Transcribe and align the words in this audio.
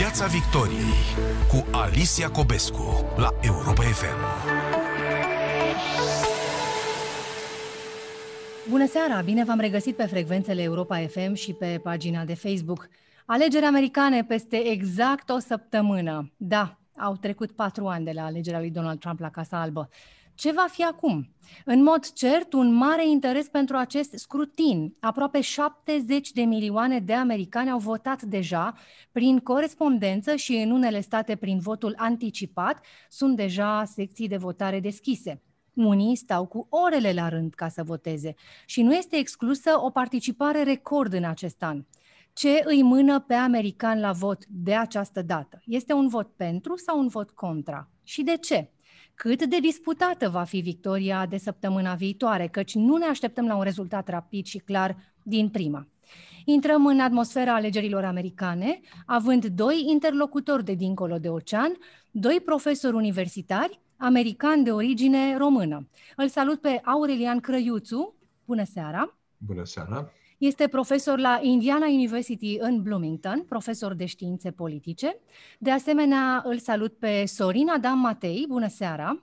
Piața 0.00 0.26
Victoriei 0.26 1.02
cu 1.48 1.76
Alicia 1.76 2.30
Cobescu 2.30 3.06
la 3.16 3.28
Europa 3.40 3.82
FM. 3.82 4.18
Bună 8.70 8.86
seara! 8.86 9.20
Bine 9.20 9.44
v-am 9.44 9.58
regăsit 9.60 9.96
pe 9.96 10.06
frecvențele 10.06 10.62
Europa 10.62 11.06
FM 11.06 11.34
și 11.34 11.52
pe 11.52 11.80
pagina 11.82 12.24
de 12.24 12.34
Facebook. 12.34 12.88
Alegeri 13.26 13.64
americane 13.64 14.24
peste 14.24 14.56
exact 14.56 15.30
o 15.30 15.38
săptămână. 15.38 16.32
Da, 16.36 16.78
au 16.96 17.16
trecut 17.16 17.50
patru 17.50 17.86
ani 17.86 18.04
de 18.04 18.12
la 18.14 18.24
alegerea 18.24 18.58
lui 18.58 18.70
Donald 18.70 18.98
Trump 18.98 19.20
la 19.20 19.30
Casa 19.30 19.60
Albă. 19.60 19.88
Ce 20.40 20.52
va 20.52 20.66
fi 20.70 20.84
acum? 20.84 21.34
În 21.64 21.82
mod 21.82 22.12
cert, 22.12 22.52
un 22.52 22.72
mare 22.72 23.08
interes 23.08 23.48
pentru 23.48 23.76
acest 23.76 24.12
scrutin. 24.18 24.94
Aproape 25.00 25.40
70 25.40 26.32
de 26.32 26.42
milioane 26.42 26.98
de 26.98 27.14
americani 27.14 27.70
au 27.70 27.78
votat 27.78 28.22
deja 28.22 28.74
prin 29.12 29.38
corespondență 29.38 30.36
și 30.36 30.54
în 30.54 30.70
unele 30.70 31.00
state 31.00 31.36
prin 31.36 31.58
votul 31.58 31.94
anticipat 31.96 32.84
sunt 33.08 33.36
deja 33.36 33.84
secții 33.84 34.28
de 34.28 34.36
votare 34.36 34.80
deschise. 34.80 35.42
Unii 35.74 36.16
stau 36.16 36.46
cu 36.46 36.66
orele 36.70 37.12
la 37.12 37.28
rând 37.28 37.54
ca 37.54 37.68
să 37.68 37.82
voteze 37.82 38.34
și 38.66 38.82
nu 38.82 38.94
este 38.94 39.16
exclusă 39.16 39.70
o 39.80 39.90
participare 39.90 40.62
record 40.62 41.12
în 41.12 41.24
acest 41.24 41.62
an. 41.62 41.84
Ce 42.32 42.62
îi 42.64 42.82
mână 42.82 43.20
pe 43.20 43.34
american 43.34 44.00
la 44.00 44.12
vot 44.12 44.44
de 44.46 44.74
această 44.74 45.22
dată? 45.22 45.62
Este 45.66 45.92
un 45.92 46.08
vot 46.08 46.28
pentru 46.36 46.76
sau 46.76 46.98
un 46.98 47.08
vot 47.08 47.30
contra? 47.30 47.88
Și 48.02 48.22
de 48.22 48.36
ce? 48.36 48.70
Cât 49.22 49.44
de 49.44 49.58
disputată 49.60 50.28
va 50.28 50.42
fi 50.42 50.58
victoria 50.60 51.26
de 51.26 51.36
săptămâna 51.36 51.94
viitoare, 51.94 52.46
căci 52.46 52.74
nu 52.74 52.96
ne 52.96 53.04
așteptăm 53.04 53.46
la 53.46 53.56
un 53.56 53.62
rezultat 53.62 54.08
rapid 54.08 54.44
și 54.44 54.58
clar 54.58 54.96
din 55.22 55.48
prima. 55.48 55.86
Intrăm 56.44 56.86
în 56.86 57.00
atmosfera 57.00 57.54
alegerilor 57.54 58.04
americane, 58.04 58.80
având 59.06 59.44
doi 59.44 59.84
interlocutori 59.86 60.64
de 60.64 60.74
dincolo 60.74 61.18
de 61.18 61.28
ocean, 61.28 61.72
doi 62.10 62.40
profesori 62.44 62.96
universitari, 62.96 63.80
americani 63.96 64.64
de 64.64 64.72
origine 64.72 65.36
română. 65.36 65.88
Îl 66.16 66.28
salut 66.28 66.60
pe 66.60 66.80
Aurelian 66.84 67.40
Crăiuțu. 67.40 68.14
Bună 68.44 68.64
seara! 68.64 69.18
Bună 69.36 69.64
seara! 69.64 70.12
Este 70.40 70.68
profesor 70.68 71.18
la 71.18 71.38
Indiana 71.42 71.86
University 71.86 72.56
în 72.58 72.82
Bloomington, 72.82 73.44
profesor 73.48 73.94
de 73.94 74.04
științe 74.04 74.50
politice. 74.50 75.16
De 75.58 75.70
asemenea, 75.70 76.42
îl 76.46 76.58
salut 76.58 76.98
pe 76.98 77.24
Sorin 77.26 77.68
Adam 77.68 77.98
Matei. 77.98 78.44
Bună 78.48 78.68
seara! 78.68 79.22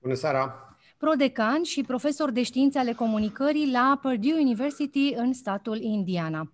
Bună 0.00 0.14
seara! 0.14 0.76
Prodecan 0.98 1.62
și 1.62 1.82
profesor 1.82 2.30
de 2.30 2.42
științe 2.42 2.78
ale 2.78 2.92
comunicării 2.92 3.70
la 3.70 3.98
Purdue 4.02 4.34
University 4.40 5.12
în 5.16 5.32
statul 5.32 5.80
Indiana. 5.80 6.52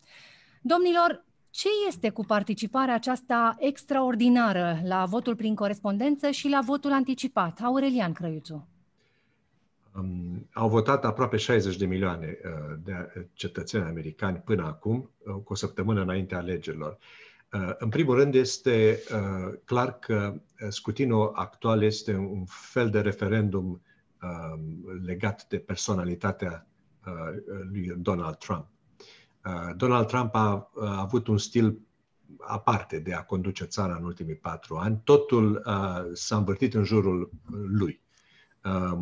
Domnilor, 0.63 1.25
ce 1.51 1.69
este 1.89 2.11
cu 2.11 2.25
participarea 2.25 2.95
aceasta 2.95 3.57
extraordinară 3.59 4.79
la 4.85 5.05
votul 5.05 5.37
prin 5.37 5.55
corespondență 5.55 6.31
și 6.31 6.49
la 6.49 6.61
votul 6.65 6.93
anticipat? 6.93 7.61
Aurelian 7.63 8.13
Crăiuțu. 8.13 8.69
Um, 9.99 10.49
au 10.53 10.69
votat 10.69 11.05
aproape 11.05 11.37
60 11.37 11.77
de 11.77 11.87
milioane 11.87 12.39
uh, 12.45 12.77
de 12.85 13.29
cetățeni 13.33 13.85
americani 13.85 14.37
până 14.37 14.65
acum, 14.65 15.11
uh, 15.19 15.35
cu 15.45 15.53
o 15.53 15.55
săptămână 15.55 16.01
înainte 16.01 16.35
alegerilor. 16.35 16.99
Uh, 17.53 17.71
în 17.79 17.89
primul 17.89 18.15
rând, 18.15 18.35
este 18.35 19.01
uh, 19.13 19.55
clar 19.65 19.99
că 19.99 20.35
uh, 20.35 20.69
scrutinul 20.69 21.33
actual 21.35 21.83
este 21.83 22.15
un 22.15 22.45
fel 22.45 22.91
de 22.91 23.01
referendum 23.01 23.83
uh, 24.23 24.61
legat 25.05 25.47
de 25.49 25.59
personalitatea 25.59 26.67
uh, 27.07 27.13
lui 27.73 27.95
Donald 27.97 28.37
Trump. 28.37 28.67
Uh, 29.45 29.77
Donald 29.77 30.07
Trump 30.07 30.35
a, 30.35 30.71
a 30.81 31.01
avut 31.01 31.27
un 31.27 31.39
stil 31.39 31.79
aparte 32.39 32.99
de 32.99 33.15
a 33.15 33.23
conduce 33.23 33.65
țara 33.65 33.97
în 33.97 34.05
ultimii 34.05 34.37
patru 34.37 34.77
ani. 34.77 35.01
Totul 35.05 35.63
uh, 35.67 36.05
s-a 36.13 36.37
învârtit 36.37 36.75
în 36.75 36.85
jurul 36.85 37.31
lui 37.51 38.01
um, 38.01 38.06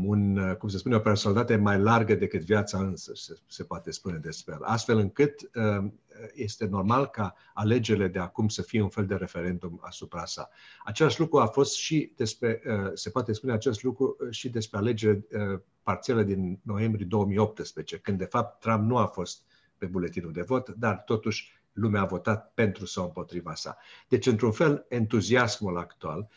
un, 0.05 0.37
uh, 0.37 0.57
cum 0.57 0.69
se 0.69 0.79
spune, 0.79 0.95
o 0.95 0.99
personalitate 0.99 1.57
mai 1.57 1.79
largă 1.79 2.15
decât 2.15 2.41
viața 2.41 2.79
însă, 2.79 3.13
se, 3.15 3.35
se 3.47 3.65
poate 3.65 3.91
spune 3.91 4.17
despre 4.17 4.55
el. 4.55 4.63
Astfel 4.63 4.99
încât 4.99 5.51
um, 5.55 6.01
este 6.35 6.67
normal 6.67 7.07
ca 7.07 7.35
alegerile 7.55 8.09
de 8.09 8.19
acum 8.19 8.49
să 8.49 8.63
fie 8.63 8.83
un 8.83 8.89
fel 8.89 9.07
de 9.07 9.15
referendum 9.15 9.81
asupra 9.83 10.25
sa. 10.25 10.49
Același 10.85 11.21
lucru 11.21 11.39
a 11.39 11.47
fost 11.47 11.75
și 11.75 12.13
despre, 12.17 12.63
uh, 12.67 12.91
se 12.95 13.11
poate 13.11 13.33
spune 13.33 13.53
acest 13.53 13.83
lucru 13.83 14.17
uh, 14.21 14.31
și 14.31 14.49
despre 14.49 14.79
alegerile 14.79 15.65
parțiale 15.83 16.25
din 16.25 16.59
noiembrie 16.63 17.07
2018, 17.09 17.99
când 17.99 18.19
de 18.19 18.25
fapt 18.25 18.61
Trump 18.61 18.89
nu 18.89 18.97
a 18.97 19.07
fost 19.07 19.43
pe 19.79 19.87
buletinul 19.87 20.33
de 20.33 20.43
vot, 20.43 20.69
dar 20.69 20.97
totuși 20.97 21.63
lumea 21.73 22.01
a 22.01 22.07
votat 22.07 22.53
pentru 22.55 22.87
sau 22.87 23.05
împotriva 23.05 23.55
sa. 23.55 23.77
Deci, 24.09 24.27
într-un 24.27 24.53
fel, 24.53 24.87
entuziasmul 24.89 25.79
actual 25.79 26.19
Uh, 26.19 26.29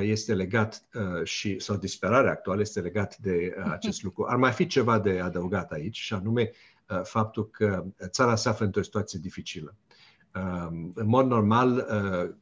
este 0.00 0.34
legat 0.34 0.84
uh, 0.94 1.24
și, 1.24 1.58
sau 1.58 1.76
disperarea 1.76 2.30
actuală 2.30 2.60
este 2.60 2.80
legat 2.80 3.16
de 3.16 3.54
uh, 3.58 3.70
acest 3.70 4.02
lucru. 4.02 4.24
Ar 4.28 4.36
mai 4.36 4.52
fi 4.52 4.66
ceva 4.66 4.98
de 4.98 5.20
adăugat 5.20 5.72
aici 5.72 5.96
și 5.96 6.14
anume 6.14 6.50
faptul 7.02 7.50
că 7.50 7.84
țara 8.06 8.36
se 8.36 8.48
află 8.48 8.64
într-o 8.64 8.82
situație 8.82 9.18
dificilă. 9.22 9.74
Um, 10.34 10.92
în 10.94 11.06
mod 11.06 11.26
normal, 11.26 11.86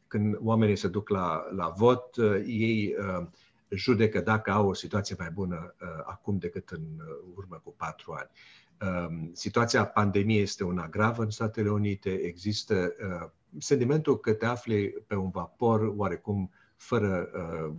când 0.06 0.36
oamenii 0.40 0.76
se 0.76 0.88
duc 0.88 1.08
la, 1.08 1.42
la 1.56 1.72
vot, 1.76 2.16
ei 2.46 2.96
judecă 3.68 4.20
dacă 4.20 4.50
au 4.50 4.68
o 4.68 4.74
situație 4.74 5.16
mai 5.18 5.30
bună 5.30 5.74
acum 6.04 6.38
decât 6.38 6.68
în 6.68 6.82
urmă 7.34 7.60
cu 7.64 7.74
patru 7.76 8.12
ani. 8.12 8.30
Um, 9.08 9.30
situația 9.32 9.84
pandemiei 9.86 10.42
este 10.42 10.64
una 10.64 10.88
gravă 10.88 11.22
în 11.22 11.30
Statele 11.30 11.70
Unite, 11.70 12.10
există 12.10 12.92
sentimentul 13.58 14.20
că 14.20 14.32
te 14.32 14.46
afli 14.46 14.88
pe 15.06 15.14
un 15.14 15.30
vapor 15.30 15.92
oarecum 15.96 16.50
fără 16.80 17.30
uh, 17.34 17.74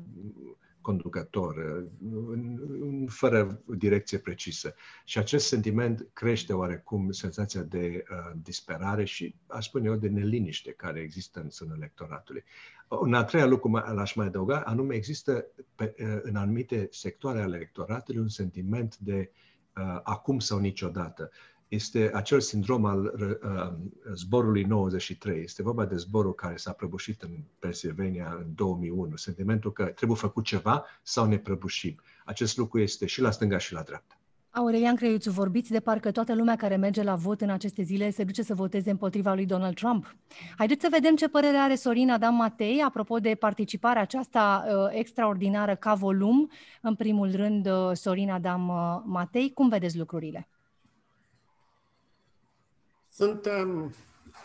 conducător, 0.82 1.56
uh, 1.56 3.06
fără 3.08 3.62
direcție 3.66 4.18
precisă. 4.18 4.76
Și 5.06 5.18
acest 5.18 5.48
sentiment 5.48 6.08
crește 6.14 6.54
oarecum 6.54 7.12
senzația 7.12 7.62
de 7.62 8.04
uh, 8.10 8.32
disperare 8.42 9.04
și, 9.04 9.36
aș 9.48 9.66
spune 9.66 9.88
eu, 9.88 9.96
de 9.96 10.08
neliniște 10.08 10.72
care 10.72 11.00
există 11.00 11.40
în 11.40 11.50
sânul 11.50 11.76
electoratului. 11.78 12.44
Un 12.88 13.14
al 13.14 13.24
treilea 13.24 13.50
lucru 13.50 13.72
l-aș 13.72 14.14
mai 14.14 14.26
adăuga, 14.26 14.60
anume 14.60 14.96
există 14.96 15.46
pe, 15.76 15.96
uh, 16.00 16.20
în 16.22 16.36
anumite 16.36 16.88
sectoare 16.92 17.42
ale 17.42 17.56
electoratului 17.56 18.22
un 18.22 18.30
sentiment 18.30 18.98
de 18.98 19.32
uh, 19.76 20.00
acum 20.04 20.40
sau 20.40 20.60
niciodată 20.60 21.32
este 21.72 22.12
acel 22.14 22.40
sindrom 22.40 22.86
al 22.86 23.04
uh, 23.04 24.14
zborului 24.14 24.64
93. 24.64 25.44
Este 25.44 25.64
vorba 25.64 25.86
de 25.86 25.96
zborul 25.96 26.34
care 26.34 26.56
s-a 26.56 26.72
prăbușit 26.72 27.22
în 27.22 27.30
Pennsylvania 27.60 28.36
în 28.40 28.46
2001. 28.56 29.16
Sentimentul 29.16 29.72
că 29.72 29.86
trebuie 29.86 30.18
făcut 30.18 30.44
ceva 30.44 30.86
sau 31.04 31.26
ne 31.26 31.38
prăbușim. 31.38 32.02
Acest 32.26 32.58
lucru 32.58 32.80
este 32.80 33.06
și 33.06 33.22
la 33.22 33.32
stânga 33.32 33.58
și 33.58 33.74
la 33.74 33.82
dreapta. 33.82 34.16
Aurelian 34.50 34.96
Creiuțu, 34.96 35.32
vorbiți 35.32 35.72
de 35.72 35.80
parcă 35.80 36.12
toată 36.12 36.36
lumea 36.36 36.56
care 36.56 36.76
merge 36.76 37.04
la 37.04 37.16
vot 37.16 37.42
în 37.42 37.50
aceste 37.50 37.82
zile 37.82 38.10
se 38.10 38.24
duce 38.24 38.44
să 38.44 38.54
voteze 38.54 38.90
împotriva 38.90 39.34
lui 39.34 39.46
Donald 39.46 39.76
Trump. 39.76 40.16
Haideți 40.58 40.82
să 40.82 40.88
vedem 40.92 41.16
ce 41.16 41.28
părere 41.28 41.58
are 41.58 41.76
Sorin 41.76 42.12
Adam 42.12 42.36
Matei 42.36 42.82
apropo 42.82 43.18
de 43.18 43.36
participarea 43.36 44.02
aceasta 44.02 44.66
uh, 44.68 44.88
extraordinară 44.90 45.76
ca 45.76 45.94
volum. 45.94 46.50
În 46.82 46.96
primul 46.96 47.32
rând, 47.36 47.68
uh, 47.68 47.92
Sorin 47.94 48.32
Adam 48.32 48.68
uh, 48.68 49.02
Matei, 49.06 49.52
cum 49.54 49.70
vedeți 49.70 49.98
lucrurile? 49.98 50.48
Suntem 53.14 53.94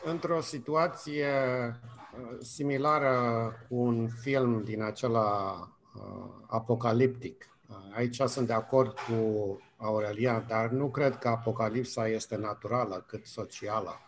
într-o 0.04 0.40
situație 0.40 1.26
uh, 1.26 2.36
similară 2.40 3.52
cu 3.68 3.76
un 3.76 4.08
film 4.08 4.62
din 4.64 4.82
acela 4.82 5.52
uh, 5.94 6.30
apocaliptic. 6.46 7.48
Uh, 7.68 7.76
aici 7.96 8.20
sunt 8.20 8.46
de 8.46 8.52
acord 8.52 8.94
cu 8.98 9.60
Aurelia, 9.76 10.44
dar 10.48 10.68
nu 10.68 10.90
cred 10.90 11.16
că 11.18 11.28
apocalipsa 11.28 12.08
este 12.08 12.36
naturală, 12.36 13.04
cât 13.06 13.26
socială. 13.26 14.00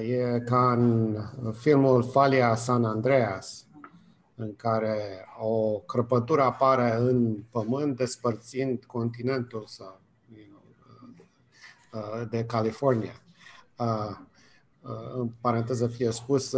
E 0.00 0.40
ca 0.40 0.72
în 0.72 1.16
filmul 1.52 2.02
Falia 2.02 2.54
San 2.54 2.84
Andreas, 2.84 3.66
în 4.34 4.56
care 4.56 5.26
o 5.40 5.78
crăpătură 5.78 6.42
apare 6.42 6.94
în 6.94 7.42
pământ, 7.50 7.96
despărțind 7.96 8.84
continentul 8.84 9.64
sau, 9.66 10.00
you 10.34 10.46
know, 11.90 12.24
de 12.24 12.44
California 12.44 13.22
în 15.14 15.30
paranteză 15.40 15.86
fie 15.86 16.10
spus, 16.10 16.56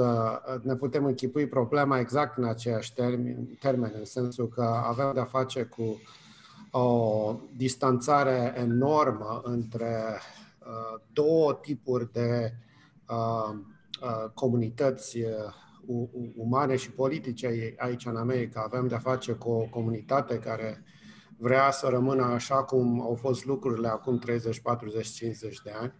ne 0.62 0.75
putem 0.75 1.05
închipui 1.05 1.47
problema 1.47 1.99
exact 1.99 2.37
în 2.37 2.44
aceeași 2.44 2.94
termen, 2.94 3.59
termen, 3.61 3.93
în 3.99 4.05
sensul 4.05 4.49
că 4.49 4.62
avem 4.62 5.11
de-a 5.15 5.25
face 5.25 5.62
cu 5.62 6.00
o 6.71 7.37
distanțare 7.56 8.55
enormă 8.56 9.41
între 9.44 10.21
două 11.12 11.59
tipuri 11.62 12.12
de 12.12 12.53
comunități 14.35 15.19
umane 16.37 16.76
și 16.76 16.91
politice 16.91 17.75
aici 17.79 18.06
în 18.06 18.17
America. 18.17 18.62
Avem 18.67 18.88
de-a 18.88 18.99
face 18.99 19.32
cu 19.32 19.50
o 19.50 19.67
comunitate 19.71 20.38
care 20.38 20.85
vrea 21.37 21.71
să 21.71 21.88
rămână 21.88 22.23
așa 22.23 22.62
cum 22.62 23.00
au 23.00 23.15
fost 23.15 23.44
lucrurile 23.44 23.88
acum 23.88 24.19
30, 24.19 24.61
40, 24.61 25.06
50 25.06 25.61
de 25.62 25.73
ani 25.81 25.93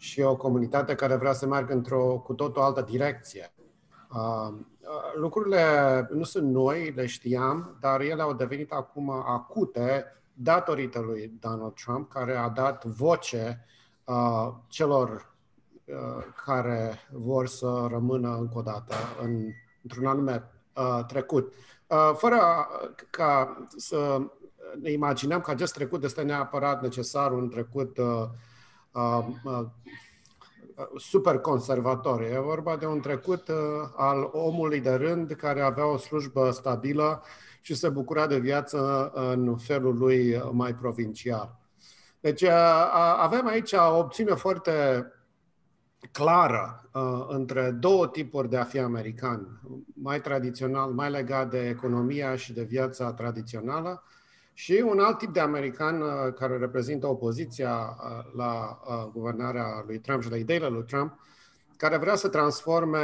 și 0.00 0.20
o 0.20 0.36
comunitate 0.36 0.94
care 0.94 1.16
vrea 1.16 1.32
să 1.32 1.46
meargă 1.46 1.72
într-o 1.72 2.22
cu 2.24 2.34
tot 2.34 2.56
o 2.56 2.62
altă 2.62 2.80
direcție. 2.82 3.52
Lucrurile 5.14 6.06
nu 6.10 6.22
sunt 6.22 6.50
noi, 6.50 6.90
le 6.90 7.06
știam, 7.06 7.76
dar 7.80 8.00
ele 8.00 8.22
au 8.22 8.34
devenit 8.34 8.72
acum 8.72 9.10
acute 9.10 10.04
datorită 10.32 11.00
lui 11.00 11.32
Donald 11.40 11.74
Trump, 11.74 12.12
care 12.12 12.36
a 12.36 12.48
dat 12.48 12.84
voce 12.84 13.66
celor 14.68 15.34
care 16.44 16.98
vor 17.12 17.46
să 17.46 17.86
rămână 17.90 18.36
încă 18.36 18.58
o 18.58 18.62
dată 18.62 18.94
în, 19.22 19.46
într-un 19.82 20.06
anume 20.06 20.50
trecut. 21.06 21.52
Fără 22.14 22.40
ca 23.10 23.56
să 23.76 24.20
ne 24.80 24.90
imaginăm 24.90 25.40
că 25.40 25.50
acest 25.50 25.74
trecut 25.74 26.04
este 26.04 26.22
neapărat 26.22 26.82
necesar, 26.82 27.32
un 27.32 27.48
trecut 27.48 27.98
uh, 27.98 28.04
uh, 28.06 28.22
uh, 28.22 28.28
super 30.96 31.38
conservator. 31.38 32.22
E 32.22 32.38
vorba 32.38 32.76
de 32.76 32.86
un 32.86 33.00
trecut 33.00 33.48
uh, 33.48 33.56
al 33.96 34.28
omului 34.32 34.80
de 34.80 34.94
rând 34.94 35.32
care 35.32 35.60
avea 35.60 35.86
o 35.86 35.96
slujbă 35.96 36.50
stabilă 36.50 37.22
și 37.60 37.74
se 37.74 37.88
bucura 37.88 38.26
de 38.26 38.38
viață 38.38 39.10
în 39.14 39.56
felul 39.56 39.98
lui 39.98 40.42
mai 40.52 40.74
provincial. 40.74 41.58
Deci 42.20 42.42
uh, 42.42 42.50
avem 43.16 43.46
aici 43.46 43.72
o 43.72 43.98
opțiune 43.98 44.34
foarte 44.34 45.06
clară 46.12 46.90
uh, 46.92 47.26
între 47.28 47.70
două 47.70 48.08
tipuri 48.08 48.48
de 48.48 48.56
a 48.56 48.64
fi 48.64 48.78
american, 48.78 49.60
mai 49.94 50.20
tradițional, 50.20 50.90
mai 50.90 51.10
legat 51.10 51.50
de 51.50 51.68
economia 51.68 52.36
și 52.36 52.52
de 52.52 52.62
viața 52.62 53.12
tradițională, 53.12 54.02
și 54.60 54.84
un 54.86 54.98
alt 54.98 55.18
tip 55.18 55.32
de 55.32 55.40
american 55.40 56.00
uh, 56.00 56.34
care 56.34 56.56
reprezintă 56.56 57.06
opoziția 57.06 57.70
uh, 57.76 58.32
la 58.36 58.80
uh, 58.86 59.10
guvernarea 59.12 59.84
lui 59.86 59.98
Trump 59.98 60.22
și 60.22 60.30
la 60.30 60.36
ideile 60.36 60.68
lui 60.68 60.84
Trump, 60.84 61.18
care 61.76 61.96
vrea 61.96 62.14
să 62.14 62.28
transforme 62.28 62.98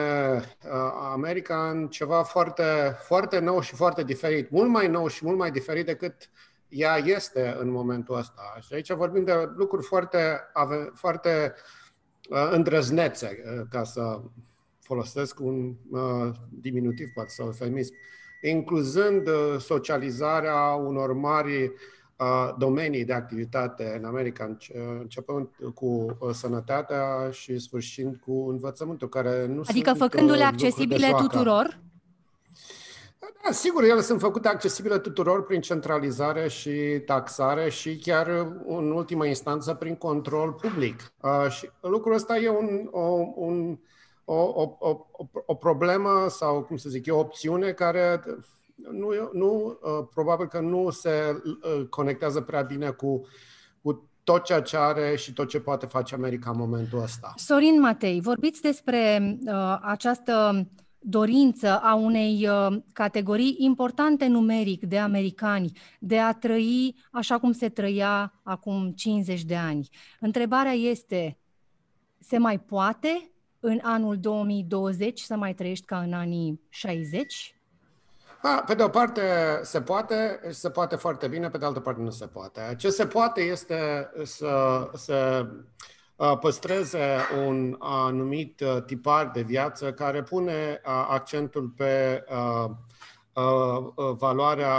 America 1.12 1.70
în 1.70 1.88
ceva 1.88 2.23
foarte, 2.23 2.97
foarte 2.99 3.38
nou 3.38 3.61
și 3.61 3.75
foarte 3.75 4.05
diferit, 4.05 4.50
mult 4.50 4.69
mai 4.69 4.88
nou 4.88 5.08
și 5.08 5.25
mult 5.25 5.38
mai 5.38 5.50
diferit 5.50 5.87
decât 5.87 6.31
ea 6.69 6.97
este 6.97 7.56
în 7.58 7.70
momentul 7.70 8.17
ăsta. 8.17 8.56
Și 8.61 8.75
aici 8.75 8.93
vorbim 8.93 9.25
de 9.25 9.50
lucruri 9.56 9.85
foarte, 9.85 10.41
foarte 10.94 11.55
îndrăznețe, 12.50 13.43
ca 13.70 13.85
să 13.85 14.20
folosesc 14.81 15.41
un 15.41 15.75
diminutiv, 16.50 17.08
poate, 17.14 17.29
sau 17.29 17.47
eufemism 17.47 17.94
incluzând 18.41 19.29
uh, 19.29 19.56
socializarea 19.59 20.75
unor 20.75 21.12
mari 21.12 21.73
uh, 22.17 22.55
domenii 22.59 23.05
de 23.05 23.12
activitate 23.12 23.94
în 23.99 24.05
America, 24.05 24.56
începând 24.99 25.49
cu 25.75 25.87
uh, 25.87 26.31
sănătatea 26.33 27.31
și 27.31 27.59
sfârșind 27.59 28.17
cu 28.17 28.49
învățământul, 28.49 29.09
care 29.09 29.47
nu 29.47 29.62
Adică 29.69 29.88
sunt 29.88 30.11
făcându-le 30.11 30.44
accesibile 30.44 31.15
tuturor? 31.17 31.79
Da, 33.47 33.53
sigur, 33.53 33.83
ele 33.83 34.00
sunt 34.00 34.21
făcute 34.21 34.49
accesibile 34.49 34.99
tuturor 34.99 35.44
prin 35.44 35.61
centralizare 35.61 36.49
și 36.49 36.71
taxare 37.05 37.71
și 37.71 37.97
chiar 37.97 38.29
în 38.67 38.91
ultimă 38.91 39.27
instanță 39.27 39.75
prin 39.75 39.97
control 39.97 40.53
public. 40.53 41.12
Uh, 41.23 41.50
și 41.50 41.71
lucrul 41.81 42.15
ăsta 42.15 42.37
e 42.37 42.49
un, 42.49 42.89
o, 42.91 43.32
un 43.35 43.79
o, 44.28 44.34
o, 44.34 44.76
o, 44.78 45.06
o 45.46 45.55
problemă 45.55 46.26
sau, 46.28 46.62
cum 46.62 46.76
să 46.76 46.88
zic, 46.88 47.06
e 47.06 47.11
o 47.11 47.19
opțiune 47.19 47.73
care 47.73 48.23
nu, 48.75 49.08
nu, 49.32 49.78
uh, 49.82 50.06
probabil 50.14 50.46
că 50.46 50.61
nu 50.61 50.90
se 50.90 51.11
uh, 51.44 51.87
conectează 51.88 52.40
prea 52.40 52.62
bine 52.62 52.90
cu, 52.90 53.26
cu 53.82 54.08
tot 54.25 54.44
ceea 54.44 54.62
ce 54.62 54.76
are 54.76 55.17
și 55.17 55.32
tot 55.32 55.49
ce 55.49 55.61
poate 55.61 55.87
face 55.87 56.14
America 56.14 56.50
în 56.50 56.58
momentul 56.58 57.02
ăsta. 57.02 57.32
Sorin 57.37 57.81
Matei, 57.81 58.20
vorbiți 58.20 58.61
despre 58.61 59.37
uh, 59.46 59.78
această 59.82 60.67
dorință 60.99 61.81
a 61.81 61.94
unei 61.94 62.49
uh, 62.49 62.76
categorii 62.93 63.56
importante 63.58 64.26
numeric 64.26 64.84
de 64.84 64.99
americani 64.99 65.72
de 66.00 66.19
a 66.19 66.32
trăi 66.32 66.94
așa 67.11 67.38
cum 67.38 67.52
se 67.52 67.69
trăia 67.69 68.40
acum 68.43 68.93
50 68.93 69.44
de 69.44 69.56
ani. 69.56 69.88
Întrebarea 70.20 70.72
este, 70.72 71.38
se 72.19 72.38
mai 72.38 72.61
poate 72.61 73.31
în 73.69 73.81
anul 73.83 74.19
2020 74.19 75.21
să 75.21 75.37
mai 75.37 75.55
trăiești 75.55 75.85
ca 75.85 75.99
în 75.99 76.13
anii 76.13 76.61
60? 76.69 77.55
A, 78.43 78.63
pe 78.67 78.75
de 78.75 78.83
o 78.83 78.89
parte 78.89 79.23
se 79.63 79.81
poate 79.81 80.41
și 80.47 80.55
se 80.55 80.71
poate 80.71 80.97
foarte 80.97 81.29
bine, 81.29 81.49
pe 81.49 81.59
de 81.59 81.65
altă 81.65 81.81
parte 81.81 82.01
nu 82.01 82.11
se 82.11 82.27
poate. 82.27 82.75
Ce 82.79 82.91
se 82.91 83.07
poate 83.07 83.41
este 83.41 84.11
să, 84.23 84.91
să 84.95 85.47
păstreze 86.41 87.17
un 87.47 87.77
anumit 87.79 88.63
tipar 88.87 89.31
de 89.31 89.43
viață 89.43 89.93
care 89.93 90.23
pune 90.23 90.81
accentul 91.09 91.69
pe 91.77 92.25
valoarea 94.19 94.75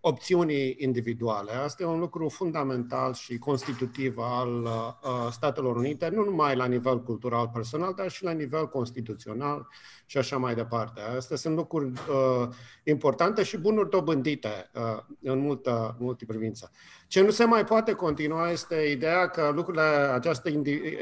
opțiunii 0.00 0.76
individuale. 0.78 1.52
Asta 1.52 1.82
e 1.82 1.86
un 1.86 1.98
lucru 1.98 2.28
fundamental 2.28 3.14
și 3.14 3.38
constitutiv 3.38 4.18
al 4.18 4.62
uh, 4.62 5.30
Statelor 5.30 5.76
Unite, 5.76 6.08
nu 6.08 6.24
numai 6.24 6.56
la 6.56 6.66
nivel 6.66 7.02
cultural 7.02 7.50
personal, 7.54 7.94
dar 7.96 8.10
și 8.10 8.24
la 8.24 8.30
nivel 8.30 8.68
constituțional 8.68 9.68
și 10.06 10.18
așa 10.18 10.36
mai 10.36 10.54
departe. 10.54 11.00
Astea 11.00 11.36
sunt 11.36 11.56
lucruri 11.56 11.86
uh, 11.86 12.48
importante 12.84 13.42
și 13.42 13.56
bunuri 13.56 13.90
dobândite 13.90 14.70
uh, 14.74 15.02
în 15.22 15.38
multă, 15.38 15.96
multe 15.98 16.24
privință. 16.24 16.70
Ce 17.06 17.22
nu 17.22 17.30
se 17.30 17.44
mai 17.44 17.64
poate 17.64 17.92
continua 17.92 18.50
este 18.50 18.74
ideea 18.74 19.28
că 19.28 19.50
lucrurile, 19.54 19.82
această 20.12 20.48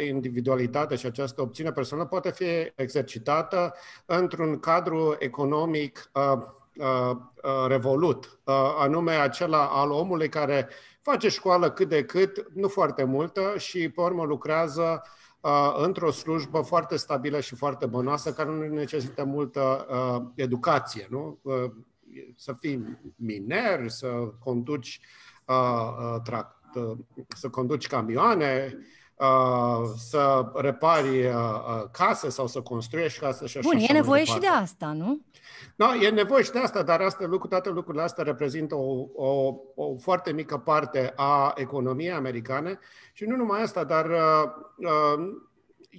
individualitate 0.07 0.97
și 0.97 1.07
această 1.07 1.43
opțiune 1.43 1.73
personală 1.73 2.09
poate 2.09 2.31
fi 2.31 2.45
exercitată 2.75 3.75
într-un 4.07 4.59
cadru 4.59 5.17
economic 5.19 6.11
uh, 6.15 6.23
Uh, 6.23 6.39
uh, 6.39 6.58
revolut, 7.67 8.41
uh, 8.45 8.55
anume 8.79 9.13
acela 9.13 9.67
al 9.67 9.91
omului 9.91 10.29
care 10.29 10.69
face 11.03 11.29
școală 11.29 11.71
cât 11.71 11.89
de 11.89 12.05
cât, 12.05 12.47
nu 12.55 12.69
foarte 12.69 13.05
multă, 13.05 13.55
și 13.57 13.89
pe 13.89 14.01
urmă 14.01 14.25
lucrează 14.25 15.03
într-o 15.77 16.11
slujbă 16.11 16.61
foarte 16.61 16.97
stabilă 16.97 17.41
și 17.41 17.55
foarte 17.55 17.87
bănoasă, 17.87 18.33
care 18.33 18.49
nu 18.49 18.75
necesită 18.75 19.25
multă 19.25 19.87
educație. 20.35 21.07
Nu? 21.11 21.41
Să 22.37 22.57
fii 22.59 22.99
miner, 23.17 23.89
să 23.89 24.09
conduci, 24.39 25.01
tract, 26.23 26.57
să 27.29 27.49
conduci 27.49 27.87
camioane, 27.87 28.79
să 29.97 30.53
repari 30.55 31.31
case 31.91 32.29
sau 32.29 32.47
să 32.47 32.61
construiești 32.61 33.19
case 33.19 33.47
și 33.47 33.59
așa 33.59 33.69
Bun, 33.73 33.79
e 33.89 33.93
nevoie 33.93 34.25
și 34.25 34.39
de 34.39 34.47
asta, 34.47 34.93
nu? 34.93 35.21
Da, 35.77 35.95
e 35.95 36.11
nevoie 36.11 36.43
și 36.43 36.51
de 36.51 36.59
asta, 36.59 36.83
dar 36.83 37.01
asta, 37.01 37.27
lucru, 37.27 37.49
toate 37.49 37.69
lucrurile 37.69 38.03
astea 38.03 38.25
reprezintă 38.25 38.75
o, 38.75 39.07
o, 39.15 39.55
o 39.75 39.97
foarte 39.97 40.33
mică 40.33 40.59
parte 40.59 41.13
a 41.17 41.53
economiei 41.57 42.13
americane 42.13 42.79
și 43.13 43.25
nu 43.25 43.37
numai 43.37 43.63
asta, 43.63 43.85
dar 43.85 44.11
uh, 44.11 44.45
uh, 44.77 45.19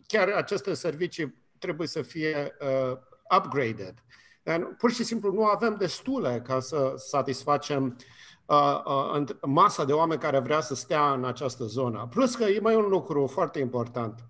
chiar 0.08 0.28
aceste 0.28 0.74
servicii 0.74 1.36
trebuie 1.58 1.88
să 1.88 2.02
fie 2.02 2.56
uh, 2.60 2.98
upgraded. 3.38 3.94
Pur 4.78 4.92
și 4.92 5.04
simplu 5.04 5.32
nu 5.32 5.44
avem 5.44 5.76
destule 5.80 6.42
ca 6.46 6.60
să 6.60 6.94
satisfacem 6.96 7.84
uh, 7.86 7.92
uh, 7.92 8.06
masa 9.42 9.86
de 9.86 9.94
oameni 9.94 10.20
care 10.20 10.40
vrea 10.40 10.62
să 10.62 10.76
stea 10.76 11.14
în 11.14 11.26
această 11.26 11.64
zonă. 11.64 12.08
Plus 12.10 12.36
că 12.36 12.44
e 12.44 12.60
mai 12.60 12.76
un 12.76 12.88
lucru 12.88 13.28
foarte 13.28 13.60
important. 13.60 14.26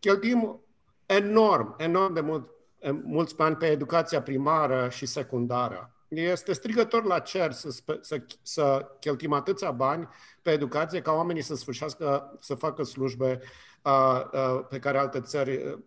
Cheltuim 0.00 0.60
enorm, 1.06 1.74
enorm 1.78 2.12
de 2.12 2.20
mult 2.20 2.48
mulți 2.92 3.36
bani 3.36 3.56
pe 3.56 3.66
educația 3.66 4.22
primară 4.22 4.88
și 4.88 5.06
secundară. 5.06 5.94
Este 6.08 6.52
strigător 6.52 7.04
la 7.04 7.18
cer 7.18 7.52
să, 7.52 7.82
să, 8.00 8.22
să 8.42 8.86
cheltuim 9.00 9.32
atâția 9.32 9.70
bani 9.70 10.08
pe 10.42 10.50
educație 10.50 11.00
ca 11.00 11.12
oamenii 11.12 11.42
să 11.42 11.54
sfârșească 11.54 12.36
să 12.40 12.54
facă 12.54 12.82
slujbe 12.82 13.40
uh, 13.82 14.20
uh, 14.32 14.66
pe 14.68 14.78
care 14.78 14.98
alte 14.98 15.20
țări 15.20 15.56
uh, 15.56 15.78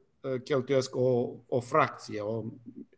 cheltuiesc 0.43 0.95
o, 0.95 1.29
o 1.47 1.59
fracție, 1.59 2.21
o 2.21 2.43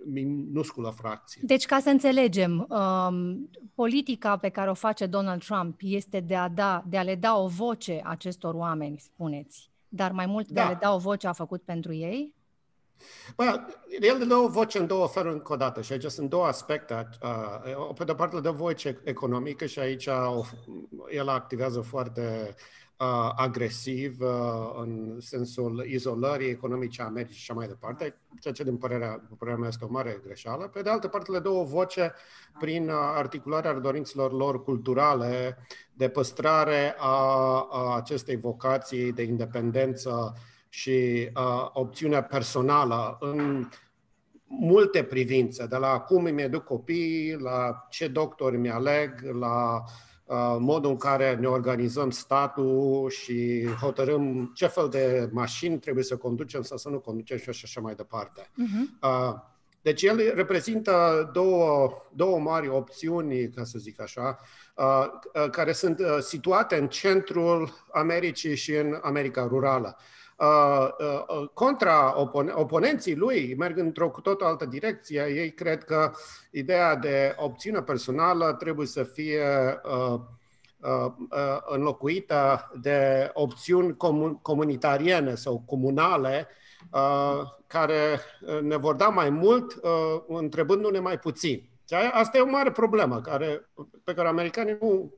minusculă 0.05 0.93
fracție. 0.97 1.41
Deci, 1.45 1.65
ca 1.65 1.79
să 1.79 1.89
înțelegem, 1.89 2.67
um, 2.69 3.49
politica 3.75 4.37
pe 4.37 4.49
care 4.49 4.69
o 4.69 4.73
face 4.73 5.05
Donald 5.05 5.43
Trump 5.43 5.79
este 5.83 6.19
de 6.19 6.35
a, 6.35 6.49
da, 6.49 6.83
de 6.87 6.97
a 6.97 7.03
le 7.03 7.15
da 7.15 7.37
o 7.37 7.47
voce 7.47 8.01
acestor 8.03 8.53
oameni, 8.53 8.99
spuneți, 8.99 9.69
dar 9.87 10.11
mai 10.11 10.25
mult 10.25 10.47
de 10.47 10.53
da. 10.53 10.65
a 10.65 10.69
le 10.69 10.77
da 10.81 10.93
o 10.93 10.97
voce 10.97 11.27
a 11.27 11.33
făcut 11.33 11.61
pentru 11.61 11.93
ei? 11.93 12.33
Bă, 13.35 13.59
el 13.99 14.27
dă 14.27 14.35
o 14.35 14.47
voce 14.47 14.79
în 14.79 14.87
două 14.87 15.07
feluri 15.07 15.33
încă 15.33 15.53
o 15.53 15.55
dată 15.55 15.81
și 15.81 15.91
aici 15.91 16.03
sunt 16.03 16.29
două 16.29 16.45
aspecte. 16.45 17.09
Pe 17.95 18.03
de-o 18.03 18.13
parte 18.13 18.39
de 18.39 18.49
voce 18.49 19.01
economică 19.03 19.65
și 19.65 19.79
aici 19.79 20.09
el 21.09 21.27
activează 21.27 21.81
foarte 21.81 22.55
agresiv 23.35 24.17
în 24.81 25.17
sensul 25.19 25.85
izolării 25.87 26.49
economice 26.49 27.01
a 27.01 27.05
Americii 27.05 27.35
și 27.35 27.51
așa 27.51 27.59
mai 27.59 27.67
departe, 27.67 28.15
ceea 28.39 28.53
ce 28.53 28.63
din 28.63 28.77
părerea, 28.77 29.27
părerea 29.37 29.59
mea 29.59 29.69
este 29.69 29.85
o 29.85 29.91
mare 29.91 30.21
greșeală. 30.25 30.67
Pe 30.67 30.81
de 30.81 30.89
altă 30.89 31.07
parte 31.07 31.31
le 31.31 31.39
dă 31.39 31.49
o 31.49 31.63
voce 31.63 32.13
prin 32.59 32.89
articularea 32.91 33.73
dorințelor 33.73 34.31
lor 34.31 34.63
culturale 34.63 35.57
de 35.93 36.09
păstrare 36.09 36.95
a, 36.97 37.67
a 37.71 37.95
acestei 37.95 38.35
vocații 38.35 39.11
de 39.11 39.23
independență 39.23 40.33
și 40.69 41.29
uh, 41.35 41.69
opțiunea 41.73 42.23
personală 42.23 43.17
în 43.19 43.69
multe 44.45 45.03
privințe, 45.03 45.65
de 45.65 45.77
la 45.77 45.99
cum 45.99 46.25
îmi 46.25 46.41
educ 46.41 46.63
copiii, 46.63 47.37
la 47.37 47.85
ce 47.89 48.07
doctori 48.07 48.57
mi 48.57 48.69
aleg, 48.69 49.21
la 49.39 49.73
uh, 49.73 50.07
modul 50.59 50.89
în 50.89 50.97
care 50.97 51.35
ne 51.35 51.47
organizăm 51.47 52.09
statul 52.09 53.09
și 53.09 53.67
hotărâm 53.81 54.51
ce 54.55 54.67
fel 54.67 54.89
de 54.89 55.29
mașini 55.31 55.79
trebuie 55.79 56.03
să 56.03 56.17
conducem 56.17 56.61
sau 56.61 56.77
să 56.77 56.89
nu 56.89 56.99
conducem 56.99 57.37
și 57.37 57.61
așa 57.63 57.81
mai 57.81 57.95
departe. 57.95 58.41
Uh-huh. 58.41 59.01
Uh, 59.01 59.33
deci 59.81 60.03
el 60.03 60.31
reprezintă 60.35 61.29
două, 61.33 61.91
două 62.15 62.39
mari 62.39 62.67
opțiuni, 62.67 63.49
ca 63.49 63.63
să 63.63 63.79
zic 63.79 64.01
așa, 64.01 64.39
uh, 64.75 65.05
uh, 65.33 65.49
care 65.49 65.71
sunt 65.71 65.99
uh, 65.99 66.17
situate 66.19 66.77
în 66.77 66.87
centrul 66.87 67.85
Americii 67.91 68.55
și 68.55 68.75
în 68.75 68.99
America 69.01 69.47
rurală. 69.47 69.97
Contra 71.53 72.13
oponenții 72.55 73.15
lui 73.15 73.55
merg 73.57 73.77
într-o 73.77 74.09
cu 74.09 74.21
tot 74.21 74.41
altă 74.41 74.65
direcție. 74.65 75.25
Ei 75.35 75.53
cred 75.53 75.83
că 75.83 76.11
ideea 76.51 76.95
de 76.95 77.35
opțiune 77.37 77.81
personală 77.81 78.53
trebuie 78.53 78.87
să 78.87 79.03
fie 79.03 79.81
înlocuită 81.65 82.71
de 82.81 83.29
opțiuni 83.33 83.97
comunitariene 84.41 85.35
sau 85.35 85.63
comunale 85.65 86.47
care 87.69 88.19
uh, 88.41 88.59
ne 88.61 88.77
vor 88.77 88.95
da 88.95 89.07
mai 89.07 89.29
mult 89.29 89.73
uh, 89.73 90.21
întrebându-ne 90.27 90.99
mai 90.99 91.19
puțin. 91.19 91.69
Asta 92.11 92.37
e 92.37 92.41
o 92.41 92.49
mare 92.49 92.71
problemă 92.71 93.21
care, 93.21 93.69
pe 94.03 94.13
care 94.13 94.27
americanii 94.27 94.77
nu, 94.81 95.13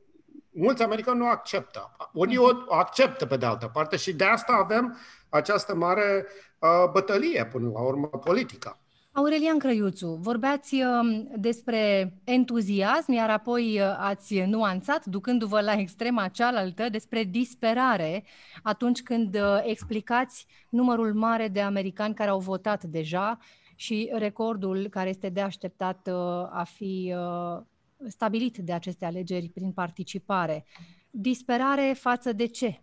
mulți 0.53 0.83
americani 0.83 1.19
nu 1.19 1.27
acceptă. 1.27 1.95
Unii 2.13 2.37
o 2.37 2.49
acceptă 2.69 3.25
pe 3.25 3.37
de 3.37 3.45
altă 3.45 3.69
parte 3.73 3.95
și 3.95 4.13
de 4.13 4.23
asta 4.23 4.53
avem 4.53 4.97
această 5.29 5.75
mare 5.75 6.25
uh, 6.59 6.91
bătălie 6.91 7.45
până 7.45 7.69
la 7.73 7.81
urmă 7.81 8.07
politică. 8.07 8.81
Aurelian 9.13 9.57
Crăiuțu, 9.57 10.07
vorbeați 10.21 10.75
um, 10.75 11.31
despre 11.35 12.13
entuziasm, 12.23 13.11
iar 13.11 13.29
apoi 13.29 13.79
uh, 13.79 13.95
ați 13.99 14.39
nuanțat, 14.39 15.05
ducându-vă 15.05 15.61
la 15.61 15.73
extrema 15.73 16.27
cealaltă, 16.27 16.89
despre 16.89 17.23
disperare 17.23 18.23
atunci 18.63 19.01
când 19.01 19.35
uh, 19.35 19.61
explicați 19.63 20.45
numărul 20.69 21.13
mare 21.13 21.47
de 21.47 21.61
americani 21.61 22.13
care 22.13 22.29
au 22.29 22.39
votat 22.39 22.83
deja 22.83 23.37
și 23.75 24.09
recordul 24.13 24.87
care 24.89 25.09
este 25.09 25.29
de 25.29 25.41
așteptat 25.41 26.07
uh, 26.11 26.15
a 26.51 26.63
fi 26.73 27.15
stabilit 28.07 28.57
de 28.57 28.73
aceste 28.73 29.05
alegeri 29.05 29.49
prin 29.49 29.71
participare. 29.71 30.65
Disperare 31.09 31.95
față 31.97 32.31
de 32.31 32.45
ce? 32.45 32.81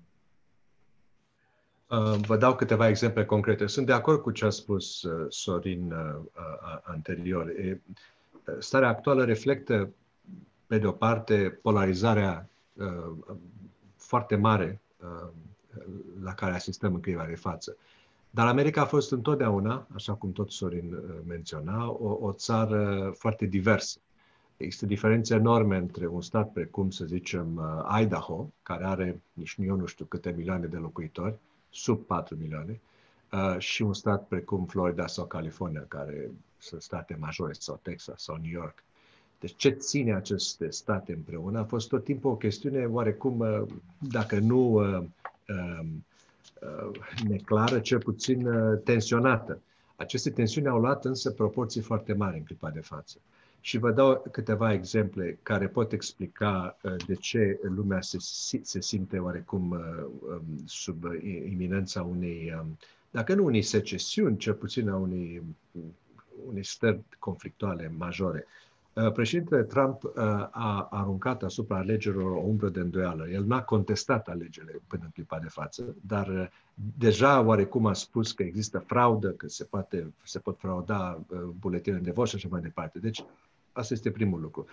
Uh, 1.88 2.18
vă 2.26 2.36
dau 2.36 2.54
câteva 2.54 2.88
exemple 2.88 3.24
concrete. 3.24 3.66
Sunt 3.66 3.86
de 3.86 3.92
acord 3.92 4.20
cu 4.20 4.30
ce 4.30 4.44
a 4.44 4.50
spus 4.50 5.02
uh, 5.02 5.26
Sorin 5.28 5.92
uh, 5.92 6.16
anterior. 6.82 7.52
Starea 8.58 8.88
actuală 8.88 9.24
reflectă, 9.24 9.90
pe 10.66 10.78
de 10.78 10.86
o 10.86 10.92
parte, 10.92 11.58
polarizarea 11.62 12.48
foarte 13.96 14.36
mare 14.36 14.80
la 16.22 16.34
care 16.34 16.54
asistăm 16.54 16.94
în 16.94 17.00
clipa 17.00 17.26
de 17.26 17.34
față. 17.34 17.76
Dar 18.30 18.46
America 18.46 18.80
a 18.80 18.84
fost 18.84 19.12
întotdeauna, 19.12 19.86
așa 19.94 20.14
cum 20.14 20.32
tot 20.32 20.50
Sorin 20.50 21.02
menționa, 21.26 21.90
o, 21.90 22.18
o 22.20 22.32
țară 22.32 23.12
foarte 23.18 23.46
diversă. 23.46 23.98
Există 24.58 24.86
diferențe 24.86 25.34
enorme 25.34 25.76
între 25.76 26.06
un 26.06 26.22
stat 26.22 26.52
precum, 26.52 26.90
să 26.90 27.04
zicem, 27.04 27.62
Idaho, 28.00 28.52
care 28.62 28.84
are 28.84 29.20
nici 29.32 29.56
eu 29.58 29.76
nu 29.76 29.86
știu 29.86 30.04
câte 30.04 30.34
milioane 30.36 30.66
de 30.66 30.76
locuitori, 30.76 31.38
sub 31.70 32.04
4 32.06 32.36
milioane, 32.36 32.80
uh, 33.32 33.58
și 33.58 33.82
un 33.82 33.94
stat 33.94 34.26
precum 34.26 34.64
Florida 34.64 35.06
sau 35.06 35.24
California, 35.26 35.84
care 35.88 36.30
sunt 36.58 36.82
state 36.82 37.16
majore, 37.20 37.52
sau 37.52 37.78
Texas 37.82 38.22
sau 38.22 38.36
New 38.36 38.50
York. 38.50 38.82
Deci 39.40 39.54
ce 39.56 39.70
ține 39.70 40.14
aceste 40.14 40.70
state 40.70 41.12
împreună 41.12 41.58
a 41.58 41.64
fost 41.64 41.88
tot 41.88 42.04
timpul 42.04 42.30
o 42.30 42.36
chestiune 42.36 42.84
oarecum, 42.84 43.38
uh, 43.38 43.62
dacă 43.98 44.38
nu 44.38 44.72
uh, 44.72 45.04
um, 45.48 46.04
uh, 46.60 47.00
neclară, 47.28 47.80
cel 47.80 47.98
puțin 47.98 48.46
uh, 48.46 48.78
tensionată. 48.84 49.60
Aceste 49.96 50.30
tensiuni 50.30 50.68
au 50.68 50.78
luat 50.78 51.04
însă 51.04 51.30
proporții 51.30 51.80
foarte 51.80 52.12
mari 52.12 52.36
în 52.36 52.42
clipa 52.44 52.70
de 52.70 52.80
față. 52.80 53.18
Și 53.60 53.78
vă 53.78 53.90
dau 53.90 54.28
câteva 54.32 54.72
exemple 54.72 55.38
care 55.42 55.68
pot 55.68 55.92
explica 55.92 56.78
uh, 56.82 56.94
de 57.06 57.14
ce 57.14 57.60
lumea 57.62 58.00
se, 58.00 58.18
se 58.62 58.80
simte 58.80 59.18
oarecum 59.18 59.70
uh, 59.70 59.80
um, 60.20 60.42
sub 60.64 61.04
iminența 61.46 62.02
unei, 62.02 62.54
um, 62.60 62.78
dacă 63.10 63.34
nu 63.34 63.44
unei 63.44 63.62
secesiuni, 63.62 64.36
cel 64.36 64.54
puțin 64.54 64.88
a 64.88 64.96
unei, 64.96 65.42
unei 66.46 66.64
stări 66.64 67.00
conflictuale 67.18 67.92
majore. 67.96 68.46
Uh, 68.46 68.67
președintele 69.12 69.62
Trump 69.62 70.02
a 70.50 70.88
aruncat 70.90 71.42
asupra 71.42 71.76
alegerilor 71.76 72.30
o 72.30 72.40
umbră 72.44 72.68
de 72.68 72.80
îndoială. 72.80 73.28
El 73.28 73.44
n-a 73.44 73.62
contestat 73.62 74.28
alegerile 74.28 74.80
până 74.86 75.02
în 75.04 75.10
clipa 75.10 75.38
de 75.38 75.48
față, 75.48 75.96
dar 76.06 76.50
deja 76.98 77.42
oarecum 77.42 77.86
a 77.86 77.92
spus 77.92 78.32
că 78.32 78.42
există 78.42 78.78
fraudă, 78.78 79.30
că 79.30 79.48
se, 79.48 79.64
poate, 79.64 80.12
se 80.22 80.38
pot 80.38 80.58
frauda 80.58 81.20
buletinele 81.58 82.02
de 82.02 82.10
vot 82.10 82.28
și 82.28 82.34
așa 82.34 82.48
mai 82.50 82.60
departe. 82.60 82.98
Deci 82.98 83.24
Asta 83.78 83.94
este 83.94 84.10
primul 84.10 84.40
lucru. 84.40 84.66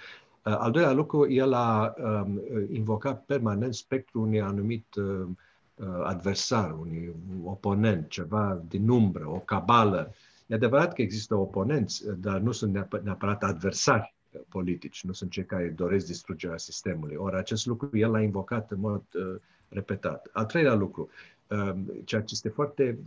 Uh, 0.46 0.58
al 0.58 0.72
doilea 0.72 0.91
lucru, 0.91 1.32
el 1.32 1.53
a 1.53 1.94
um, 1.98 2.41
invocat 2.72 3.25
permanent 3.25 3.74
spectrul 3.74 4.22
unui 4.22 4.41
anumit 4.41 4.96
uh, 4.96 5.27
uh, 5.75 5.88
adversar, 6.03 6.72
unui 6.72 7.15
oponent, 7.44 8.10
ceva 8.10 8.62
din 8.67 8.89
umbră, 8.89 9.29
o 9.29 9.39
cabală. 9.39 10.13
E 10.48 10.55
adevărat 10.55 10.94
că 10.94 11.01
există 11.01 11.36
oponenți, 11.36 12.03
dar 12.20 12.39
nu 12.39 12.51
sunt 12.51 12.88
neapărat 13.03 13.44
adversari 13.44 14.14
politici, 14.50 15.04
nu 15.04 15.13
sunt 15.13 15.32
cei 15.32 15.46
care 15.46 15.74
doresc 15.75 16.06
distrugerea 16.06 16.58
sistemului. 16.58 17.15
Ori 17.15 17.36
acest 17.36 17.65
lucru 17.65 17.98
el 17.98 18.12
l-a 18.12 18.22
invocat 18.22 18.72
în 18.72 18.80
mod 18.80 19.04
uh, 19.13 19.36
repetat. 19.70 20.30
Al 20.34 20.46
treilea 20.46 20.74
lucru, 20.74 21.10
uh, 21.48 21.74
ceea 22.04 22.22
ce 22.22 22.34
este 22.34 22.50
foarte 22.50 22.98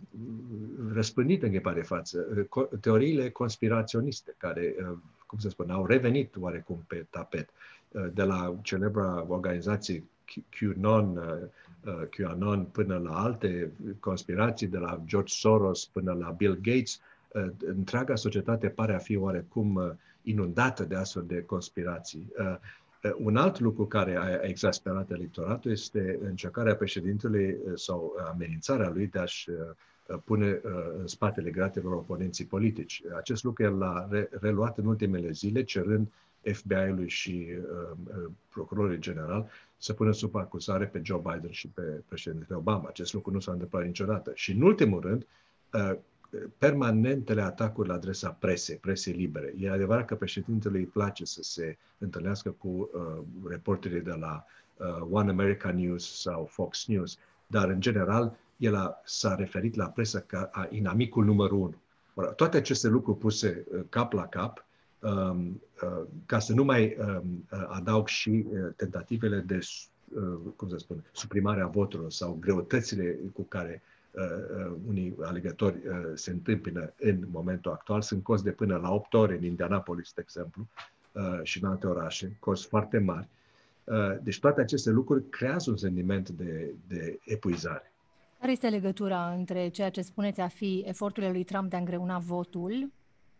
răspândit 0.93 1.43
în 1.43 1.51
de 1.51 1.81
față, 1.81 2.47
uh, 2.49 2.67
teoriile 2.81 3.29
conspiraționiste 3.29 4.35
care 4.37 4.75
uh, 4.79 4.97
cum 5.29 5.39
să 5.39 5.49
spun, 5.49 5.69
au 5.69 5.85
revenit 5.85 6.35
oarecum 6.39 6.83
pe 6.87 7.05
tapet. 7.09 7.49
Uh, 7.91 8.07
de 8.13 8.23
la 8.23 8.55
celebra 8.61 9.25
organizație 9.27 10.03
QAnon, 10.49 11.17
uh, 11.17 11.23
uh, 11.85 12.07
QAnon 12.09 12.63
până 12.63 12.97
la 12.97 13.23
alte 13.23 13.71
conspirații, 13.99 14.67
de 14.67 14.77
la 14.77 15.01
George 15.05 15.33
Soros 15.33 15.85
până 15.85 16.13
la 16.13 16.29
Bill 16.29 16.59
Gates, 16.61 17.01
întreaga 17.65 18.15
societate 18.15 18.67
pare 18.67 18.93
a 18.93 18.97
fi 18.97 19.15
oarecum 19.15 19.97
inundată 20.21 20.83
de 20.83 20.95
astfel 20.95 21.23
de 21.27 21.43
conspirații. 21.43 22.33
Un 23.17 23.37
alt 23.37 23.59
lucru 23.59 23.85
care 23.85 24.15
a 24.15 24.47
exasperat 24.47 25.11
electoratul 25.11 25.71
este 25.71 26.19
încercarea 26.23 26.75
președintelui 26.75 27.57
sau 27.75 28.15
amenințarea 28.31 28.89
lui 28.89 29.07
de 29.07 29.19
a-și 29.19 29.49
pune 30.17 30.61
uh, 30.63 30.71
în 30.99 31.07
spatele 31.07 31.49
gratelor 31.49 31.93
oponenții 31.93 32.45
politici. 32.45 33.01
Acest 33.17 33.43
lucru 33.43 33.63
el 33.63 33.77
l-a 33.77 34.09
reluat 34.39 34.77
în 34.77 34.85
ultimele 34.85 35.31
zile, 35.31 35.63
cerând 35.63 36.11
FBI-ului 36.41 37.09
și 37.09 37.47
uh, 37.49 37.97
uh, 38.07 38.31
procurorului 38.49 38.99
general 38.99 39.49
să 39.77 39.93
pună 39.93 40.11
sub 40.11 40.35
acuzare 40.35 40.85
pe 40.85 41.01
Joe 41.03 41.21
Biden 41.23 41.51
și 41.51 41.67
pe 41.67 41.81
președintele 42.07 42.57
Obama. 42.57 42.87
Acest 42.87 43.13
lucru 43.13 43.31
nu 43.31 43.39
s-a 43.39 43.51
întâmplat 43.51 43.85
niciodată. 43.85 44.31
Și 44.35 44.51
în 44.51 44.61
ultimul 44.61 44.99
rând, 45.01 45.25
permanentele 46.57 47.41
atacuri 47.41 47.87
la 47.87 47.93
adresa 47.93 48.29
presei, 48.29 48.75
presei 48.75 49.13
libere. 49.13 49.53
E 49.59 49.71
adevărat 49.71 50.05
că 50.05 50.15
președintele 50.15 50.77
îi 50.77 50.85
place 50.85 51.25
să 51.25 51.43
se 51.43 51.77
întâlnească 51.97 52.49
cu 52.49 52.67
uh, 52.67 53.23
reporterii 53.49 54.01
de 54.01 54.15
la 54.19 54.45
uh, 54.77 55.07
One 55.11 55.29
America 55.29 55.71
News 55.71 56.21
sau 56.21 56.45
Fox 56.45 56.85
News, 56.87 57.17
dar 57.47 57.69
în 57.69 57.81
general 57.81 58.37
el 58.57 58.75
a, 58.75 59.01
s-a 59.05 59.35
referit 59.35 59.75
la 59.75 59.85
presă 59.85 60.19
ca 60.19 60.49
a 60.51 60.67
inamicul 60.71 61.25
numărul 61.25 61.57
unu. 61.57 61.75
Toate 62.35 62.57
aceste 62.57 62.87
lucruri 62.87 63.17
puse 63.17 63.65
uh, 63.71 63.81
cap 63.89 64.13
la 64.13 64.27
cap, 64.27 64.65
um, 64.99 65.61
uh, 65.83 66.05
ca 66.25 66.39
să 66.39 66.53
nu 66.53 66.63
mai 66.63 66.97
um, 66.99 67.45
uh, 67.51 67.65
adaug 67.67 68.07
și 68.07 68.45
tentativele 68.75 69.39
de, 69.39 69.59
cum 70.55 70.69
să 70.69 70.77
spun, 70.77 71.03
suprimarea 71.11 71.67
voturilor 71.67 72.11
sau 72.11 72.37
greutățile 72.39 73.19
cu 73.33 73.41
care 73.41 73.81
unii 74.87 75.15
alegători 75.21 75.75
se 76.13 76.31
întâmpină 76.31 76.93
în 76.99 77.27
momentul 77.31 77.71
actual, 77.71 78.01
sunt 78.01 78.23
cost 78.23 78.43
de 78.43 78.51
până 78.51 78.77
la 78.77 78.91
8 78.91 79.13
ore 79.13 79.35
în 79.35 79.43
Indianapolis, 79.43 80.13
de 80.13 80.21
exemplu, 80.21 80.67
și 81.43 81.63
în 81.63 81.69
alte 81.69 81.87
orașe, 81.87 82.37
cost 82.39 82.67
foarte 82.67 82.97
mari. 82.97 83.27
Deci 84.21 84.39
toate 84.39 84.61
aceste 84.61 84.89
lucruri 84.89 85.29
creează 85.29 85.69
un 85.69 85.77
sentiment 85.77 86.29
de, 86.29 86.73
de 86.87 87.19
epuizare. 87.25 87.93
Care 88.39 88.51
este 88.51 88.69
legătura 88.69 89.33
între 89.37 89.67
ceea 89.67 89.89
ce 89.89 90.01
spuneți 90.01 90.41
a 90.41 90.47
fi 90.47 90.83
eforturile 90.87 91.31
lui 91.31 91.43
Trump 91.43 91.69
de 91.69 91.75
a 91.75 91.79
îngreuna 91.79 92.17
votul, 92.17 92.91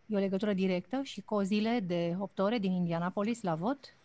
e 0.06 0.16
o 0.16 0.20
legătură 0.20 0.54
directă, 0.54 1.00
și 1.04 1.22
cozile 1.22 1.84
de 1.88 2.16
8 2.20 2.40
ore 2.40 2.58
din 2.58 2.72
Indianapolis 2.72 3.42
la 3.42 3.56
vot? 3.56 3.98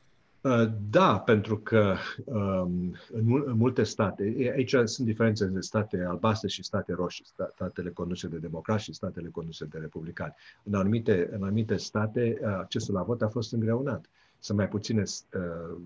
Uh, 0.45 0.69
da, 0.91 1.19
pentru 1.19 1.59
că 1.59 1.97
um, 2.25 2.95
în 3.13 3.55
multe 3.57 3.83
state, 3.83 4.53
aici 4.57 4.75
sunt 4.85 5.07
diferențe 5.07 5.45
între 5.45 5.61
state 5.61 6.05
albastre 6.09 6.49
și 6.49 6.63
state 6.63 6.93
roșii, 6.93 7.25
statele 7.55 7.91
conduse 7.91 8.29
de 8.29 8.37
democrați 8.37 8.85
și 8.85 8.93
statele 8.93 9.29
conduse 9.29 9.65
de 9.65 9.79
republicani. 9.79 10.35
În 10.63 10.75
anumite, 10.75 11.29
în 11.33 11.43
anumite 11.43 11.77
state, 11.77 12.39
uh, 12.41 12.47
accesul 12.47 12.95
la 12.95 13.03
vot 13.03 13.23
a 13.23 13.29
fost 13.29 13.53
îngreunat. 13.53 14.05
Sunt 14.39 14.59
mai 14.59 14.69
puține, 14.69 15.03
uh, 15.35 15.77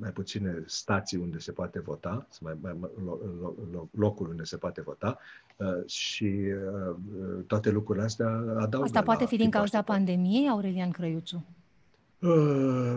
mai 0.00 0.10
puține 0.10 0.62
stații 0.66 1.18
unde 1.18 1.38
se 1.38 1.52
poate 1.52 1.80
vota, 1.80 2.26
sunt 2.30 2.58
mai, 2.60 2.76
mai 2.78 2.90
locuri 3.90 4.30
unde 4.30 4.44
se 4.44 4.56
poate 4.56 4.80
vota 4.80 5.18
și 5.86 6.40
toate 7.46 7.70
lucrurile 7.70 8.04
astea 8.04 8.28
adaugă 8.58 8.84
Asta 8.84 9.02
poate 9.02 9.26
fi 9.26 9.36
din 9.36 9.50
cauza 9.50 9.82
pandemiei, 9.82 10.48
Aurelian 10.48 10.90
Crăiuțu? 10.90 11.44
Uh, 12.18 12.96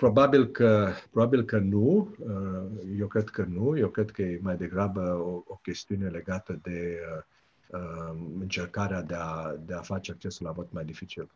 Probabil 0.00 0.46
că, 0.46 0.92
probabil 1.10 1.44
că 1.44 1.58
nu, 1.58 2.14
uh, 2.18 2.98
eu 2.98 3.06
cred 3.06 3.28
că 3.28 3.44
nu, 3.44 3.78
eu 3.78 3.88
cred 3.88 4.10
că 4.10 4.22
e 4.22 4.40
mai 4.42 4.56
degrabă 4.56 5.00
o, 5.00 5.42
o 5.46 5.54
chestiune 5.62 6.08
legată 6.08 6.58
de 6.62 6.98
uh, 7.16 7.80
uh, 7.80 8.20
încercarea 8.38 9.02
de 9.02 9.14
a, 9.14 9.56
de 9.66 9.74
a 9.74 9.80
face 9.80 10.10
accesul 10.10 10.46
la 10.46 10.52
vot 10.52 10.72
mai 10.72 10.84
dificil. 10.84 11.30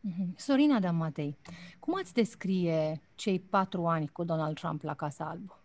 Mhm. 0.00 0.34
Sorina 0.36 0.74
Adam 0.74 0.96
Matei, 0.96 1.36
cum 1.78 1.96
ați 1.96 2.14
descrie 2.14 3.02
cei 3.14 3.40
patru 3.40 3.86
ani 3.86 4.08
cu 4.08 4.24
Donald 4.24 4.54
Trump 4.54 4.82
la 4.82 4.94
Casa 4.94 5.24
Albă? 5.24 5.58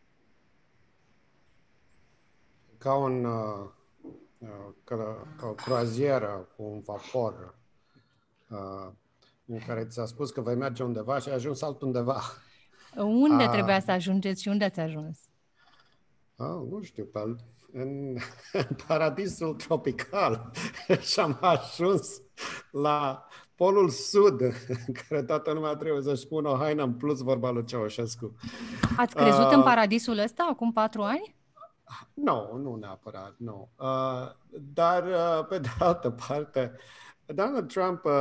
Ca, 2.78 2.94
un, 2.94 3.26
uh, 3.26 3.70
ca, 4.84 5.28
ca 5.38 5.48
o 5.48 5.54
croazieră 5.54 6.48
cu 6.56 6.64
un 6.64 6.80
vapor 6.80 7.56
uh, 8.50 8.92
în 9.48 9.60
care 9.68 9.86
ți-a 9.86 10.06
spus 10.06 10.32
că 10.32 10.42
vei 10.42 10.56
merge 10.56 10.84
undeva 10.84 11.20
și 11.20 11.30
ai 11.30 11.36
ajuns 11.36 11.62
altundeva. 11.62 12.22
Unde 12.96 13.44
A... 13.44 13.50
trebuia 13.50 13.80
să 13.80 13.92
ajungeți 13.92 14.42
și 14.42 14.48
unde 14.48 14.64
ați 14.64 14.80
ajuns? 14.80 15.20
Ah, 16.36 16.68
nu 16.70 16.80
știu, 16.82 17.06
pe, 17.06 17.20
în, 17.72 18.16
în 18.70 18.76
paradisul 18.88 19.54
tropical 19.54 20.52
și 21.10 21.20
am 21.20 21.38
ajuns 21.42 22.22
la 22.72 23.28
Polul 23.56 23.90
Sud, 23.90 24.42
în 24.88 24.94
care 24.94 25.24
toată 25.24 25.52
lumea 25.52 25.76
trebuie 25.76 26.02
să-și 26.02 26.28
pună 26.28 26.50
o 26.50 26.58
haină 26.58 26.84
în 26.84 26.94
plus, 26.94 27.22
vorba 27.22 27.50
lui 27.50 27.66
Ceaușescu. 27.66 28.36
Ați 28.98 29.16
crezut 29.16 29.46
uh, 29.46 29.52
în 29.52 29.64
paradisul 29.64 30.18
ăsta 30.18 30.48
acum 30.52 30.72
patru 30.72 31.02
ani? 31.02 31.36
Nu, 32.14 32.24
no, 32.24 32.58
nu 32.58 32.76
neapărat, 32.76 33.36
nu. 33.38 33.70
Uh, 33.80 34.32
dar, 34.74 35.04
uh, 35.04 35.46
pe 35.48 35.60
de 35.60 35.70
altă 35.80 36.10
parte, 36.28 36.72
Donald 37.26 37.68
Trump 37.68 38.06
uh, 38.06 38.14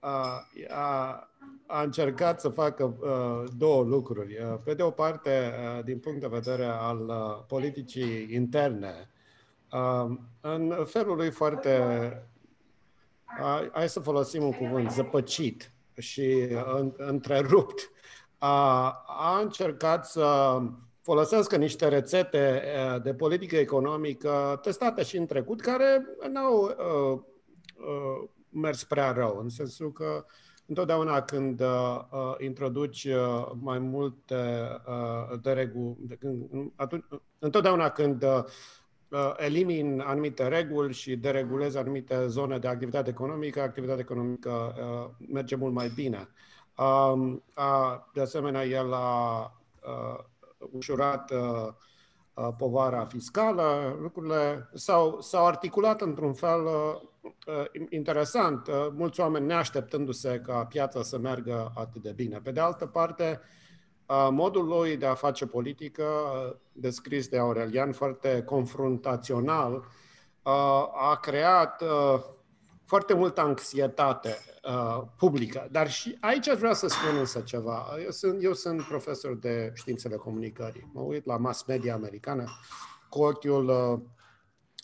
a, 0.00 0.46
a, 0.68 1.28
a 1.66 1.82
încercat 1.82 2.40
să 2.40 2.48
facă 2.48 2.96
uh, 3.00 3.50
două 3.56 3.82
lucruri. 3.84 4.38
Uh, 4.38 4.58
pe 4.64 4.74
de 4.74 4.82
o 4.82 4.90
parte, 4.90 5.52
uh, 5.76 5.84
din 5.84 5.98
punct 5.98 6.20
de 6.20 6.26
vedere 6.26 6.64
al 6.64 7.08
uh, 7.08 7.44
politicii 7.46 8.34
interne, 8.34 9.10
uh, 9.72 10.16
în 10.40 10.84
felul 10.84 11.16
lui 11.16 11.30
foarte, 11.30 11.78
uh, 13.40 13.68
hai 13.72 13.88
să 13.88 14.00
folosim 14.00 14.42
un 14.42 14.52
cuvânt, 14.52 14.90
zăpăcit 14.90 15.72
și 15.96 16.48
uh, 16.52 16.88
întrerupt, 16.96 17.90
a, 18.38 18.88
a 19.06 19.40
încercat 19.40 20.06
să 20.06 20.58
folosească 21.00 21.56
niște 21.56 21.88
rețete 21.88 22.62
uh, 22.94 23.02
de 23.02 23.14
politică 23.14 23.56
economică 23.56 24.58
testate 24.62 25.02
și 25.02 25.16
în 25.16 25.26
trecut, 25.26 25.60
care 25.60 26.06
n-au 26.32 26.62
uh, 26.62 27.18
uh, 27.76 28.28
mers 28.50 28.84
prea 28.84 29.12
rău, 29.12 29.38
în 29.42 29.48
sensul 29.48 29.92
că 29.92 30.24
întotdeauna 30.66 31.22
când 31.22 31.60
uh, 31.60 32.00
uh 32.10 32.34
introduci 32.38 33.04
uh, 33.04 33.50
mai 33.60 33.78
multe 33.78 34.68
uh, 34.86 35.38
de 35.42 35.52
reguli, 35.52 36.18
atunci, 36.76 37.04
întotdeauna 37.38 37.88
când 37.90 38.22
uh, 38.22 38.44
uh, 39.08 39.32
elimini 39.36 40.02
anumite 40.02 40.48
reguli 40.48 40.92
și 40.92 41.16
deregulezi 41.16 41.78
anumite 41.78 42.26
zone 42.26 42.58
de 42.58 42.68
activitate 42.68 43.10
economică, 43.10 43.60
activitatea 43.60 44.02
economică 44.02 44.74
uh, 44.78 45.26
merge 45.32 45.56
mult 45.56 45.72
mai 45.72 45.88
bine. 45.94 46.28
Uh, 46.76 47.36
uh, 47.56 47.98
de 48.14 48.20
asemenea, 48.20 48.64
el 48.66 48.92
a 48.92 49.40
uh, 49.82 50.24
ușurat 50.72 51.30
uh, 51.30 51.68
uh, 52.34 52.48
povara 52.58 53.04
fiscală, 53.04 53.96
lucrurile 54.00 54.70
s-au, 54.74 55.20
s-au 55.20 55.46
articulat 55.46 56.00
într-un 56.00 56.32
fel 56.32 56.64
uh, 56.64 57.08
Uh, 57.17 57.17
interesant, 57.88 58.66
uh, 58.66 58.88
mulți 58.92 59.20
oameni 59.20 59.46
neașteptându-se 59.46 60.40
ca 60.46 60.64
piața 60.64 61.02
să 61.02 61.18
meargă 61.18 61.72
atât 61.74 62.02
de 62.02 62.12
bine. 62.12 62.40
Pe 62.42 62.50
de 62.50 62.60
altă 62.60 62.86
parte, 62.86 63.40
uh, 64.06 64.28
modul 64.30 64.66
lui 64.66 64.96
de 64.96 65.06
a 65.06 65.14
face 65.14 65.46
politică, 65.46 66.04
descris 66.72 67.28
de 67.28 67.38
Aurelian, 67.38 67.92
foarte 67.92 68.42
confruntațional, 68.42 69.84
a 70.94 71.18
creat 71.20 71.82
foarte 72.84 73.14
multă 73.14 73.40
anxietate 73.40 74.36
publică. 75.16 75.68
Dar 75.70 75.90
și 75.90 76.16
aici 76.20 76.48
aș 76.48 76.58
vrea 76.58 76.72
să 76.72 76.86
spun 76.86 77.16
însă 77.16 77.40
ceva. 77.40 77.86
Eu 78.04 78.10
sunt, 78.10 78.42
eu 78.42 78.52
sunt 78.52 78.82
profesor 78.82 79.36
de 79.36 79.72
științele 79.74 80.16
comunicării. 80.16 80.90
Mă 80.92 81.00
uit 81.00 81.26
la 81.26 81.36
mass 81.36 81.64
media 81.64 81.94
americană 81.94 82.44
cu 83.08 83.22
ochiul 83.22 83.66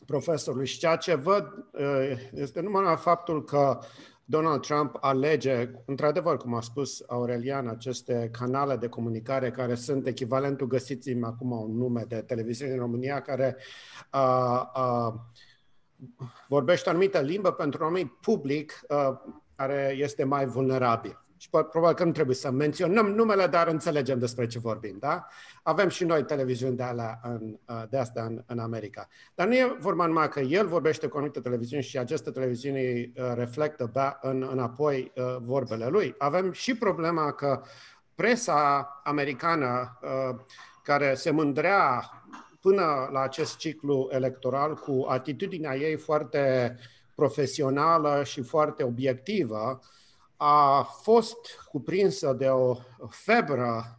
profesorului. 0.07 0.67
Și 0.67 0.79
ceea 0.79 0.97
ce 0.97 1.15
văd 1.15 1.67
uh, 1.73 2.11
este 2.35 2.61
numai 2.61 2.97
faptul 2.97 3.45
că 3.45 3.79
Donald 4.25 4.61
Trump 4.61 4.97
alege, 5.01 5.71
într-adevăr, 5.85 6.37
cum 6.37 6.55
a 6.55 6.61
spus 6.61 7.05
Aurelian, 7.07 7.69
aceste 7.69 8.29
canale 8.33 8.77
de 8.77 8.89
comunicare 8.89 9.51
care 9.51 9.75
sunt 9.75 10.07
echivalentul, 10.07 10.67
găsiți 10.67 11.17
acum 11.21 11.51
un 11.51 11.77
nume 11.77 12.05
de 12.09 12.17
televiziune 12.17 12.73
în 12.73 12.79
România, 12.79 13.21
care 13.21 13.57
uh, 14.13 14.63
uh, 14.77 15.15
vorbește 16.49 16.89
o 16.89 16.93
anumită 16.93 17.21
limbă 17.21 17.53
pentru 17.53 17.81
un 17.83 17.87
anumit 17.87 18.13
public 18.13 18.81
uh, 18.89 19.17
care 19.57 19.95
este 19.99 20.25
mai 20.25 20.47
vulnerabil 20.47 21.24
și 21.45 21.51
probabil 21.51 21.95
că 21.95 22.05
nu 22.05 22.11
trebuie 22.11 22.37
să 22.37 22.51
menționăm 22.51 23.07
numele, 23.07 23.47
dar 23.47 23.69
înțelegem 23.69 24.19
despre 24.19 24.47
ce 24.47 24.59
vorbim, 24.59 24.97
da? 24.99 25.27
Avem 25.63 25.89
și 25.89 26.05
noi 26.05 26.25
televiziuni 26.25 26.77
de, 26.77 26.83
alea 26.83 27.21
în, 27.23 27.59
uh, 27.69 27.83
de 27.91 27.99
astea 27.99 28.25
în, 28.25 28.43
în 28.47 28.59
America. 28.59 29.09
Dar 29.35 29.47
nu 29.47 29.55
e 29.55 29.77
vorba 29.81 30.07
numai 30.07 30.29
că 30.29 30.41
el 30.41 30.67
vorbește 30.67 31.07
cu 31.07 31.17
anumite 31.17 31.41
televiziuni 31.41 31.83
și 31.83 31.99
aceste 31.99 32.31
televiziuni 32.31 32.81
uh, 32.81 33.13
reflectă 33.35 33.91
bea 33.93 34.19
în, 34.23 34.49
înapoi 34.51 35.13
uh, 35.17 35.37
vorbele 35.41 35.87
lui. 35.87 36.15
Avem 36.19 36.53
și 36.53 36.77
problema 36.77 37.33
că 37.33 37.63
presa 38.15 39.01
americană 39.05 39.99
care 40.83 41.15
se 41.15 41.31
mândrea 41.31 42.11
până 42.61 43.09
la 43.13 43.21
acest 43.21 43.57
ciclu 43.57 44.09
electoral 44.11 44.75
cu 44.75 45.07
atitudinea 45.09 45.77
ei 45.77 45.97
foarte 45.97 46.77
profesională 47.15 48.23
și 48.25 48.43
foarte 48.43 48.83
obiectivă, 48.83 49.81
a 50.37 50.83
fost 50.83 51.37
cuprinsă 51.71 52.33
de 52.39 52.47
o 52.47 52.77
febră 53.09 53.99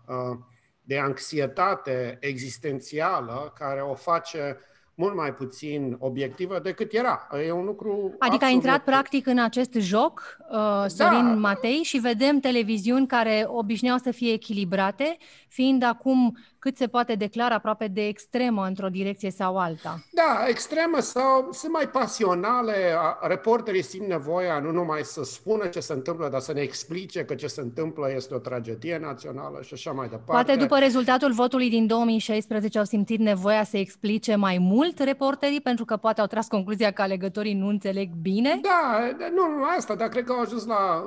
de 0.81 0.99
anxietate 0.99 2.17
existențială 2.21 3.53
care 3.57 3.81
o 3.81 3.93
face 3.93 4.57
mult 4.95 5.15
mai 5.15 5.33
puțin 5.33 5.95
obiectivă 5.99 6.59
decât 6.59 6.93
era. 6.93 7.27
E 7.45 7.51
un 7.51 7.65
lucru 7.65 8.15
Adică 8.19 8.45
a 8.45 8.49
intrat 8.49 8.83
practic 8.83 9.27
în 9.27 9.39
acest 9.39 9.73
joc 9.73 10.37
uh, 10.49 10.85
Sorin 10.87 11.25
da. 11.25 11.33
Matei 11.33 11.81
și 11.83 11.97
vedem 11.97 12.39
televiziuni 12.39 13.07
care 13.07 13.45
obișnuiau 13.47 13.97
să 13.97 14.11
fie 14.11 14.33
echilibrate, 14.33 15.17
fiind 15.55 15.83
acum 15.83 16.37
cât 16.59 16.77
se 16.77 16.87
poate 16.87 17.15
declara 17.15 17.55
aproape 17.55 17.87
de 17.87 18.07
extremă 18.07 18.65
într-o 18.65 18.87
direcție 18.87 19.31
sau 19.31 19.57
alta. 19.57 20.03
Da, 20.11 20.45
extremă 20.47 20.99
sau 20.99 21.49
sunt 21.51 21.71
mai 21.71 21.89
pasionale. 21.89 22.73
Reporterii 23.21 23.83
simt 23.83 24.07
nevoia 24.07 24.59
nu 24.59 24.71
numai 24.71 25.01
să 25.03 25.23
spună 25.23 25.67
ce 25.67 25.79
se 25.79 25.93
întâmplă, 25.93 26.29
dar 26.29 26.39
să 26.39 26.53
ne 26.53 26.61
explice 26.61 27.25
că 27.25 27.35
ce 27.35 27.47
se 27.47 27.61
întâmplă 27.61 28.11
este 28.15 28.33
o 28.33 28.37
tragedie 28.37 28.97
națională 28.97 29.59
și 29.61 29.73
așa 29.73 29.91
mai 29.91 30.07
departe. 30.07 30.31
Poate 30.31 30.55
după 30.55 30.77
rezultatul 30.77 31.31
votului 31.31 31.69
din 31.69 31.87
2016 31.87 32.77
au 32.77 32.83
simțit 32.83 33.19
nevoia 33.19 33.63
să 33.63 33.77
explice 33.77 34.35
mai 34.35 34.57
mult 34.59 34.99
reporterii, 34.99 35.61
pentru 35.61 35.85
că 35.85 35.97
poate 35.97 36.21
au 36.21 36.27
tras 36.27 36.47
concluzia 36.47 36.91
că 36.91 37.01
alegătorii 37.01 37.53
nu 37.53 37.67
înțeleg 37.67 38.09
bine? 38.21 38.59
Da, 38.61 39.09
nu 39.35 39.51
numai 39.51 39.75
asta, 39.77 39.95
dar 39.95 40.07
cred 40.07 40.23
că 40.23 40.31
au 40.31 40.39
ajuns 40.39 40.65
la, 40.65 41.03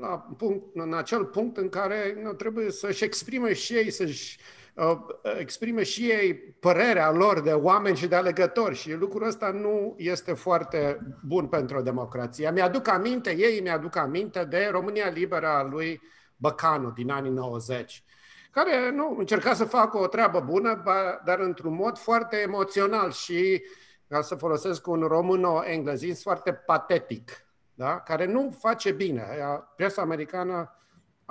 la 0.00 0.26
punct, 0.36 0.62
în 0.74 0.94
acel 0.94 1.24
punct 1.24 1.56
în 1.56 1.68
care 1.68 2.20
nu, 2.22 2.32
trebuie 2.32 2.70
să-și 2.70 3.04
exprime 3.04 3.52
și 3.52 3.72
ei, 3.72 3.90
să-și 3.92 4.38
Uh, 4.74 4.98
exprime 5.38 5.82
și 5.82 6.10
ei 6.10 6.34
părerea 6.34 7.10
lor 7.10 7.40
de 7.40 7.52
oameni 7.52 7.96
și 7.96 8.06
de 8.06 8.14
alegători 8.14 8.74
și 8.74 8.92
lucrul 8.92 9.26
ăsta 9.26 9.50
nu 9.50 9.94
este 9.98 10.32
foarte 10.32 10.98
bun 11.26 11.46
pentru 11.46 11.78
o 11.78 11.82
democrație. 11.82 12.50
Mi-aduc 12.50 12.88
aminte, 12.88 13.36
ei 13.36 13.60
mi-aduc 13.60 13.96
aminte 13.96 14.44
de 14.44 14.68
România 14.70 15.08
Liberă 15.08 15.46
a 15.46 15.62
lui 15.62 16.00
Băcanu 16.36 16.90
din 16.90 17.10
anii 17.10 17.30
90 17.30 18.04
care 18.50 18.90
nu 18.90 19.16
încerca 19.18 19.54
să 19.54 19.64
facă 19.64 19.98
o 19.98 20.06
treabă 20.06 20.40
bună, 20.40 20.82
dar 21.24 21.38
într-un 21.38 21.74
mod 21.74 21.98
foarte 21.98 22.36
emoțional 22.36 23.10
și, 23.10 23.62
ca 24.08 24.20
să 24.20 24.34
folosesc 24.34 24.86
un 24.86 25.00
româno-englezist, 25.00 26.22
foarte 26.22 26.52
patetic, 26.52 27.30
da? 27.74 28.00
care 28.00 28.26
nu 28.26 28.56
face 28.60 28.90
bine. 28.90 29.26
Presa 29.76 30.02
americană 30.02 30.76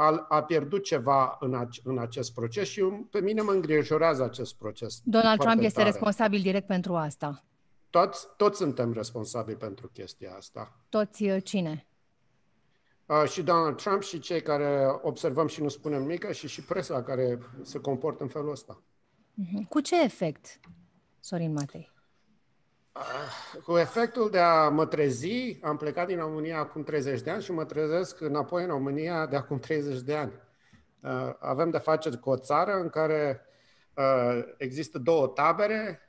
a, 0.02 0.26
a 0.30 0.44
pierdut 0.44 0.84
ceva 0.84 1.38
în, 1.40 1.54
a, 1.54 1.68
în 1.84 1.98
acest 1.98 2.34
proces 2.34 2.68
și 2.68 2.82
pe 3.10 3.22
mine 3.22 3.42
mă 3.42 3.52
îngrijorează 3.52 4.24
acest 4.24 4.56
proces. 4.56 5.02
Donald 5.04 5.40
Trump 5.40 5.62
este 5.62 5.80
tare. 5.80 5.90
responsabil 5.90 6.42
direct 6.42 6.68
pentru 6.68 6.96
asta. 6.96 7.44
Toți, 7.90 8.28
toți 8.38 8.58
suntem 8.58 8.94
responsabili 8.94 9.58
pentru 9.58 9.88
chestia 9.88 10.34
asta. 10.38 10.78
Toți 10.90 11.24
uh, 11.24 11.44
cine? 11.44 11.86
Uh, 13.06 13.30
și 13.30 13.44
Donald 13.44 13.76
Trump 13.76 14.02
și 14.02 14.20
cei 14.20 14.42
care 14.42 15.00
observăm 15.02 15.48
și 15.48 15.62
nu 15.62 15.68
spunem 15.68 16.02
nimic 16.02 16.32
și 16.32 16.48
și 16.48 16.64
presa 16.64 17.04
care 17.04 17.40
se 17.62 17.80
comportă 17.80 18.24
în 18.24 18.30
felul 18.30 18.52
ăsta. 18.52 18.82
Mhm. 19.34 19.68
Cu 19.68 19.80
ce 19.80 20.04
efect, 20.04 20.60
Sorin 21.20 21.54
Matei? 21.54 21.91
Uh, 22.96 23.62
cu 23.64 23.78
efectul 23.78 24.30
de 24.30 24.40
a 24.40 24.70
mă 24.70 24.86
trezi, 24.86 25.60
am 25.62 25.78
plecat 25.78 26.08
din 26.08 26.18
România 26.18 26.60
acum 26.60 26.84
30 26.84 27.22
de 27.22 27.30
ani 27.30 27.44
și 27.44 27.52
mă 27.52 27.66
trezesc 27.66 28.22
înapoi 28.22 28.64
în 28.64 28.70
România 28.70 29.26
de 29.26 29.36
acum 29.36 29.60
30 29.60 30.00
de 30.00 30.16
ani. 30.16 30.32
Uh, 31.00 31.34
avem 31.40 31.70
de 31.70 31.78
face 31.78 32.10
cu 32.10 32.30
o 32.30 32.38
țară 32.38 32.72
în 32.72 32.90
care 32.90 33.46
uh, 33.94 34.44
există 34.58 34.98
două 34.98 35.28
tabere, 35.28 36.02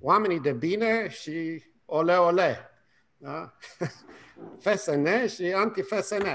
oamenii 0.00 0.40
de 0.40 0.52
bine 0.52 1.08
și 1.08 1.62
ole 1.84 2.14
ole. 2.14 2.70
Da? 3.16 3.52
FSN 4.64 5.26
și 5.26 5.52
anti-FSN. 5.54 6.26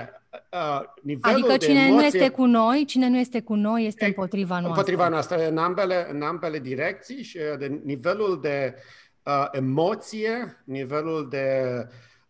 Nivelul 1.02 1.36
adică 1.36 1.58
cine 1.58 1.80
emoție, 1.80 1.96
nu 1.96 2.04
este 2.04 2.30
cu 2.30 2.46
noi, 2.46 2.86
cine 2.86 3.10
nu 3.10 3.18
este 3.18 3.42
cu 3.42 3.56
noi 3.56 3.86
este 3.86 4.06
împotriva 4.06 4.60
noastră. 4.60 4.70
Împotriva 4.70 5.10
noastră, 5.10 5.48
în 5.48 5.58
ambele, 5.58 6.08
în 6.12 6.22
ambele 6.22 6.60
direcții 6.60 7.24
și 7.24 7.38
de 7.58 7.82
nivelul 7.84 8.42
de 8.42 8.74
uh, 8.76 8.82
emoție, 9.52 10.64
nivelul 10.66 11.30
de 11.30 11.64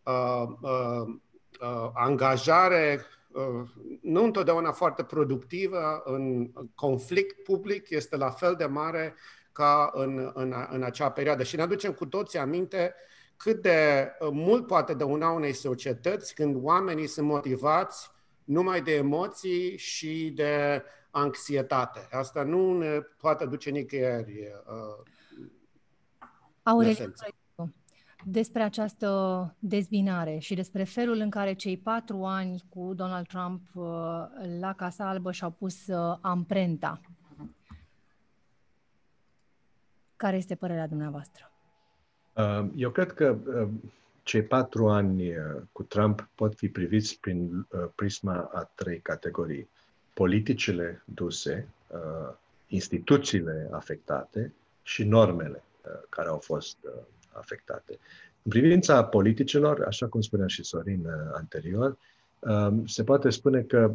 uh, 0.03 0.43
uh, 0.61 1.15
uh, 1.61 1.89
angajare 1.93 3.05
uh, 3.31 3.69
nu 4.01 4.23
întotdeauna 4.23 4.71
foarte 4.71 5.03
productivă 5.03 6.01
în 6.05 6.51
conflict 6.75 7.43
public 7.43 7.89
este 7.89 8.17
la 8.17 8.29
fel 8.29 8.55
de 8.55 8.65
mare 8.65 9.15
ca 9.51 9.91
în, 9.93 10.31
în, 10.33 10.53
în 10.69 10.83
acea 10.83 11.11
perioadă. 11.11 11.43
Și 11.43 11.55
ne 11.55 11.61
aducem 11.61 11.91
cu 11.93 12.05
toții 12.05 12.39
aminte 12.39 12.95
cât 13.37 13.61
de 13.61 14.11
uh, 14.19 14.29
mult 14.31 14.67
poate 14.67 14.93
dăuna 14.93 15.29
unei 15.29 15.53
societăți 15.53 16.35
când 16.35 16.55
oamenii 16.63 17.07
sunt 17.07 17.27
motivați 17.27 18.11
numai 18.43 18.81
de 18.81 18.95
emoții 18.95 19.77
și 19.77 20.31
de 20.35 20.83
anxietate. 21.11 22.07
Asta 22.11 22.43
nu 22.43 22.77
ne 22.77 22.99
poate 23.17 23.45
duce 23.45 23.69
nicăieri. 23.69 24.51
Uh, 26.65 26.71
Aureliu, 26.71 27.13
despre 28.27 28.61
această 28.61 29.55
dezbinare 29.59 30.37
și 30.37 30.55
despre 30.55 30.83
felul 30.83 31.17
în 31.17 31.29
care 31.29 31.53
cei 31.53 31.77
patru 31.77 32.23
ani 32.23 32.63
cu 32.69 32.93
Donald 32.95 33.27
Trump 33.27 33.61
uh, 33.73 33.83
la 34.59 34.73
Casa 34.77 35.09
Albă 35.09 35.31
și-au 35.31 35.51
pus 35.51 35.87
uh, 35.87 36.17
amprenta. 36.21 37.01
Care 40.15 40.37
este 40.37 40.55
părerea 40.55 40.87
dumneavoastră? 40.87 41.51
Uh, 42.33 42.67
eu 42.75 42.89
cred 42.89 43.13
că 43.13 43.37
cei 44.23 44.43
patru 44.43 44.89
ani 44.89 45.31
cu 45.71 45.83
Trump 45.83 46.29
pot 46.35 46.55
fi 46.55 46.69
priviți 46.69 47.19
prin 47.19 47.67
prisma 47.95 48.49
a 48.53 48.69
trei 48.75 48.99
categorii. 48.99 49.69
Politicile 50.13 51.01
duse, 51.05 51.67
instituțiile 52.67 53.69
afectate 53.71 54.53
și 54.83 55.03
normele 55.03 55.64
care 56.09 56.27
au 56.27 56.37
fost 56.37 56.77
uh, 56.81 56.91
afectate. 57.31 57.99
În 58.43 58.51
privința 58.51 59.03
politicilor, 59.03 59.83
așa 59.87 60.07
cum 60.07 60.21
spunea 60.21 60.47
și 60.47 60.63
Sorin 60.63 61.05
uh, 61.05 61.11
anterior, 61.33 61.97
um, 62.39 62.85
se 62.85 63.03
poate 63.03 63.29
spune 63.29 63.61
că, 63.61 63.91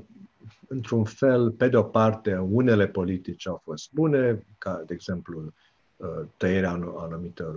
într-un 0.68 1.04
fel, 1.04 1.50
pe 1.50 1.68
de 1.68 1.76
o 1.76 1.82
parte, 1.82 2.36
unele 2.36 2.86
politici 2.86 3.48
au 3.48 3.60
fost 3.64 3.92
bune, 3.92 4.46
ca, 4.58 4.82
de 4.86 4.94
exemplu, 4.94 5.52
uh, 5.96 6.08
tăierea 6.36 6.70
anumitor 6.96 7.54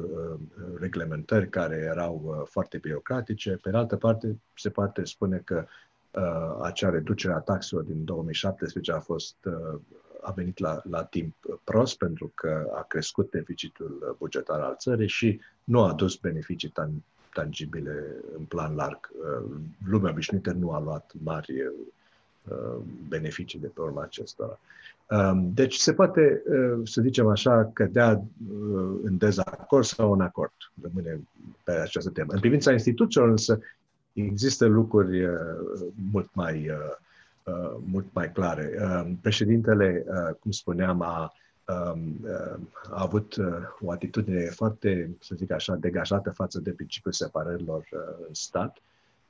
reglementări 0.79 1.49
care 1.49 1.75
erau 1.75 2.45
foarte 2.49 2.77
birocratice. 2.77 3.59
Pe 3.61 3.69
de 3.69 3.77
altă 3.77 3.95
parte, 3.95 4.39
se 4.55 4.69
poate 4.69 5.03
spune 5.03 5.41
că 5.45 5.65
acea 6.61 6.89
reducere 6.89 7.33
a 7.33 7.39
taxelor 7.39 7.83
din 7.83 8.05
2017 8.05 8.91
a 8.91 8.99
fost 8.99 9.35
a 10.23 10.31
venit 10.31 10.57
la, 10.57 10.81
la 10.89 11.03
timp 11.03 11.35
prost 11.63 11.97
pentru 11.97 12.31
că 12.35 12.71
a 12.75 12.85
crescut 12.87 13.31
deficitul 13.31 14.15
bugetar 14.19 14.59
al 14.59 14.75
țării 14.77 15.07
și 15.07 15.39
nu 15.63 15.81
a 15.81 15.89
adus 15.89 16.15
beneficii 16.15 16.69
tan, 16.69 16.91
tangibile 17.33 18.15
în 18.37 18.43
plan 18.43 18.75
larg. 18.75 19.11
Uh, 19.11 19.51
lumea 19.87 20.11
obișnuită 20.11 20.51
nu 20.51 20.71
a 20.71 20.79
luat 20.79 21.11
mari 21.23 21.53
uh, 21.63 22.81
beneficii 23.07 23.59
de 23.59 23.67
pe 23.67 23.81
urma 23.81 24.01
acestora. 24.01 24.59
Um, 25.09 25.51
deci 25.53 25.75
se 25.75 25.93
poate, 25.93 26.43
uh, 26.47 26.81
să 26.83 27.01
zicem 27.01 27.27
așa, 27.27 27.69
cădea 27.73 28.23
în 29.03 29.17
dezacord 29.17 29.85
sau 29.85 30.11
în 30.11 30.21
acord. 30.21 30.53
Rămâne 30.81 31.19
pe 31.63 31.71
această 31.71 32.09
temă. 32.09 32.33
În 32.33 32.39
privința 32.39 32.71
instituțiilor 32.71 33.29
însă 33.29 33.59
există 34.13 34.65
lucruri 34.65 35.27
mult 36.11 36.29
mai 36.33 36.69
Uh, 36.69 37.01
mult 37.85 38.05
mai 38.13 38.31
clare. 38.31 38.71
Uh, 38.81 39.11
președintele, 39.21 40.05
uh, 40.07 40.35
cum 40.39 40.51
spuneam, 40.51 41.01
a, 41.01 41.33
um, 41.67 42.27
a 42.89 43.01
avut 43.01 43.35
o 43.81 43.91
atitudine 43.91 44.45
foarte, 44.45 45.15
să 45.19 45.35
zic 45.35 45.51
așa, 45.51 45.75
degajată 45.75 46.31
față 46.31 46.59
de 46.59 46.71
principiul 46.71 47.13
separărilor 47.13 47.87
în 48.27 48.33
stat. 48.33 48.77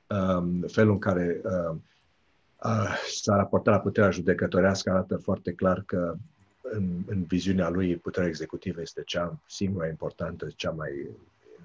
Um, 0.06 0.60
felul 0.60 0.92
în 0.92 0.98
care 0.98 1.40
s-a 3.22 3.36
raportat 3.36 3.74
la 3.74 3.80
puterea 3.80 4.10
judecătorească 4.10 4.90
arată 4.90 5.16
foarte 5.16 5.52
clar 5.52 5.82
că 5.86 6.16
în, 6.62 7.02
în 7.06 7.22
viziunea 7.22 7.68
lui 7.68 7.96
puterea 7.96 8.28
executivă 8.28 8.80
este 8.80 9.02
cea 9.06 9.38
singura 9.46 9.88
importantă, 9.88 10.48
cea 10.56 10.70
mai 10.70 11.08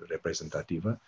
reprezentativă 0.07 0.99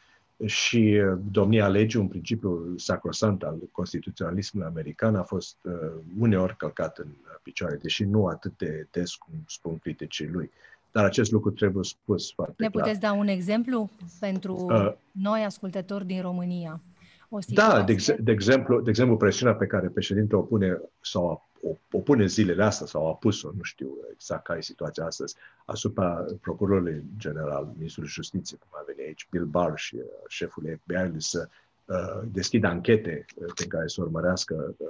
și 0.46 0.78
uh, 0.78 1.20
domnia 1.32 1.68
legii, 1.68 2.00
un 2.00 2.08
principiu 2.08 2.74
sacrosant 2.78 3.44
al 3.44 3.58
constituționalismului 3.72 4.70
american, 4.70 5.16
a 5.16 5.24
fost 5.24 5.56
uh, 5.64 5.74
uneori 6.20 6.58
călcat 6.58 6.98
în 6.98 7.08
picioare, 7.44 7.76
deși 7.82 8.04
nu 8.04 8.26
atât 8.26 8.58
de 8.58 8.88
des 8.92 9.16
cum 9.16 9.34
spun 9.48 9.78
criticii 9.78 10.28
lui. 10.28 10.52
Dar 10.92 11.06
acest 11.06 11.32
lucru 11.32 11.52
trebuie 11.52 11.84
spus 11.84 12.32
foarte 12.34 12.56
ne 12.58 12.70
clar. 12.70 12.86
Ne 12.86 12.92
puteți 12.92 13.06
da 13.06 13.20
un 13.20 13.28
exemplu 13.28 13.90
pentru 14.20 14.54
uh, 14.70 14.94
noi 15.12 15.44
ascultători 15.44 16.06
din 16.06 16.22
România? 16.22 16.82
O 17.30 17.40
da, 17.48 17.82
de, 17.82 17.92
ex- 17.92 18.16
de, 18.20 18.32
exemplu, 18.32 18.82
de 18.82 18.90
exemplu, 18.90 19.18
presiunea 19.18 19.56
pe 19.56 19.66
care 19.66 19.88
președintele 19.88 20.40
o 20.40 20.44
pune 20.44 20.82
sau 21.02 21.50
o, 21.64 21.78
o 21.92 22.00
pune 22.00 22.26
zilele 22.26 22.64
astea 22.64 22.86
sau 22.86 23.08
a 23.08 23.16
pus-o, 23.16 23.52
nu 23.56 23.64
știu 23.64 23.98
exact 24.14 24.44
care 24.44 24.60
e 24.60 24.62
situația 24.62 25.06
astăzi, 25.06 25.36
asupra 25.66 26.26
procurorului 26.42 27.04
general, 27.18 27.74
ministrul 27.78 28.06
justiției, 28.06 28.60
cum 28.60 28.80
a 28.82 28.84
venit 28.86 29.06
aici, 29.06 29.28
Bill 29.30 29.46
Barr 29.46 29.76
și 29.76 29.96
uh, 29.96 30.04
șeful 30.28 30.80
FBI, 30.82 31.22
să 31.22 31.50
uh, 31.86 32.22
deschidă 32.32 32.68
anchete 32.68 33.26
uh, 33.36 33.52
pe 33.56 33.66
care 33.66 33.88
să 33.88 34.02
urmărească 34.02 34.76
uh, 34.78 34.88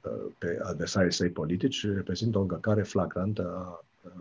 uh, 0.00 0.32
pe 0.38 0.58
adversarii 0.62 1.12
săi 1.12 1.30
politici, 1.30 1.86
reprezintă 1.86 2.38
o 2.38 2.40
încălcare 2.40 2.82
flagrantă 2.82 3.54
a 3.56 3.84
uh, 4.02 4.12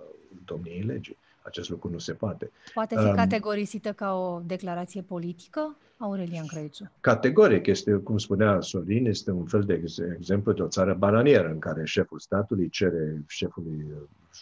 domniei 0.46 0.82
legii. 0.82 1.18
Acest 1.44 1.70
lucru 1.70 1.90
nu 1.90 1.98
se 1.98 2.14
poate. 2.14 2.52
Poate 2.74 2.96
fi 2.98 3.06
um, 3.06 3.16
categorisită 3.16 3.92
ca 3.92 4.14
o 4.14 4.42
declarație 4.46 5.02
politică, 5.02 5.78
Aurelian 5.98 6.46
Crăițu? 6.46 6.92
Categoric. 7.00 7.66
Este, 7.66 7.92
cum 7.92 8.18
spunea 8.18 8.62
Sorin, 8.62 9.06
este 9.06 9.32
un 9.32 9.46
fel 9.46 9.62
de 9.62 9.74
ex- 9.74 9.98
exemplu 9.98 10.52
de 10.52 10.62
o 10.62 10.68
țară 10.68 10.94
bananieră 10.94 11.50
în 11.50 11.60
care 11.60 11.86
șeful 11.86 12.20
statului 12.20 12.70
cere 12.70 13.24
șefului 13.28 13.86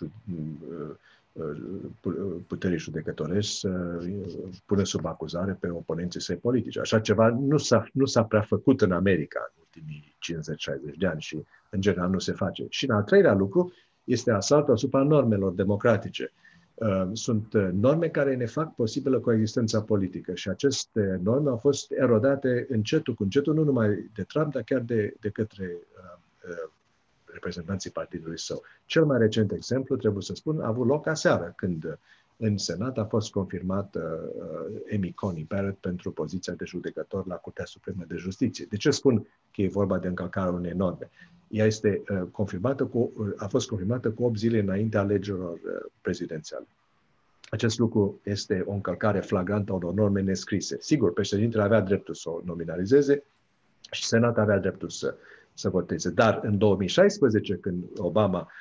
uh, 0.02 0.08
uh, 0.34 1.56
uh, 2.04 2.36
puterii 2.48 2.78
judecătorești 2.78 3.60
să 3.60 4.00
pună 4.66 4.84
sub 4.84 5.06
acuzare 5.06 5.58
pe 5.60 5.70
oponenții 5.70 6.22
săi 6.22 6.36
politici. 6.36 6.78
Așa 6.78 7.00
ceva 7.00 7.30
nu 7.30 7.58
s-a, 7.58 7.88
nu 7.94 8.06
s-a 8.06 8.24
prea 8.24 8.42
făcut 8.42 8.82
în 8.82 8.92
America 8.92 9.52
în 9.56 9.64
ultimii 9.64 10.16
50-60 10.94 10.98
de 10.98 11.08
ani 11.08 11.22
și 11.22 11.38
în 11.70 11.82
general 11.82 12.10
nu 12.10 12.20
se 12.20 12.32
face. 12.32 12.66
Și 12.70 12.86
în 12.86 12.96
al 12.96 13.04
treilea 13.04 13.34
lucru 13.34 13.74
este 14.04 14.32
asaltul 14.32 14.74
asupra 14.74 15.04
normelor 15.04 15.52
democratice. 15.52 16.32
Uh, 16.34 16.51
sunt 17.14 17.54
uh, 17.54 17.70
norme 17.74 18.08
care 18.08 18.36
ne 18.36 18.46
fac 18.46 18.76
posibilă 18.76 19.20
coexistența 19.20 19.82
politică 19.82 20.36
și 20.36 20.50
aceste 20.50 21.20
norme 21.24 21.50
au 21.50 21.58
fost 21.58 21.92
erodate 21.92 22.66
încetul 22.70 23.14
cu 23.14 23.24
încetul, 23.24 23.54
nu 23.54 23.64
numai 23.64 24.10
de 24.14 24.24
Trump, 24.24 24.52
dar 24.52 24.64
chiar 24.64 24.80
de, 24.80 25.16
de 25.20 25.30
către 25.30 25.66
uh, 25.66 26.20
uh, 26.50 26.72
reprezentanții 27.26 27.90
partidului 27.90 28.40
său. 28.40 28.62
Cel 28.86 29.06
mai 29.06 29.18
recent 29.18 29.52
exemplu, 29.52 29.96
trebuie 29.96 30.24
să 30.24 30.34
spun, 30.34 30.62
a 30.62 30.68
avut 30.68 30.88
loc 30.88 31.08
aseară, 31.08 31.54
când 31.56 31.98
în 32.38 32.58
Senat 32.58 32.98
a 32.98 33.06
fost 33.06 33.32
confirmat 33.32 33.96
uh, 33.96 34.04
Amy 34.96 35.14
Coney 35.14 35.46
Barrett 35.48 35.78
pentru 35.78 36.12
poziția 36.12 36.54
de 36.54 36.66
judecător 36.66 37.28
la 37.28 37.36
Curtea 37.36 37.66
Supremă 37.66 38.04
de 38.08 38.16
Justiție. 38.16 38.66
De 38.70 38.78
ce 38.78 38.92
spun 38.92 39.28
că 39.52 39.62
e 39.62 39.68
vorba 39.68 39.98
de 39.98 40.08
încălcarea 40.08 40.52
unei 40.52 40.72
norme? 40.72 41.10
Ea 41.52 41.66
este 41.66 42.04
uh, 42.10 42.22
confirmată 42.32 42.86
cu, 42.86 43.12
uh, 43.16 43.28
a 43.36 43.48
fost 43.48 43.68
confirmată 43.68 44.12
cu 44.12 44.24
8 44.24 44.38
zile 44.38 44.60
înainte 44.60 44.98
alegerilor 44.98 45.54
uh, 45.54 45.92
prezidențiale. 46.02 46.68
Acest 47.50 47.80
lucru 47.80 48.20
este 48.24 48.64
o 48.66 48.72
încălcare 48.74 49.20
flagrantă 49.20 49.72
a 49.72 49.76
unor 49.76 49.94
norme 49.94 50.22
nescrise. 50.22 50.78
Sigur, 50.80 51.14
președintele 51.14 51.64
avea 51.64 51.82
dreptul 51.82 52.14
să 52.14 52.30
o 52.30 52.42
nominalizeze 52.46 53.24
și 53.92 54.06
Senatul 54.06 54.42
avea 54.42 54.60
dreptul 54.60 54.90
să 54.90 55.16
să 55.54 55.70
voteze. 55.70 56.10
Dar 56.10 56.40
în 56.44 56.58
2016, 56.58 57.56
când 57.56 57.84
Obama, 57.98 58.52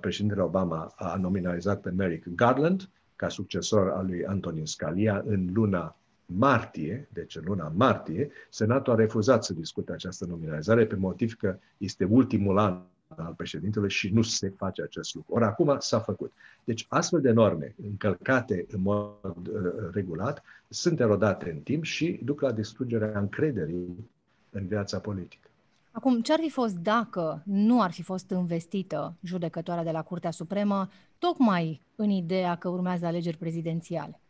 președintele 0.00 0.42
Obama 0.42 0.92
a 0.96 1.16
nominalizat 1.16 1.80
pe 1.80 1.90
Merrick 1.90 2.26
Garland 2.34 2.88
ca 3.16 3.28
succesor 3.28 3.88
al 3.88 4.06
lui 4.06 4.24
Antonin 4.26 4.66
Scalia 4.66 5.22
în 5.26 5.48
luna 5.52 5.96
martie, 6.26 7.08
deci 7.12 7.36
în 7.36 7.42
luna 7.46 7.72
martie, 7.76 8.30
Senatul 8.50 8.92
a 8.92 8.96
refuzat 8.96 9.44
să 9.44 9.52
discute 9.52 9.92
această 9.92 10.26
nominalizare 10.26 10.86
pe 10.86 10.96
motiv 10.96 11.34
că 11.34 11.58
este 11.78 12.04
ultimul 12.04 12.58
an 12.58 12.80
al 13.08 13.34
președintelui 13.36 13.90
și 13.90 14.12
nu 14.12 14.22
se 14.22 14.48
face 14.48 14.82
acest 14.82 15.14
lucru. 15.14 15.34
Ori 15.34 15.44
acum 15.44 15.76
s-a 15.78 16.00
făcut. 16.00 16.32
Deci 16.64 16.86
astfel 16.88 17.20
de 17.20 17.30
norme 17.30 17.74
încălcate 17.88 18.66
în 18.68 18.80
mod 18.82 19.12
uh, 19.24 19.90
regulat 19.92 20.42
sunt 20.68 21.00
erodate 21.00 21.50
în 21.50 21.58
timp 21.58 21.84
și 21.84 22.20
duc 22.24 22.40
la 22.40 22.52
distrugerea 22.52 23.18
încrederii 23.18 24.10
în 24.50 24.66
viața 24.66 24.98
politică. 24.98 25.48
Acum, 25.90 26.20
ce 26.20 26.32
ar 26.32 26.38
fi 26.42 26.50
fost 26.50 26.76
dacă 26.76 27.42
nu 27.44 27.82
ar 27.82 27.90
fi 27.90 28.02
fost 28.02 28.30
investită 28.30 29.14
judecătoarea 29.22 29.84
de 29.84 29.90
la 29.90 30.02
Curtea 30.02 30.30
Supremă, 30.30 30.88
tocmai 31.18 31.80
în 31.96 32.10
ideea 32.10 32.56
că 32.56 32.68
urmează 32.68 33.06
alegeri 33.06 33.36
prezidențiale? 33.36 34.20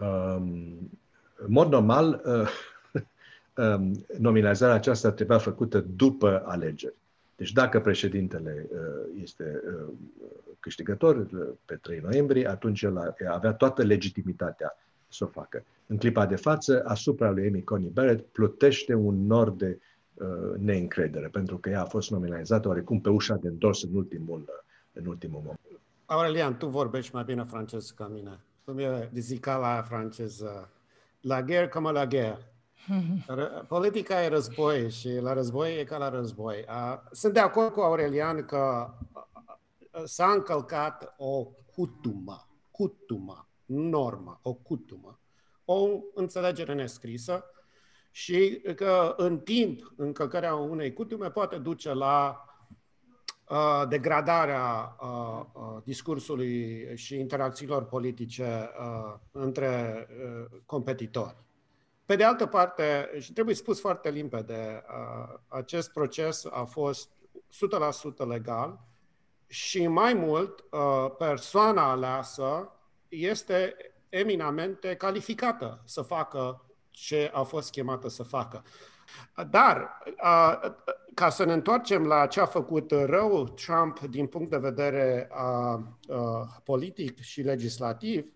Um, 0.00 0.90
în 1.36 1.48
mod 1.48 1.70
normal, 1.70 2.22
uh, 2.24 3.02
um, 3.64 4.06
nominalizarea 4.18 4.74
aceasta 4.74 5.12
trebuia 5.12 5.38
făcută 5.38 5.80
după 5.80 6.42
alegeri. 6.46 6.94
Deci 7.36 7.52
dacă 7.52 7.80
președintele 7.80 8.68
uh, 8.72 8.78
este 9.22 9.62
uh, 9.66 9.92
câștigător 10.60 11.16
uh, 11.16 11.48
pe 11.64 11.74
3 11.74 12.00
noiembrie, 12.02 12.48
atunci 12.48 12.82
el 12.82 13.14
avea 13.28 13.52
toată 13.52 13.82
legitimitatea 13.82 14.76
să 15.08 15.24
o 15.24 15.26
facă. 15.26 15.64
În 15.86 15.96
clipa 15.96 16.26
de 16.26 16.36
față, 16.36 16.82
asupra 16.86 17.30
lui 17.30 17.46
Amy 17.46 17.62
Coney 17.62 17.88
Barrett 17.88 18.32
plutește 18.32 18.94
un 18.94 19.26
nor 19.26 19.50
de 19.50 19.78
neîncredere, 20.58 21.28
pentru 21.28 21.58
că 21.58 21.70
ea 21.70 21.82
a 21.82 21.84
fost 21.84 22.10
nominalizată 22.10 22.68
oarecum 22.68 23.00
pe 23.00 23.08
ușa 23.08 23.34
de 23.34 23.48
întors 23.48 23.82
în 23.82 23.94
ultimul, 23.94 24.64
în 24.92 25.06
ultimul 25.06 25.40
moment. 25.40 25.58
Aurelian, 26.06 26.56
tu 26.56 26.66
vorbești 26.66 27.14
mai 27.14 27.24
bine 27.24 27.44
franceză 27.44 27.92
ca 27.96 28.06
mine. 28.06 28.40
Cum 28.66 28.78
e 28.78 29.10
zicala 29.14 29.82
franceză? 29.82 30.70
La 31.20 31.42
guerre 31.42 31.68
comme 31.68 31.90
la 31.90 32.06
guerre. 32.06 32.52
Politica 33.68 34.22
e 34.22 34.28
război 34.28 34.90
și 34.90 35.18
la 35.20 35.32
război 35.32 35.78
e 35.78 35.84
ca 35.84 35.96
la 35.96 36.08
război. 36.08 36.64
Sunt 37.10 37.32
de 37.32 37.40
acord 37.40 37.72
cu 37.72 37.80
Aurelian 37.80 38.44
că 38.44 38.94
s-a 40.04 40.30
încălcat 40.30 41.14
o 41.16 41.44
cutumă, 41.74 42.48
cutumă, 42.70 43.48
normă, 43.64 44.40
o 44.42 44.52
cutumă, 44.52 45.20
o 45.64 45.88
înțelegere 46.14 46.74
nescrisă 46.74 47.44
și 48.10 48.62
că 48.76 49.14
în 49.16 49.38
timp 49.38 49.92
încălcarea 49.96 50.54
unei 50.54 50.92
cutume 50.92 51.30
poate 51.30 51.58
duce 51.58 51.92
la 51.92 52.44
uh, 52.46 52.55
degradarea 53.88 54.96
uh, 55.00 55.44
uh, 55.52 55.82
discursului 55.84 56.86
și 56.94 57.18
interacțiilor 57.18 57.84
politice 57.84 58.70
uh, 58.80 59.14
între 59.30 60.06
uh, 60.10 60.58
competitori. 60.64 61.36
Pe 62.04 62.16
de 62.16 62.24
altă 62.24 62.46
parte, 62.46 63.10
și 63.18 63.32
trebuie 63.32 63.54
spus 63.54 63.80
foarte 63.80 64.10
limpede, 64.10 64.84
acest 65.48 65.92
proces 65.92 66.44
a 66.50 66.64
fost 66.64 67.10
100% 68.24 68.26
legal 68.26 68.80
și 69.46 69.86
mai 69.86 70.14
mult, 70.14 70.64
persoana 71.18 71.90
aleasă 71.90 72.72
este 73.08 73.76
eminamente 74.08 74.94
calificată 74.94 75.82
să 75.84 76.02
facă 76.02 76.64
ce 76.90 77.30
a 77.34 77.42
fost 77.42 77.70
chemată 77.70 78.08
să 78.08 78.22
facă. 78.22 78.64
Dar, 79.50 80.02
ca 81.14 81.28
să 81.28 81.44
ne 81.44 81.52
întoarcem 81.52 82.06
la 82.06 82.26
ce 82.26 82.40
a 82.40 82.46
făcut 82.46 82.90
rău 82.90 83.44
Trump 83.44 84.00
din 84.00 84.26
punct 84.26 84.50
de 84.50 84.56
vedere 84.56 85.28
politic 86.64 87.20
și 87.20 87.42
legislativ, 87.42 88.30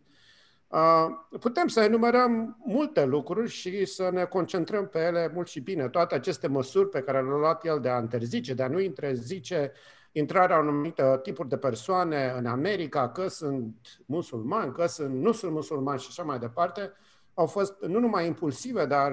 Putem 1.40 1.66
să 1.68 1.80
enumerăm 1.80 2.56
multe 2.64 3.04
lucruri 3.04 3.48
și 3.48 3.84
să 3.84 4.10
ne 4.12 4.24
concentrăm 4.24 4.86
pe 4.86 4.98
ele 4.98 5.30
mult 5.34 5.48
și 5.48 5.60
bine. 5.60 5.88
Toate 5.88 6.14
aceste 6.14 6.46
măsuri 6.46 6.88
pe 6.88 7.00
care 7.00 7.22
le-a 7.22 7.36
luat 7.36 7.64
el 7.64 7.80
de 7.80 7.88
a 7.88 7.98
interzice, 7.98 8.54
de 8.54 8.62
a 8.62 8.68
nu 8.68 8.80
interzice 8.80 9.72
intrarea 10.12 10.56
anumite 10.56 11.18
tipuri 11.22 11.48
de 11.48 11.56
persoane 11.56 12.34
în 12.36 12.46
America, 12.46 13.08
că 13.08 13.28
sunt 13.28 13.76
musulmani, 14.06 14.72
că 14.72 14.86
sunt, 14.86 15.14
nu 15.14 15.32
sunt 15.32 15.52
musulmani 15.52 16.00
și 16.00 16.06
așa 16.10 16.22
mai 16.22 16.38
departe, 16.38 16.92
au 17.34 17.46
fost 17.46 17.74
nu 17.80 17.98
numai 17.98 18.26
impulsive, 18.26 18.86
dar 18.86 19.12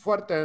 foarte 0.00 0.44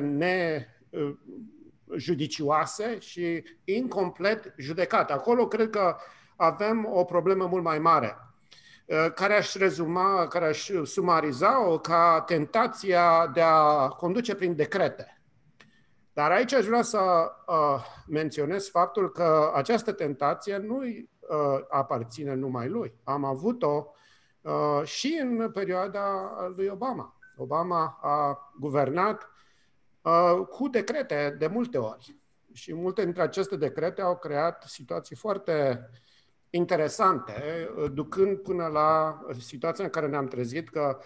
nejudicioase 1.89 2.99
și 2.99 3.43
incomplet 3.63 4.53
judecate. 4.57 5.13
Acolo 5.13 5.47
cred 5.47 5.69
că 5.69 5.95
avem 6.35 6.87
o 6.91 7.03
problemă 7.03 7.45
mult 7.45 7.63
mai 7.63 7.79
mare 7.79 8.17
Uh, 8.85 9.11
care 9.15 9.33
aș 9.33 9.55
rezuma, 9.55 10.27
care 10.27 10.45
aș 10.45 10.69
sumariza-o 10.83 11.79
ca 11.79 12.23
tentația 12.25 13.27
de 13.27 13.41
a 13.41 13.87
conduce 13.87 14.35
prin 14.35 14.55
decrete. 14.55 15.21
Dar 16.13 16.31
aici 16.31 16.53
aș 16.53 16.65
vrea 16.65 16.81
să 16.81 17.31
uh, 17.47 17.85
menționez 18.07 18.69
faptul 18.69 19.11
că 19.11 19.51
această 19.55 19.91
tentație 19.91 20.57
nu 20.57 20.81
uh, 20.81 20.97
aparține 21.69 22.33
numai 22.33 22.67
lui. 22.67 22.93
Am 23.03 23.23
avut-o 23.23 23.93
uh, 24.41 24.81
și 24.83 25.19
în 25.21 25.51
perioada 25.51 26.31
lui 26.55 26.67
Obama. 26.67 27.17
Obama 27.37 27.99
a 28.01 28.51
guvernat 28.59 29.29
uh, 30.01 30.45
cu 30.49 30.67
decrete 30.67 31.35
de 31.39 31.47
multe 31.47 31.77
ori. 31.77 32.17
Și 32.53 32.73
multe 32.73 33.03
dintre 33.03 33.21
aceste 33.21 33.55
decrete 33.55 34.01
au 34.01 34.17
creat 34.17 34.63
situații 34.67 35.15
foarte 35.15 35.79
uh, 35.81 36.01
interesante, 36.55 37.69
ducând 37.93 38.37
până 38.37 38.67
la 38.67 39.19
situația 39.39 39.83
în 39.83 39.89
care 39.89 40.07
ne-am 40.07 40.27
trezit 40.27 40.69
că 40.69 40.97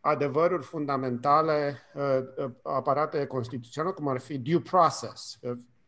adevăruri 0.00 0.62
fundamentale 0.62 1.78
uh, 1.94 2.50
aparate 2.62 3.26
constituționale, 3.26 3.94
cum 3.94 4.08
ar 4.08 4.20
fi 4.20 4.38
due 4.38 4.60
process. 4.60 5.38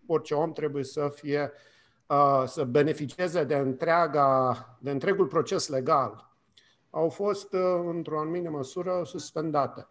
Orice 0.06 0.34
om 0.34 0.52
trebuie 0.52 0.84
să 0.84 1.12
fie 1.14 1.52
uh, 2.06 2.42
să 2.46 2.64
beneficieze 2.64 3.44
de, 3.44 3.56
întreaga, 3.56 4.56
de 4.80 4.90
întregul 4.90 5.26
proces 5.26 5.68
legal, 5.68 6.35
au 6.96 7.08
fost, 7.08 7.52
uh, 7.52 7.60
într-o 7.86 8.18
anumită 8.18 8.50
măsură, 8.50 9.02
suspendate 9.04 9.86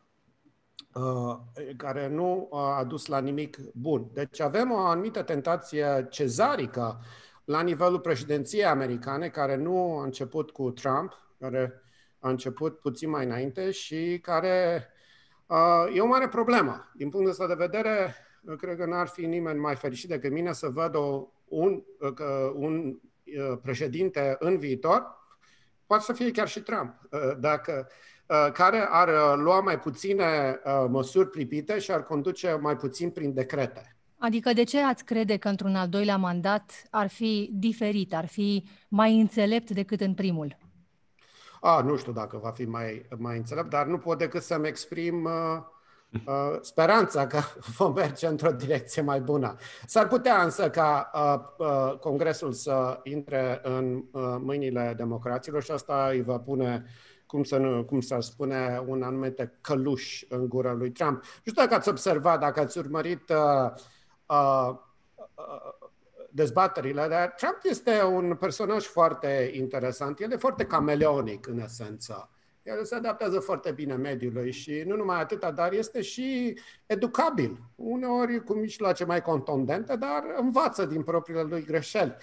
care 1.77 2.07
nu 2.07 2.49
a 2.51 2.83
dus 2.83 3.05
la 3.05 3.19
nimic 3.19 3.57
bun. 3.73 4.09
Deci 4.13 4.39
avem 4.39 4.71
o 4.71 4.77
anumită 4.77 5.23
tentație 5.23 6.07
cezarică 6.09 6.99
la 7.45 7.61
nivelul 7.61 7.99
președinției 7.99 8.65
americane, 8.65 9.29
care 9.29 9.55
nu 9.55 9.97
a 9.97 10.03
început 10.03 10.51
cu 10.51 10.71
Trump, 10.71 11.13
care 11.39 11.81
a 12.19 12.29
început 12.29 12.79
puțin 12.79 13.09
mai 13.09 13.25
înainte 13.25 13.71
și 13.71 14.19
care 14.21 14.87
uh, 15.47 15.95
e 15.95 16.01
o 16.01 16.07
mare 16.07 16.27
problemă. 16.27 16.91
Din 16.93 17.09
punctul 17.09 17.31
ăsta 17.31 17.47
de 17.47 17.53
vedere, 17.53 18.15
cred 18.57 18.77
că 18.77 18.85
n-ar 18.85 19.07
fi 19.07 19.25
nimeni 19.25 19.59
mai 19.59 19.75
fericit 19.75 20.09
decât 20.09 20.31
mine 20.31 20.53
să 20.53 20.69
văd 20.69 20.95
o, 20.95 21.27
un, 21.45 21.83
uh, 21.99 22.51
un 22.53 22.85
uh, 22.85 23.57
președinte 23.61 24.35
în 24.39 24.57
viitor, 24.57 25.24
poate 25.85 26.03
să 26.03 26.13
fie 26.13 26.31
chiar 26.31 26.47
și 26.47 26.59
Trump, 26.59 26.93
uh, 27.11 27.19
dacă, 27.39 27.87
uh, 28.27 28.51
care 28.53 28.87
ar 28.89 29.37
lua 29.37 29.59
mai 29.59 29.79
puține 29.79 30.59
uh, 30.65 30.85
măsuri 30.89 31.29
pripite 31.29 31.79
și 31.79 31.91
ar 31.91 32.03
conduce 32.03 32.57
mai 32.61 32.75
puțin 32.75 33.09
prin 33.09 33.33
decrete. 33.33 33.95
Adică 34.17 34.53
de 34.53 34.63
ce 34.63 34.81
ați 34.81 35.05
crede 35.05 35.37
că 35.37 35.47
într-un 35.47 35.75
al 35.75 35.89
doilea 35.89 36.17
mandat 36.17 36.71
ar 36.91 37.07
fi 37.07 37.49
diferit, 37.53 38.13
ar 38.13 38.25
fi 38.27 38.67
mai 38.87 39.19
înțelept 39.19 39.69
decât 39.69 40.01
în 40.01 40.13
primul? 40.13 40.57
A, 41.61 41.81
nu 41.81 41.95
știu 41.97 42.11
dacă 42.11 42.37
va 42.37 42.51
fi 42.51 42.65
mai, 42.65 43.05
mai 43.17 43.37
înțelept, 43.37 43.69
dar 43.69 43.85
nu 43.85 43.97
pot 43.97 44.17
decât 44.17 44.41
să-mi 44.41 44.67
exprim 44.67 45.23
uh, 45.23 45.31
uh, 45.31 45.63
speranța 46.61 47.27
că 47.27 47.39
vom 47.77 47.93
merge 47.93 48.27
într-o 48.27 48.51
direcție 48.51 49.01
mai 49.01 49.19
bună. 49.19 49.55
S-ar 49.85 50.07
putea 50.07 50.43
însă 50.43 50.69
ca 50.69 51.11
uh, 51.13 51.67
uh, 51.67 51.97
Congresul 51.99 52.51
să 52.51 52.99
intre 53.03 53.59
în 53.63 54.03
uh, 54.11 54.35
mâinile 54.39 54.93
democraților 54.97 55.63
și 55.63 55.71
asta 55.71 56.07
îi 56.11 56.21
va 56.21 56.39
pune 56.39 56.85
cum, 57.25 57.43
să 57.43 57.57
nu, 57.57 57.83
cum 57.83 58.01
să 58.01 58.17
spune, 58.19 58.83
un 58.87 59.03
anumite 59.03 59.57
căluș 59.61 60.23
în 60.29 60.49
gura 60.49 60.73
lui 60.73 60.91
Trump. 60.91 61.15
Nu 61.21 61.51
știu 61.51 61.61
dacă 61.61 61.73
ați 61.73 61.89
observat, 61.89 62.39
dacă 62.39 62.59
ați 62.59 62.77
urmărit 62.77 63.29
uh, 63.29 63.71
uh, 64.25 64.75
dezbaterile, 66.31 67.07
dar 67.07 67.33
Trump 67.37 67.57
este 67.63 68.03
un 68.03 68.35
personaj 68.35 68.85
foarte 68.85 69.51
interesant. 69.53 70.19
El 70.19 70.31
e 70.31 70.37
foarte 70.37 70.65
cameleonic, 70.65 71.47
în 71.47 71.59
esență. 71.59 72.29
El 72.65 72.84
se 72.84 72.95
adaptează 72.95 73.39
foarte 73.39 73.71
bine 73.71 73.95
mediului 73.95 74.51
și 74.51 74.84
nu 74.86 74.95
numai 74.95 75.19
atâta, 75.19 75.51
dar 75.51 75.73
este 75.73 76.01
și 76.01 76.58
educabil. 76.86 77.58
Uneori 77.75 78.43
cu 78.43 78.54
mijloace 78.54 79.06
mai 79.06 79.21
contundente, 79.21 79.95
dar 79.95 80.23
învață 80.38 80.86
din 80.86 81.04
propriile 81.04 81.41
lui 81.41 81.65
greșeli. 81.65 82.15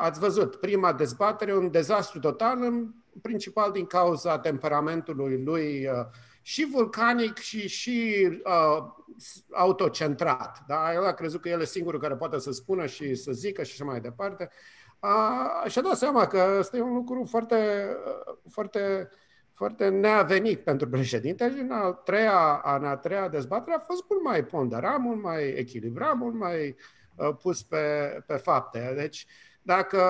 Ați 0.00 0.20
văzut, 0.20 0.56
prima 0.56 0.92
dezbatere, 0.92 1.56
un 1.56 1.70
dezastru 1.70 2.18
total, 2.18 2.62
în 2.62 2.90
principal 3.22 3.72
din 3.72 3.86
cauza 3.86 4.38
temperamentului 4.38 5.42
lui 5.44 5.88
și 6.42 6.68
vulcanic 6.72 7.36
și, 7.36 7.68
și 7.68 8.28
uh, 8.44 8.86
autocentrat. 9.52 10.64
Da? 10.66 10.92
El 10.94 11.04
a 11.04 11.12
crezut 11.12 11.40
că 11.40 11.48
el 11.48 11.60
e 11.60 11.64
singurul 11.64 12.00
care 12.00 12.16
poate 12.16 12.38
să 12.38 12.52
spună 12.52 12.86
și 12.86 13.14
să 13.14 13.32
zică 13.32 13.62
și 13.62 13.72
așa 13.72 13.90
mai 13.90 14.00
departe. 14.00 14.50
A, 14.98 15.64
și-a 15.66 15.82
dat 15.82 15.96
seama 15.96 16.26
că 16.26 16.56
ăsta 16.58 16.76
e 16.76 16.80
un 16.80 16.94
lucru 16.94 17.24
foarte, 17.30 17.86
foarte, 18.50 19.08
foarte 19.58 19.88
neavenit 19.88 20.58
pentru 20.58 20.88
președinte 20.88 21.52
și 21.54 21.60
în 21.60 21.70
a 21.70 21.90
treia, 21.92 22.62
în 22.78 22.84
a 22.84 22.96
treia 22.96 23.28
dezbatere 23.28 23.76
a 23.76 23.84
fost 23.86 24.04
mult 24.08 24.24
mai 24.24 24.44
ponderat, 24.44 24.98
mult 24.98 25.22
mai 25.22 25.48
echilibrat, 25.48 26.16
mult 26.16 26.34
mai 26.34 26.76
uh, 27.14 27.36
pus 27.42 27.62
pe, 27.62 27.76
pe 28.26 28.34
fapte. 28.34 28.92
Deci, 28.96 29.26
dacă 29.62 30.00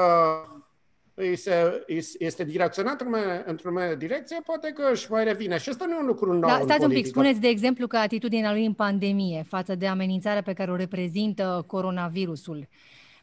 se, 1.34 1.84
este 2.18 2.44
direcționat 2.44 3.00
într-o 3.46 3.70
într 3.70 3.94
direcție, 3.96 4.40
poate 4.44 4.70
că 4.70 4.88
își 4.92 5.10
mai 5.10 5.24
revine. 5.24 5.58
Și 5.58 5.68
asta 5.68 5.86
nu 5.86 5.94
e 5.94 5.98
un 5.98 6.06
lucru 6.06 6.32
nou 6.32 6.50
da, 6.50 6.60
Stați 6.62 6.84
un 6.84 6.90
pic, 6.90 7.06
spuneți 7.06 7.40
de 7.40 7.48
exemplu 7.48 7.86
că 7.86 7.96
atitudinea 7.96 8.52
lui 8.52 8.64
în 8.64 8.74
pandemie 8.74 9.42
față 9.42 9.74
de 9.74 9.86
amenințarea 9.86 10.42
pe 10.42 10.52
care 10.52 10.70
o 10.70 10.76
reprezintă 10.76 11.64
coronavirusul 11.66 12.68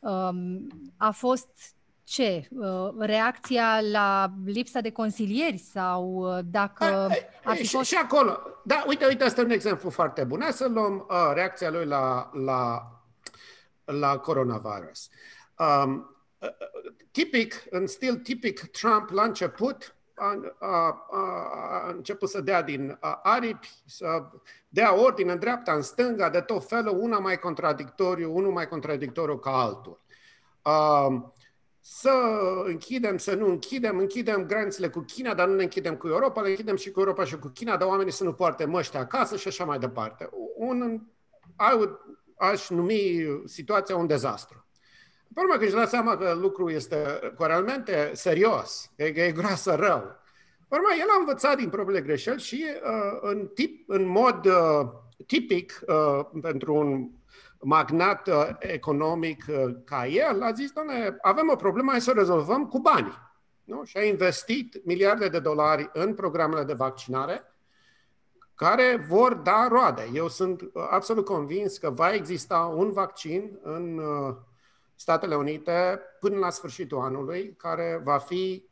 um, 0.02 0.68
a 0.98 1.12
fost 1.12 1.75
ce? 2.06 2.48
Uh, 2.50 2.90
reacția 2.98 3.82
la 3.92 4.32
lipsa 4.46 4.80
de 4.80 4.92
consilieri 4.92 5.58
sau 5.58 6.04
uh, 6.06 6.40
dacă 6.46 6.84
a, 6.84 7.10
ar 7.44 7.56
fi 7.56 7.68
fost... 7.68 7.88
Și, 7.88 7.96
și 7.96 8.02
acolo, 8.04 8.40
da, 8.64 8.84
uite, 8.88 9.06
uite, 9.06 9.24
asta 9.24 9.42
e 9.42 9.44
un 9.44 9.50
exemplu 9.50 9.90
foarte 9.90 10.24
bun. 10.24 10.42
Hai 10.42 10.52
să 10.54 10.68
luăm 10.68 11.06
uh, 11.10 11.32
reacția 11.34 11.70
lui 11.70 11.86
la, 11.86 12.30
la, 12.34 12.92
la 13.86 14.18
coronavirus. 14.18 15.10
Um, 15.58 16.16
tipic, 17.12 17.64
în 17.70 17.88
stil 17.88 18.16
tipic 18.16 18.60
Trump 18.60 19.10
la 19.10 19.24
început, 19.24 19.96
a, 20.16 20.40
a, 20.60 21.08
a, 21.12 21.50
a 21.86 21.90
început 21.90 22.30
să 22.30 22.42
dea 22.42 22.62
din 22.62 22.98
aripi, 23.24 23.70
să 23.86 24.24
dea 24.70 25.00
ordine 25.00 25.32
în 25.32 25.40
dreapta, 25.40 25.74
în 25.74 25.82
stânga, 25.82 26.30
de 26.30 26.42
tot 26.42 26.68
felul, 26.68 26.98
una 27.00 27.20
mai 27.20 27.40
contradictoriu, 27.40 28.36
unul 28.36 28.52
mai 28.52 28.68
contradictoriu 28.68 29.38
ca 29.38 29.52
altul. 29.52 30.02
A, 30.62 31.08
să 31.88 32.12
închidem, 32.66 33.18
să 33.18 33.36
nu 33.36 33.48
închidem, 33.48 33.98
închidem 33.98 34.46
granițele 34.46 34.90
cu 34.90 35.00
China, 35.00 35.34
dar 35.34 35.48
nu 35.48 35.56
ne 35.56 35.64
închidem 35.64 35.96
cu 35.96 36.08
Europa, 36.08 36.42
le 36.42 36.50
închidem 36.50 36.76
și 36.76 36.92
cu 36.92 37.00
Europa 37.00 37.24
și 37.24 37.38
cu 37.38 37.48
China, 37.48 37.78
dar 37.78 37.88
oamenii 37.88 38.12
să 38.12 38.24
nu 38.24 38.34
poarte 38.34 38.66
măști 38.66 38.98
acasă 38.98 39.38
și 39.38 39.48
așa 39.48 39.66
mai 39.66 39.80
departe. 39.80 40.30
Un, 40.56 41.02
aș 42.36 42.70
numi 42.70 43.26
situația 43.46 43.96
un 43.96 44.08
dezastru. 44.08 44.66
Pe 45.34 45.40
urmă, 45.40 45.54
când 45.54 45.66
își 45.66 45.76
dă 45.76 45.86
seama 45.86 46.18
că 46.18 46.34
lucrul 46.34 46.72
este 46.72 47.20
realmente 47.38 48.12
serios, 48.14 48.92
că 48.96 49.04
e 49.04 49.32
groasă 49.32 49.76
rău, 49.76 50.16
pe 50.68 50.76
urmă, 50.76 50.88
el 51.00 51.10
a 51.10 51.20
învățat 51.20 51.58
din 51.58 51.70
propriile 51.70 52.02
greșeli 52.02 52.40
și 52.40 52.66
uh, 52.66 53.20
în, 53.22 53.48
tip, 53.54 53.90
în 53.90 54.08
mod 54.08 54.46
uh, 54.46 54.88
tipic 55.26 55.84
uh, 55.88 56.26
pentru 56.42 56.76
un 56.76 57.10
magnat 57.62 58.28
uh, 58.28 58.50
economic 58.60 59.46
uh, 59.50 59.76
ca 59.86 60.08
el, 60.08 60.44
a 60.44 60.52
zis, 60.52 60.72
doamne, 60.72 61.18
avem 61.22 61.50
o 61.50 61.56
problemă, 61.56 61.92
hai 61.92 62.02
să 62.02 62.10
o 62.10 62.14
rezolvăm 62.14 62.68
cu 62.68 62.80
bani. 62.80 63.14
Nu? 63.64 63.84
Și 63.84 63.98
a 63.98 64.04
investit 64.04 64.86
miliarde 64.86 65.28
de 65.28 65.40
dolari 65.40 65.90
în 65.94 66.14
programele 66.14 66.64
de 66.64 66.74
vaccinare, 66.74 67.44
care 68.56 69.06
vor 69.10 69.34
da 69.34 69.68
roade. 69.68 70.10
Eu 70.14 70.28
sunt 70.28 70.62
uh, 70.62 70.70
absolut 70.90 71.26
convins 71.26 71.78
că 71.78 71.90
va 71.90 72.14
exista 72.14 72.60
un 72.60 72.92
vaccin 72.92 73.60
în 73.62 73.98
uh, 73.98 74.36
Statele 74.96 75.36
Unite 75.36 76.00
până 76.20 76.38
la 76.38 76.50
sfârșitul 76.50 77.00
anului, 77.00 77.56
care 77.56 78.02
va 78.04 78.18
fi 78.18 78.70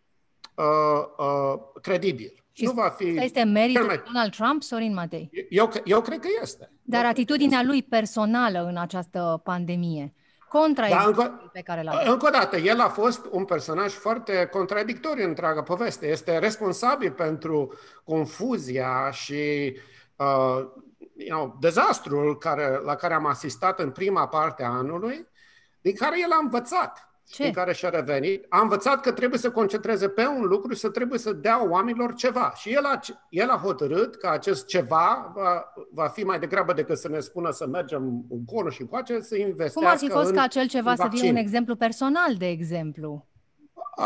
uh, 0.55 1.05
uh, 1.17 1.53
credibil. 1.81 2.42
Și 2.55 2.65
nu 2.65 2.71
va 2.71 2.89
fi 2.89 3.17
este 3.19 3.43
meritul 3.43 3.85
mai... 3.85 4.01
Donald 4.05 4.35
Trump, 4.35 4.63
Sorin 4.63 4.93
Matei? 4.93 5.29
Eu, 5.49 5.71
eu 5.83 6.01
cred 6.01 6.19
că 6.19 6.27
este. 6.41 6.71
Dar 6.81 7.05
atitudinea 7.05 7.63
lui 7.63 7.83
personală 7.83 8.65
în 8.69 8.77
această 8.77 9.41
pandemie, 9.43 10.13
contra 10.47 10.89
da, 10.89 11.03
încă, 11.07 11.49
pe 11.53 11.61
care 11.61 11.83
l-a 11.83 12.01
Încă 12.05 12.25
o 12.25 12.29
dată, 12.29 12.57
el 12.57 12.79
a 12.79 12.89
fost 12.89 13.25
un 13.31 13.45
personaj 13.45 13.93
foarte 13.93 14.45
contradictoriu 14.51 15.23
în 15.23 15.29
întreaga 15.29 15.63
poveste. 15.63 16.07
Este 16.07 16.37
responsabil 16.37 17.11
pentru 17.11 17.73
confuzia 18.03 19.11
și 19.11 19.73
uh, 20.15 20.65
you 21.15 21.37
know, 21.37 21.57
dezastrul 21.59 22.37
care, 22.37 22.79
la 22.83 22.95
care 22.95 23.13
am 23.13 23.25
asistat 23.25 23.79
în 23.79 23.91
prima 23.91 24.27
parte 24.27 24.63
a 24.63 24.69
anului 24.69 25.27
din 25.81 25.95
care 25.95 26.19
el 26.21 26.31
a 26.31 26.39
învățat. 26.41 27.12
Ce? 27.29 27.43
Din 27.43 27.53
care 27.53 27.73
și-a 27.73 27.89
revenit. 27.89 28.45
A 28.49 28.61
învățat 28.61 29.01
că 29.01 29.11
trebuie 29.11 29.39
să 29.39 29.51
concentreze 29.51 30.09
pe 30.09 30.25
un 30.25 30.41
lucru 30.45 30.73
și 30.73 30.79
să 30.79 30.89
trebuie 30.89 31.19
să 31.19 31.33
dea 31.33 31.69
oamenilor 31.69 32.13
ceva. 32.13 32.53
Și 32.55 32.69
el 32.69 32.85
a, 32.85 32.99
el 33.29 33.49
a 33.49 33.57
hotărât 33.57 34.15
că 34.15 34.27
acest 34.27 34.65
ceva 34.65 35.31
va, 35.35 35.73
va 35.91 36.07
fi 36.07 36.23
mai 36.23 36.39
degrabă 36.39 36.73
decât 36.73 36.97
să 36.97 37.09
ne 37.09 37.19
spună 37.19 37.51
să 37.51 37.67
mergem 37.67 38.25
în 38.29 38.45
conul 38.45 38.71
și 38.71 38.81
încoace, 38.81 39.19
să 39.19 39.37
investească 39.37 39.79
Cum 39.79 39.89
ar 39.89 39.97
fi 39.97 40.09
fost 40.09 40.29
în, 40.29 40.35
ca 40.35 40.41
acel 40.41 40.67
ceva 40.67 40.95
să 40.95 41.07
fie 41.11 41.29
un 41.29 41.35
exemplu 41.35 41.75
personal, 41.75 42.35
de 42.37 42.47
exemplu? 42.47 43.27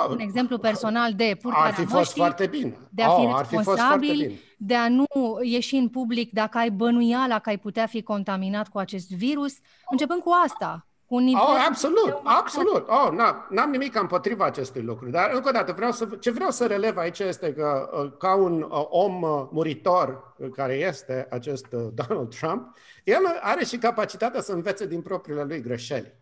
un 0.10 0.20
exemplu 0.20 0.58
personal 0.58 1.14
de 1.14 1.38
purtarea 1.42 1.68
Ar 1.68 1.74
fi 1.74 1.82
fost 1.82 1.94
măștii, 1.94 2.22
foarte 2.22 2.48
bine. 2.48 2.78
De 2.92 3.04
a 3.04 3.10
fi 3.10 3.26
oh, 3.26 3.38
responsabil, 3.38 4.30
fi 4.30 4.40
de 4.58 4.76
a 4.76 4.90
nu 4.90 5.06
ieși 5.42 5.76
în 5.76 5.90
public 5.90 6.32
dacă 6.32 6.58
ai 6.58 6.70
bănuiala 6.70 7.40
că 7.40 7.50
ai 7.50 7.58
putea 7.58 7.86
fi 7.86 8.02
contaminat 8.02 8.68
cu 8.68 8.78
acest 8.78 9.12
virus, 9.12 9.54
începând 9.90 10.22
cu 10.22 10.32
asta 10.44 10.87
un 11.08 11.24
nivel 11.24 11.42
oh, 11.42 11.66
absolut, 11.68 12.20
absolut. 12.24 12.88
Oh, 12.88 13.12
na, 13.12 13.48
n-am 13.50 13.70
nimic 13.70 14.00
împotriva 14.00 14.46
acestui 14.46 14.82
lucru. 14.82 15.10
Dar, 15.10 15.32
încă 15.34 15.50
o 15.50 15.52
dată, 15.52 15.72
vreau 15.72 15.92
să, 15.92 16.08
ce 16.20 16.32
vreau 16.32 16.50
să 16.50 16.66
relev 16.66 16.98
aici 16.98 17.20
este 17.20 17.54
că, 17.54 17.90
uh, 17.94 18.12
ca 18.18 18.36
un 18.36 18.62
uh, 18.62 18.86
om 18.90 19.22
uh, 19.22 19.48
muritor 19.52 20.36
care 20.56 20.74
este 20.74 21.28
acest 21.30 21.68
Donald 22.00 22.36
Trump, 22.36 22.78
el 23.04 23.40
are 23.42 23.66
și 23.66 23.78
capacitatea 23.78 24.42
să 24.42 24.52
învețe 24.52 24.88
din 24.88 25.02
propriile 25.02 25.44
lui 25.44 25.62
greșeli. 25.62 26.14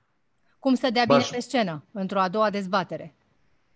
Cum 0.59 0.73
să 0.73 0.89
dea 0.89 1.03
bine 1.03 1.17
Baș. 1.17 1.29
pe 1.29 1.39
scenă, 1.39 1.83
într-o 1.91 2.19
a 2.19 2.27
doua 2.27 2.49
dezbatere. 2.49 3.15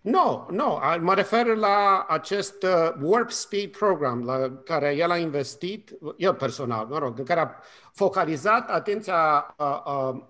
Nu, 0.02 0.12
no, 0.12 0.46
nu. 0.50 0.56
No. 0.56 0.80
Mă 1.02 1.14
refer 1.14 1.46
la 1.46 2.06
acest 2.10 2.64
uh, 2.64 2.94
Warp 3.02 3.30
Speed 3.30 3.78
program 3.78 4.24
la 4.24 4.52
care 4.66 4.96
el 4.96 5.12
a 5.12 5.18
investit, 5.18 5.92
el 6.18 6.34
personal, 6.34 6.86
mă 6.90 6.98
rog, 6.98 7.20
în 7.20 7.26
care 7.26 7.40
a 7.40 7.50
focalizat 7.94 8.70
atenția 8.70 9.56
uh, 9.58 9.66
uh, 9.86 9.94
uh, 9.94 10.14
uh, 10.14 10.22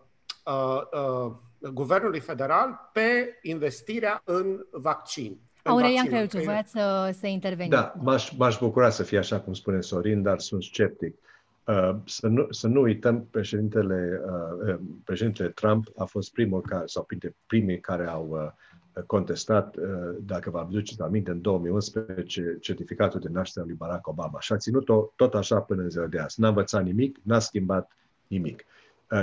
guvernului 1.60 2.20
federal 2.20 2.90
pe 2.94 3.40
investirea 3.42 4.22
în 4.26 4.66
vaccin. 4.72 5.38
Aurelian 5.64 6.06
Creuciu, 6.06 6.40
voiați 6.40 6.72
să, 6.72 7.16
să 7.20 7.28
interveniți. 7.28 7.76
Da, 7.76 7.94
m-aș, 8.02 8.32
m-aș 8.38 8.58
bucura 8.58 8.90
să 8.90 9.04
fie 9.04 9.18
așa 9.18 9.40
cum 9.40 9.54
spune 9.54 9.82
Sorin, 9.82 10.22
dar 10.22 10.40
sunt 10.40 10.64
sceptic. 10.64 11.16
Uh, 11.64 11.96
să, 12.06 12.28
nu, 12.28 12.48
să 12.50 12.68
nu 12.68 12.82
uităm, 12.82 13.28
președintele, 13.32 14.22
uh, 14.26 14.74
uh, 14.74 14.80
președintele 15.04 15.50
Trump 15.50 15.88
a 15.98 16.04
fost 16.04 16.32
primul 16.32 16.62
care, 16.62 16.86
sau 16.86 17.04
printre 17.04 17.36
primii 17.48 17.80
care 17.80 18.08
au 18.08 18.28
uh, 18.30 19.04
contestat, 19.06 19.76
uh, 19.76 19.84
dacă 20.20 20.50
vă 20.50 20.60
aduceți 20.60 21.02
aminte, 21.02 21.32
în 21.32 21.42
2011, 21.42 22.58
certificatul 22.60 23.20
de 23.20 23.30
naștere 23.32 23.62
al 23.62 23.68
lui 23.68 23.78
Barack 23.78 24.08
Obama. 24.08 24.40
Și 24.40 24.54
a 24.54 24.58
ținut-o 24.58 25.12
tot 25.16 25.34
așa 25.34 25.60
până 25.60 25.82
în 25.82 25.90
ziua 25.90 26.06
de 26.06 26.20
azi. 26.20 26.40
N-a 26.40 26.48
învățat 26.48 26.84
nimic, 26.84 27.18
n-a 27.24 27.40
schimbat 27.40 27.98
nimic. 28.28 28.60
Uh, 28.60 28.79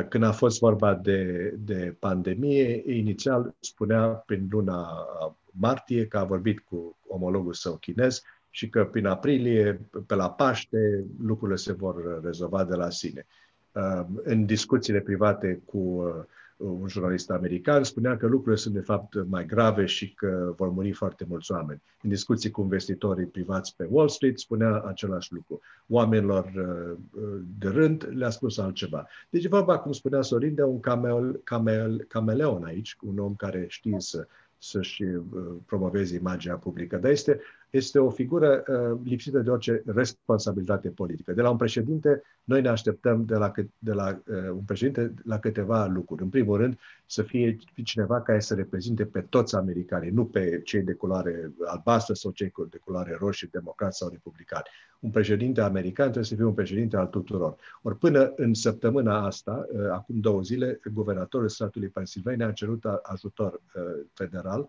când 0.08 0.24
a 0.24 0.32
fost 0.32 0.58
vorba 0.58 0.94
de, 0.94 1.54
de 1.58 1.96
pandemie, 1.98 2.82
inițial 2.86 3.54
spunea 3.60 4.06
prin 4.06 4.46
luna 4.50 5.06
martie 5.50 6.06
că 6.06 6.18
a 6.18 6.24
vorbit 6.24 6.58
cu 6.58 6.96
omologul 7.06 7.52
său 7.52 7.76
chinez 7.76 8.22
și 8.50 8.68
că 8.68 8.84
prin 8.84 9.06
aprilie, 9.06 9.80
pe 10.06 10.14
la 10.14 10.30
Paște, 10.30 11.04
lucrurile 11.20 11.56
se 11.56 11.72
vor 11.72 12.20
rezolva 12.22 12.64
de 12.64 12.74
la 12.74 12.90
sine. 12.90 13.26
Uh, 13.72 14.06
în 14.22 14.46
discuțiile 14.46 15.00
private 15.00 15.62
cu 15.64 15.78
uh, 15.78 16.24
un 16.56 16.88
jurnalist 16.88 17.30
american, 17.30 17.84
spunea 17.84 18.16
că 18.16 18.26
lucrurile 18.26 18.60
sunt 18.60 18.74
de 18.74 18.80
fapt 18.80 19.26
mai 19.28 19.46
grave 19.46 19.84
și 19.84 20.14
că 20.14 20.52
vor 20.56 20.70
muri 20.70 20.92
foarte 20.92 21.26
mulți 21.28 21.52
oameni. 21.52 21.82
În 22.02 22.10
discuții 22.10 22.50
cu 22.50 22.62
investitorii 22.62 23.26
privați 23.26 23.76
pe 23.76 23.86
Wall 23.90 24.08
Street 24.08 24.38
spunea 24.38 24.80
același 24.80 25.32
lucru. 25.32 25.60
Oamenilor 25.88 26.52
uh, 26.56 27.40
de 27.58 27.68
rând 27.68 28.08
le-a 28.14 28.30
spus 28.30 28.58
altceva. 28.58 29.06
Deci 29.30 29.46
vorba, 29.46 29.78
cum 29.78 29.92
spunea 29.92 30.22
Sorin, 30.22 30.54
de 30.54 30.62
un 30.62 30.80
camel, 30.80 31.40
camel, 31.44 32.04
cameleon 32.08 32.64
aici, 32.64 32.96
un 33.00 33.18
om 33.18 33.34
care 33.34 33.64
știe 33.68 34.00
să, 34.00 34.26
să-și 34.58 35.02
uh, 35.02 35.22
promoveze 35.66 36.16
imaginea 36.16 36.56
publică. 36.56 36.96
Dar 36.96 37.10
este 37.10 37.40
este 37.76 37.98
o 37.98 38.10
figură 38.10 38.64
uh, 38.68 38.98
lipsită 39.04 39.38
de 39.38 39.50
orice 39.50 39.82
responsabilitate 39.86 40.88
politică. 40.88 41.32
De 41.32 41.42
la 41.42 41.50
un 41.50 41.56
președinte, 41.56 42.22
noi 42.44 42.60
ne 42.60 42.68
așteptăm 42.68 43.24
de 43.24 43.34
la, 43.34 43.52
de 43.78 43.92
la 43.92 44.22
uh, 44.26 44.50
un 44.50 44.62
președinte 44.66 45.14
la 45.24 45.38
câteva 45.38 45.86
lucruri. 45.86 46.22
În 46.22 46.28
primul 46.28 46.56
rând, 46.56 46.78
să 47.06 47.22
fie 47.22 47.56
cineva 47.84 48.22
care 48.22 48.40
să 48.40 48.54
reprezinte 48.54 49.04
pe 49.04 49.20
toți 49.20 49.54
americanii, 49.54 50.10
nu 50.10 50.24
pe 50.24 50.60
cei 50.64 50.82
de 50.82 50.92
culoare 50.92 51.52
albastră 51.64 52.14
sau 52.14 52.30
cei 52.30 52.52
de 52.70 52.78
culoare 52.84 53.16
roșie, 53.18 53.48
democrați 53.52 53.98
sau 53.98 54.08
republicani. 54.08 54.64
Un 55.00 55.10
președinte 55.10 55.60
american 55.60 56.04
trebuie 56.04 56.24
să 56.24 56.34
fie 56.34 56.44
un 56.44 56.54
președinte 56.54 56.96
al 56.96 57.06
tuturor. 57.06 57.56
Ori 57.82 57.98
până 57.98 58.32
în 58.36 58.54
săptămâna 58.54 59.24
asta, 59.24 59.66
uh, 59.72 59.90
acum 59.90 60.20
două 60.20 60.42
zile, 60.42 60.80
guvernatorul 60.92 61.48
statului 61.48 61.88
Pennsylvania 61.88 62.46
a 62.46 62.52
cerut 62.52 62.84
ajutor 63.02 63.52
uh, 63.52 63.82
federal 64.12 64.68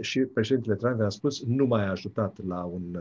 și 0.00 0.20
președintele 0.20 0.74
Trump 0.74 1.00
a 1.00 1.08
spus 1.08 1.44
nu 1.44 1.66
mai 1.66 1.84
a 1.84 1.90
ajutat 1.90 2.46
la 2.46 2.64
un, 2.64 2.96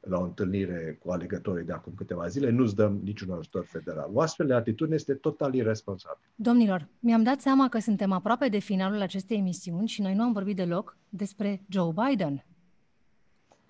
la 0.00 0.18
o 0.18 0.22
întâlnire 0.22 0.98
cu 1.02 1.10
alegătorii 1.10 1.64
de 1.64 1.72
acum 1.72 1.92
câteva 1.96 2.26
zile, 2.26 2.50
nu-ți 2.50 2.74
dăm 2.74 3.00
niciun 3.02 3.30
ajutor 3.30 3.64
federal. 3.64 4.10
O 4.12 4.20
astfel 4.20 4.46
de 4.46 4.54
atitudine 4.54 4.96
este 4.96 5.14
total 5.14 5.54
irresponsabil. 5.54 6.24
Domnilor, 6.34 6.88
mi-am 6.98 7.22
dat 7.22 7.40
seama 7.40 7.68
că 7.68 7.78
suntem 7.78 8.12
aproape 8.12 8.48
de 8.48 8.58
finalul 8.58 9.00
acestei 9.00 9.36
emisiuni 9.36 9.88
și 9.88 10.02
noi 10.02 10.14
nu 10.14 10.22
am 10.22 10.32
vorbit 10.32 10.56
deloc 10.56 10.96
despre 11.08 11.62
Joe 11.68 11.92
Biden. 12.06 12.44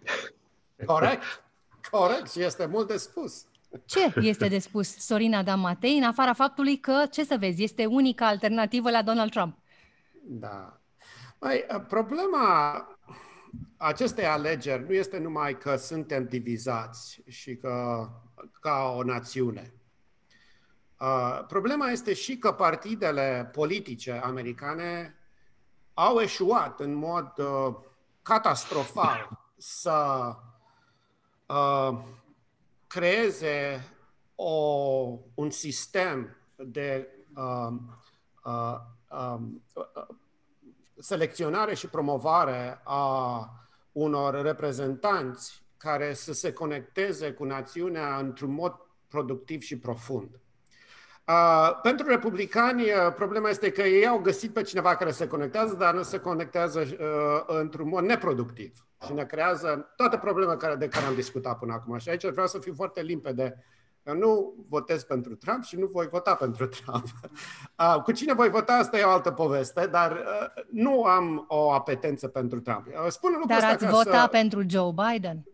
Corect, 0.87 1.23
corect 1.91 2.31
și 2.31 2.43
este 2.43 2.67
mult 2.67 2.89
de 2.89 2.97
spus. 2.97 3.45
Ce 3.85 4.13
este 4.21 4.49
de 4.49 4.59
spus 4.59 4.97
Sorina 4.97 5.39
Adam 5.39 5.61
Matei, 5.61 5.97
în 5.97 6.03
afara 6.03 6.33
faptului 6.33 6.79
că, 6.79 7.07
ce 7.11 7.25
să 7.25 7.37
vezi, 7.39 7.63
este 7.63 7.87
unica 7.87 8.27
alternativă 8.27 8.91
la 8.91 9.03
Donald 9.03 9.31
Trump? 9.31 9.59
Da. 10.23 10.80
Mai, 11.43 11.67
problema 11.89 12.87
acestei 13.77 14.27
alegeri 14.27 14.83
nu 14.83 14.93
este 14.93 15.19
numai 15.19 15.59
că 15.59 15.77
suntem 15.77 16.25
divizați 16.25 17.23
și 17.27 17.57
că 17.57 18.07
ca 18.61 18.95
o 18.97 19.03
națiune. 19.03 19.75
Uh, 21.01 21.45
problema 21.47 21.91
este 21.91 22.15
și 22.15 22.39
că 22.39 22.53
partidele 22.53 23.51
politice 23.53 24.13
americane 24.13 25.15
au 25.95 26.21
eșuat 26.21 26.81
în 26.81 26.95
mod 26.95 27.33
uh, 27.39 27.75
catastrofal 28.23 29.29
să 29.57 30.35
uh, 31.47 31.99
creeze 32.87 33.85
o, 34.35 34.53
un 35.35 35.51
sistem 35.51 36.37
de 36.57 37.09
uh, 37.37 37.73
uh, 38.45 38.77
um, 39.11 39.63
uh, 39.75 40.19
selecționare 41.01 41.75
și 41.75 41.89
promovare 41.89 42.81
a 42.85 43.51
unor 43.93 44.43
reprezentanți 44.43 45.63
care 45.77 46.15
să 46.15 46.33
se 46.33 46.53
conecteze 46.53 47.33
cu 47.33 47.45
națiunea 47.45 48.17
într-un 48.17 48.53
mod 48.53 48.75
productiv 49.09 49.61
și 49.61 49.79
profund. 49.79 50.41
Uh, 51.31 51.81
pentru 51.83 52.07
republicani, 52.07 52.83
uh, 52.83 53.13
problema 53.15 53.49
este 53.49 53.71
că 53.71 53.83
ei 53.83 54.07
au 54.07 54.19
găsit 54.19 54.53
pe 54.53 54.63
cineva 54.63 54.97
care 54.97 55.11
se 55.11 55.27
conectează, 55.27 55.75
dar 55.75 55.95
nu 55.95 56.03
se 56.03 56.19
conectează 56.19 56.81
uh, 56.81 57.57
într-un 57.61 57.89
mod 57.89 58.05
neproductiv 58.05 58.87
și 59.07 59.13
ne 59.13 59.25
creează 59.25 59.93
toate 59.97 60.17
problemele 60.17 60.57
care, 60.57 60.75
de 60.75 60.89
care 60.89 61.05
am 61.05 61.15
discutat 61.15 61.59
până 61.59 61.73
acum. 61.73 61.99
Și 61.99 62.09
aici 62.09 62.27
vreau 62.27 62.47
să 62.47 62.59
fiu 62.59 62.75
foarte 62.75 63.03
limpede. 63.03 63.65
Eu 64.07 64.15
nu 64.15 64.55
votez 64.69 65.05
pentru 65.05 65.35
Trump 65.35 65.63
și 65.63 65.77
nu 65.77 65.87
voi 65.87 66.09
vota 66.09 66.35
pentru 66.35 66.67
Trump. 66.67 67.05
Uh, 67.81 68.03
cu 68.03 68.13
cine 68.13 68.33
voi 68.33 68.49
vota, 68.49 68.73
asta 68.73 68.99
e 68.99 69.03
o 69.03 69.11
altă 69.11 69.31
poveste, 69.31 69.87
dar 69.87 70.11
uh, 70.13 70.63
nu 70.71 71.03
am 71.03 71.45
o 71.49 71.73
apetență 71.73 72.29
pentru 72.29 72.61
Trump. 72.61 72.87
Uh, 72.87 73.09
spun 73.09 73.31
lucrul 73.31 73.59
dar 73.59 73.73
ați 73.73 73.87
vota 73.87 74.21
să... 74.21 74.29
pentru 74.31 74.63
Joe 74.69 74.93
Biden? 74.95 75.45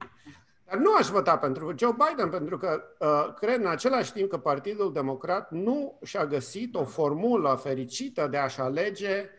Dar 0.65 0.79
nu 0.79 0.95
aș 0.95 1.07
vota 1.07 1.39
pentru 1.39 1.75
Joe 1.79 1.97
Biden, 2.09 2.31
pentru 2.31 2.57
că 2.59 2.83
uh, 2.99 3.35
cred 3.35 3.61
în 3.61 3.67
același 3.67 4.13
timp 4.13 4.31
că 4.31 4.39
Partidul 4.39 4.93
Democrat 4.93 5.51
nu 5.51 5.99
și-a 6.03 6.27
găsit 6.27 6.75
o 6.75 6.85
formulă 6.85 7.59
fericită 7.63 8.27
de 8.27 8.37
a-și 8.37 8.61
alege 8.61 9.31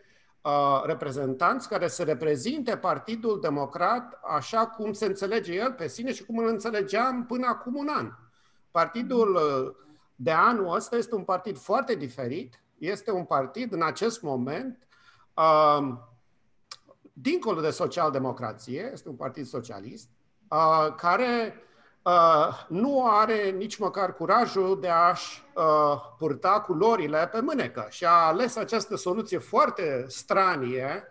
uh, 0.42 0.82
reprezentanți 0.84 1.68
care 1.68 1.88
să 1.88 2.02
reprezinte 2.02 2.76
Partidul 2.76 3.40
Democrat 3.40 4.20
așa 4.36 4.66
cum 4.66 4.92
se 4.92 5.06
înțelege 5.06 5.54
el 5.54 5.72
pe 5.72 5.88
sine 5.88 6.12
și 6.12 6.24
cum 6.24 6.38
îl 6.38 6.46
înțelegeam 6.46 7.26
până 7.26 7.46
acum 7.46 7.74
un 7.74 7.88
an. 7.88 8.12
Partidul 8.78 9.34
uh, 9.34 9.74
de 10.14 10.30
anul 10.30 10.74
ăsta 10.74 10.96
este 10.96 11.14
un 11.14 11.24
partid 11.24 11.58
foarte 11.58 11.94
diferit, 11.94 12.62
este 12.78 13.10
un 13.10 13.24
partid 13.24 13.72
în 13.72 13.82
acest 13.82 14.22
moment 14.22 14.88
uh, 15.34 15.94
dincolo 17.12 17.60
de 17.60 17.70
social-democrație, 17.70 18.90
este 18.92 19.08
un 19.08 19.16
partid 19.16 19.46
socialist, 19.46 20.08
Uh, 20.48 20.94
care 20.96 21.62
uh, 22.02 22.66
nu 22.68 23.06
are 23.06 23.50
nici 23.50 23.76
măcar 23.76 24.14
curajul 24.14 24.80
de 24.80 24.88
a-și 24.88 25.42
uh, 25.54 26.00
purta 26.18 26.60
culorile 26.60 27.28
pe 27.32 27.40
mânecă 27.40 27.86
și 27.90 28.04
a 28.04 28.10
ales 28.10 28.56
această 28.56 28.96
soluție 28.96 29.38
foarte 29.38 30.04
stranie 30.08 31.04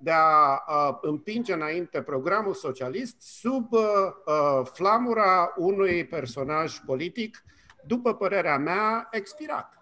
de 0.00 0.10
a 0.10 0.98
împinge 1.00 1.52
înainte 1.52 2.02
programul 2.02 2.54
socialist 2.54 3.16
sub 3.20 3.74
flamura 4.64 5.52
unui 5.56 6.06
personaj 6.06 6.78
politic, 6.86 7.42
după 7.84 8.14
părerea 8.14 8.58
mea, 8.58 9.08
expirat. 9.10 9.72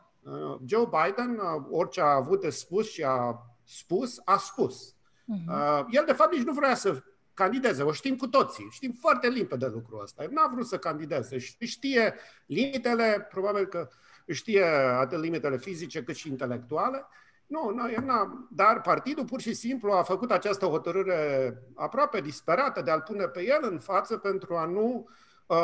Joe 0.66 0.84
Biden, 0.84 1.40
orice 1.70 2.00
a 2.00 2.14
avut 2.14 2.40
de 2.40 2.50
spus 2.50 2.90
și 2.90 3.02
a 3.02 3.40
spus, 3.64 4.20
a 4.24 4.36
spus. 4.36 4.94
Uh-huh. 4.94 5.84
El, 5.90 6.02
de 6.06 6.12
fapt, 6.12 6.32
nici 6.32 6.44
nu 6.44 6.52
vrea 6.52 6.74
să 6.74 7.02
candideze. 7.34 7.82
O 7.82 7.92
știm 7.92 8.16
cu 8.16 8.28
toții. 8.28 8.68
Știm 8.70 8.92
foarte 9.00 9.28
limpede 9.28 9.66
lucrul 9.66 10.02
ăsta. 10.02 10.22
El 10.22 10.30
n-a 10.32 10.50
vrut 10.54 10.66
să 10.66 10.78
candideze. 10.78 11.38
Știe 11.58 12.14
limitele, 12.46 13.26
probabil 13.30 13.66
că 13.66 13.88
știe 14.28 14.64
atât 14.98 15.20
limitele 15.20 15.56
fizice 15.56 16.02
cât 16.02 16.14
și 16.14 16.28
intelectuale. 16.28 17.06
Nu, 17.46 17.70
nu 17.70 17.90
el 17.90 18.02
n-a, 18.02 18.48
dar 18.50 18.80
partidul 18.80 19.24
pur 19.24 19.40
și 19.40 19.54
simplu 19.54 19.92
a 19.92 20.02
făcut 20.02 20.30
această 20.30 20.66
hotărâre 20.66 21.52
aproape 21.74 22.20
disperată 22.20 22.80
de 22.82 22.90
a-l 22.90 23.00
pune 23.00 23.24
pe 23.24 23.44
el 23.44 23.58
în 23.70 23.78
față 23.78 24.16
pentru 24.16 24.56
a 24.56 24.64
nu 24.64 25.08
uh, 25.46 25.56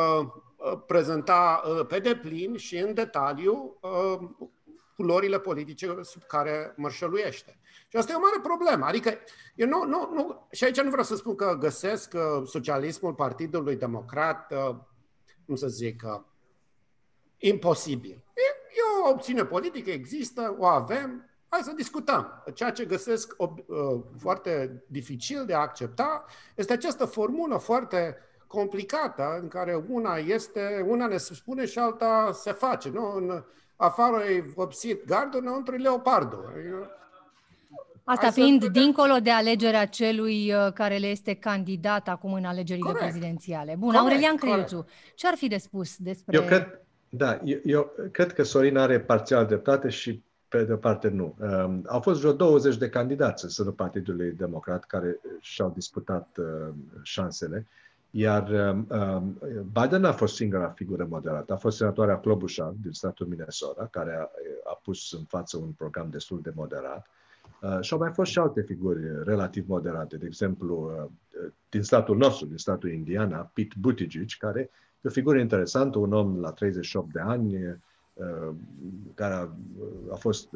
uh 0.56 0.78
prezenta 0.86 1.62
uh, 1.64 1.86
pe 1.86 1.98
deplin 1.98 2.56
și 2.56 2.76
în 2.76 2.94
detaliu 2.94 3.78
uh, 3.80 4.18
culorile 4.96 5.38
politice 5.38 5.96
sub 6.02 6.22
care 6.22 6.74
mărșăluiește. 6.76 7.58
Și 7.88 7.96
asta 7.96 8.12
e 8.12 8.16
o 8.16 8.20
mare 8.20 8.40
problemă. 8.42 8.84
Adică, 8.84 9.18
eu 9.54 9.68
nu, 9.68 9.84
nu, 9.84 10.10
nu, 10.12 10.46
și 10.50 10.64
aici 10.64 10.80
nu 10.80 10.88
vreau 10.88 11.04
să 11.04 11.16
spun 11.16 11.34
că 11.34 11.56
găsesc 11.58 12.12
uh, 12.14 12.46
socialismul 12.46 13.14
Partidului 13.14 13.76
Democrat, 13.76 14.52
uh, 14.52 14.76
cum 15.46 15.54
să 15.54 15.66
zic, 15.66 16.02
uh, 16.04 16.20
imposibil. 17.38 18.24
E, 18.34 18.40
e 18.68 19.04
o 19.04 19.10
opțiune 19.10 19.44
politică, 19.44 19.90
există, 19.90 20.56
o 20.58 20.66
avem, 20.66 21.30
hai 21.52 21.60
să 21.62 21.72
discutăm. 21.76 22.42
Ceea 22.54 22.70
ce 22.70 22.84
găsesc 22.84 23.34
uh, 23.38 23.48
foarte 24.18 24.82
dificil 24.86 25.44
de 25.46 25.54
a 25.54 25.58
accepta 25.58 26.24
este 26.54 26.72
această 26.72 27.04
formulă 27.04 27.56
foarte 27.56 28.16
complicată 28.46 29.38
în 29.42 29.48
care 29.48 29.84
una 29.88 30.16
este, 30.16 30.84
una 30.88 31.06
ne 31.06 31.16
spune 31.16 31.66
și 31.66 31.78
alta 31.78 32.30
se 32.32 32.52
face. 32.52 32.90
Nu? 32.90 33.14
În 33.16 33.44
afară 33.76 34.24
e 34.24 34.40
vopsit 34.40 35.06
gardul, 35.06 35.40
înăuntru 35.40 35.74
e 35.74 35.78
leopardul. 35.78 36.52
Asta 38.04 38.22
Hai 38.22 38.32
fiind 38.32 38.62
să... 38.62 38.68
dincolo 38.68 39.14
de 39.22 39.30
alegerea 39.30 39.86
celui 39.86 40.52
uh, 40.52 40.72
care 40.72 40.96
le 40.96 41.06
este 41.06 41.34
candidat 41.34 42.08
acum 42.08 42.32
în 42.32 42.44
alegerile 42.44 42.84
corect. 42.84 43.02
prezidențiale. 43.02 43.74
Bun, 43.78 43.92
corect, 43.92 44.02
Aurelian 44.02 44.36
Creuțu, 44.36 44.86
ce 45.14 45.26
ar 45.26 45.34
fi 45.34 45.48
de 45.48 45.56
spus 45.56 45.96
despre... 45.96 46.36
Eu 46.36 46.44
cred, 46.44 46.80
da, 47.08 47.40
eu, 47.44 47.58
eu 47.64 47.92
cred 48.12 48.32
că 48.32 48.42
Sorin 48.42 48.76
are 48.76 49.00
parțial 49.00 49.46
dreptate 49.46 49.88
și 49.88 50.22
pe 50.52 50.64
de 50.64 50.74
parte 50.74 51.08
nu. 51.08 51.36
Um, 51.38 51.84
au 51.86 52.00
fost 52.00 52.20
vreo 52.20 52.32
20 52.32 52.76
de 52.76 52.88
candidați 52.88 53.44
în 53.44 53.50
sânul 53.50 53.72
Partidului 53.72 54.32
Democrat 54.32 54.84
care 54.84 55.20
și-au 55.40 55.70
disputat 55.74 56.36
uh, 56.38 56.74
șansele, 57.02 57.66
iar 58.10 58.48
um, 58.48 58.86
um, 58.90 59.38
Biden 59.72 60.04
a 60.04 60.12
fost 60.12 60.34
singura 60.34 60.68
figură 60.68 61.06
moderată. 61.10 61.52
A 61.52 61.56
fost 61.56 61.76
senatoarea 61.76 62.18
Klobuchar 62.18 62.74
din 62.82 62.92
statul 62.92 63.26
Minnesota, 63.26 63.88
care 63.90 64.14
a, 64.14 64.30
a 64.70 64.80
pus 64.82 65.12
în 65.12 65.24
față 65.24 65.56
un 65.56 65.70
program 65.70 66.08
destul 66.10 66.40
de 66.42 66.52
moderat. 66.54 67.06
Uh, 67.06 67.20
Uh, 67.62 67.78
și 67.80 67.92
au 67.92 67.98
mai 67.98 68.12
fost 68.12 68.30
și 68.30 68.38
alte 68.38 68.62
figuri 68.62 69.24
relativ 69.24 69.68
moderate, 69.68 70.16
de 70.16 70.26
exemplu, 70.26 71.04
uh, 71.04 71.50
din 71.68 71.82
statul 71.82 72.16
nostru, 72.16 72.46
din 72.46 72.56
statul 72.56 72.92
Indiana, 72.92 73.50
Pete 73.52 73.74
Buttigieg, 73.78 74.30
care 74.38 74.60
e 75.00 75.08
o 75.08 75.10
figură 75.10 75.38
interesantă, 75.38 75.98
un 75.98 76.12
om 76.12 76.40
la 76.40 76.50
38 76.50 77.12
de 77.12 77.20
ani, 77.20 77.66
uh, 77.66 77.74
care 79.14 79.34
a, 79.34 79.48
a 80.12 80.14
fost 80.14 80.48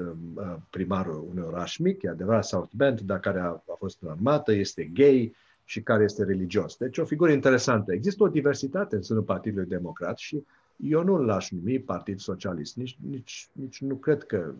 primarul 0.70 1.26
unui 1.30 1.44
oraș 1.46 1.76
mic, 1.76 2.02
e 2.02 2.08
adevărat, 2.08 2.44
South 2.44 2.70
Bend, 2.76 3.00
dar 3.00 3.20
care 3.20 3.40
a, 3.40 3.46
a 3.46 3.74
fost 3.78 3.98
în 4.00 4.08
armată, 4.08 4.52
este 4.52 4.84
gay 4.84 5.34
și 5.64 5.82
care 5.82 6.04
este 6.04 6.24
religios. 6.24 6.76
Deci 6.76 6.98
o 6.98 7.04
figură 7.04 7.32
interesantă. 7.32 7.92
Există 7.92 8.22
o 8.22 8.28
diversitate 8.28 8.96
în 8.96 9.02
sânul 9.02 9.22
Partidului 9.22 9.68
Democrat 9.68 10.18
și 10.18 10.44
eu 10.76 11.02
nu 11.02 11.16
l-aș 11.16 11.50
numi 11.50 11.78
Partid 11.78 12.18
Socialist, 12.18 12.76
nici, 12.76 12.98
nici, 13.10 13.48
nici 13.52 13.80
nu 13.80 13.94
cred 13.94 14.24
că 14.24 14.52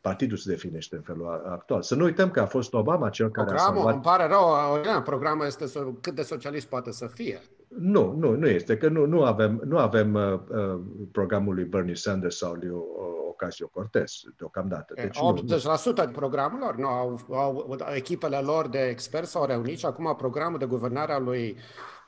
partidul 0.00 0.36
se 0.36 0.50
definește 0.50 0.96
în 0.96 1.02
felul 1.02 1.42
actual. 1.46 1.82
Să 1.82 1.94
nu 1.94 2.04
uităm 2.04 2.30
că 2.30 2.40
a 2.40 2.46
fost 2.46 2.74
Obama 2.74 3.08
cel 3.08 3.30
care 3.30 3.46
programul, 3.46 3.72
a 3.72 3.74
salvat... 3.74 3.94
Îmi 3.94 4.02
pare 4.02 4.26
rău, 4.26 5.02
programul 5.02 5.46
este 5.46 5.64
cât 6.00 6.14
de 6.14 6.22
socialist 6.22 6.66
poate 6.66 6.92
să 6.92 7.06
fie. 7.06 7.40
Nu, 7.68 8.16
nu, 8.18 8.36
nu 8.36 8.46
este, 8.46 8.76
că 8.76 8.88
nu, 8.88 9.06
nu 9.06 9.22
avem, 9.22 9.62
nu 9.64 9.78
avem 9.78 10.14
uh, 10.14 10.40
uh, 10.48 10.80
programul 11.12 11.54
lui 11.54 11.64
Bernie 11.64 11.94
Sanders 11.94 12.36
sau 12.36 12.52
lui 12.52 12.68
uh, 12.68 12.82
Ocasio-Cortez 13.28 14.12
deocamdată. 14.36 14.94
Deci 14.94 15.16
80% 15.16 15.84
nu, 15.84 15.92
din 15.92 16.10
programul 16.12 16.58
lor, 16.58 16.76
nu, 16.76 16.86
au, 16.86 17.20
au, 17.30 17.76
echipele 17.94 18.38
lor 18.38 18.68
de 18.68 18.78
experți 18.78 19.30
s-au 19.30 19.44
reunit 19.44 19.78
și 19.78 19.86
acum 19.86 20.14
programul 20.16 20.58
de 20.58 20.66
guvernare 20.66 21.12
a 21.12 21.18
lui 21.18 21.56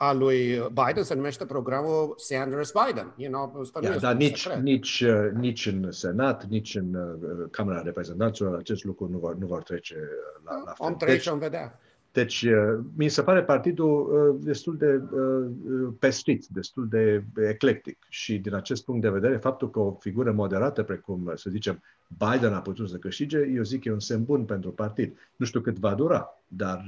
a 0.02 0.12
lui 0.12 0.68
Biden 0.72 1.02
se 1.02 1.14
numește 1.14 1.44
programul 1.44 2.14
Sanders-Biden. 2.16 3.14
You 3.16 3.32
know, 3.32 3.62
yeah, 3.80 3.96
dar 3.96 4.14
nici, 4.14 4.48
nici, 4.48 5.00
uh, 5.00 5.30
nici 5.34 5.66
în 5.66 5.90
Senat, 5.90 6.44
nici 6.44 6.74
în 6.74 6.94
uh, 6.94 7.48
Camera 7.50 7.82
Reprezentanților 7.82 8.56
acest 8.56 8.84
lucru 8.84 9.08
nu 9.10 9.18
vor, 9.18 9.34
nu 9.34 9.46
vor 9.46 9.62
trece 9.62 9.94
uh, 9.94 10.44
la, 10.44 10.62
la 10.64 10.72
fel. 10.72 10.86
Om 10.86 10.96
trece 10.96 11.30
deci, 11.30 11.38
vedea. 11.38 11.80
Deci, 12.12 12.42
uh, 12.42 12.78
mi 12.96 13.08
se 13.08 13.22
pare 13.22 13.42
partidul 13.42 13.88
uh, 13.88 14.44
destul 14.44 14.76
de 14.76 15.02
uh, 15.10 15.92
pestrit, 15.98 16.46
destul 16.46 16.88
de 16.88 17.24
eclectic 17.48 17.98
și 18.08 18.38
din 18.38 18.54
acest 18.54 18.84
punct 18.84 19.02
de 19.02 19.08
vedere, 19.08 19.36
faptul 19.36 19.70
că 19.70 19.78
o 19.78 19.92
figură 19.92 20.32
moderată, 20.32 20.82
precum, 20.82 21.32
să 21.34 21.50
zicem, 21.50 21.82
Biden 22.18 22.52
a 22.52 22.60
putut 22.60 22.88
să 22.88 22.96
câștige, 22.96 23.38
eu 23.54 23.62
zic 23.62 23.82
că 23.82 23.88
e 23.88 23.92
un 23.92 24.00
semn 24.00 24.24
bun 24.24 24.44
pentru 24.44 24.70
partid. 24.70 25.18
Nu 25.36 25.46
știu 25.46 25.60
cât 25.60 25.78
va 25.78 25.94
dura, 25.94 26.28
dar 26.48 26.84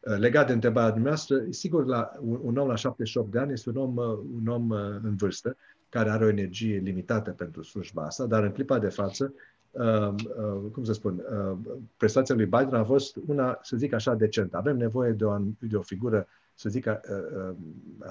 legat 0.00 0.46
de 0.46 0.52
întrebarea 0.52 0.90
dumneavoastră, 0.90 1.42
sigur, 1.48 1.86
la 1.86 2.10
un 2.20 2.56
om 2.56 2.68
la 2.68 2.74
78 2.74 3.30
de 3.30 3.38
ani 3.38 3.52
este 3.52 3.68
un 3.68 3.76
om, 3.76 3.96
un 4.34 4.46
om 4.46 4.70
în 5.02 5.16
vârstă, 5.16 5.56
care 5.88 6.10
are 6.10 6.24
o 6.24 6.28
energie 6.28 6.78
limitată 6.78 7.30
pentru 7.30 7.62
slujba 7.62 8.02
asta, 8.02 8.26
dar 8.26 8.42
în 8.42 8.52
clipa 8.52 8.78
de 8.78 8.88
față 8.88 9.34
Uh, 9.70 10.08
uh, 10.08 10.70
cum 10.72 10.84
să 10.84 10.92
spun, 10.92 11.24
uh, 11.30 11.56
prestația 11.96 12.34
lui 12.34 12.44
Biden 12.44 12.74
a 12.74 12.84
fost 12.84 13.16
una, 13.26 13.58
să 13.62 13.76
zic 13.76 13.92
așa, 13.92 14.14
decentă. 14.14 14.56
Avem 14.56 14.76
nevoie 14.76 15.12
de 15.12 15.24
o, 15.24 15.36
de 15.58 15.76
o 15.76 15.82
figură, 15.82 16.26
să 16.54 16.68
zic 16.68 16.86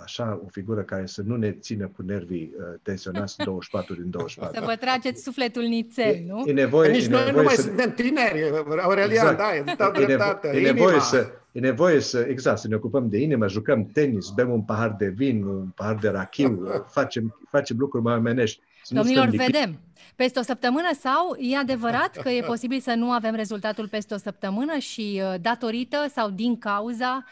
așa, 0.04 0.42
o 0.46 0.48
figură 0.48 0.82
care 0.82 1.06
să 1.06 1.22
nu 1.26 1.36
ne 1.36 1.52
țină 1.52 1.88
cu 1.96 2.02
nervii 2.02 2.56
tensionați 2.82 3.38
24 3.44 3.94
din 3.94 4.10
24. 4.10 4.60
Să 4.60 4.66
vă 4.66 4.76
trageți 4.76 5.24
sufletul 5.24 5.64
nițel, 5.64 6.24
nu? 6.28 6.44
E 6.46 6.52
nevoie, 6.52 6.92
nici 6.92 7.06
e 7.06 7.10
noi 7.10 7.26
nevoie 7.26 7.36
nu 7.36 7.44
mai 7.44 7.56
să... 7.56 7.62
suntem 7.62 7.94
tineri, 7.94 8.52
Aurelian, 8.82 9.10
exact. 9.10 9.38
da, 9.38 9.56
e, 9.56 9.76
dau 9.78 9.92
dreptate, 9.92 10.48
e, 10.48 10.52
nevo- 10.52 10.68
e 10.68 10.72
nevoie 10.72 11.00
să, 11.00 11.32
E 11.52 11.60
nevoie 11.60 12.00
să, 12.00 12.20
exact, 12.20 12.58
să 12.58 12.68
ne 12.68 12.76
ocupăm 12.76 13.10
de 13.10 13.18
inimă, 13.18 13.48
jucăm 13.48 13.86
tenis, 13.86 14.30
bem 14.30 14.52
un 14.52 14.62
pahar 14.62 14.96
de 14.98 15.08
vin, 15.08 15.44
un 15.44 15.68
pahar 15.76 15.96
de 15.96 16.10
rachiu, 16.10 16.68
facem, 16.98 17.40
facem 17.50 17.78
lucruri 17.80 18.04
mai 18.04 18.16
omenești. 18.16 18.62
Domnilor, 18.88 19.28
vedem. 19.28 19.80
Peste 20.16 20.40
o 20.40 20.42
săptămână 20.42 20.90
sau 21.00 21.36
e 21.40 21.58
adevărat 21.58 22.18
că 22.18 22.30
e 22.30 22.42
posibil 22.42 22.80
să 22.80 22.94
nu 22.94 23.12
avem 23.12 23.36
rezultatul 23.36 23.88
peste 23.88 24.14
o 24.14 24.18
săptămână 24.18 24.78
și 24.78 25.22
uh, 25.24 25.42
datorită 25.42 26.06
sau 26.14 26.30
din 26.30 26.58
cauza 26.58 27.24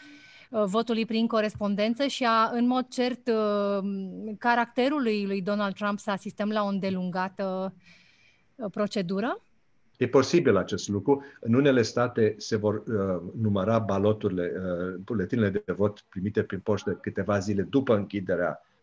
uh, 0.50 0.64
votului 0.66 1.06
prin 1.06 1.28
corespondență 1.28 2.06
și 2.08 2.24
a, 2.24 2.50
în 2.54 2.68
mod 2.68 2.88
cert, 2.88 3.28
uh, 3.28 3.90
caracterului 4.38 5.26
lui 5.26 5.42
Donald 5.42 5.74
Trump 5.74 6.00
să 6.00 6.12
asistăm 6.12 6.50
la 6.50 6.64
o 6.64 6.68
îndelungată 6.68 7.74
procedură? 8.72 9.42
E 9.98 10.08
posibil 10.08 10.58
acest 10.58 10.88
lucru. 10.88 11.24
În 11.40 11.54
unele 11.54 11.82
state 11.82 12.36
se 12.38 12.56
vor 12.56 12.76
uh, 12.76 13.32
număra 13.42 13.80
baloturile, 13.80 14.52
uh, 14.56 14.96
buletinele 14.96 15.50
de 15.50 15.74
vot 15.74 16.06
primite 16.10 16.44
prin 16.44 16.60
poștă 16.60 16.92
câteva 16.92 17.40
zile 17.40 17.62
după 17.62 17.96
închiderea 17.96 18.62
uh, 18.62 18.77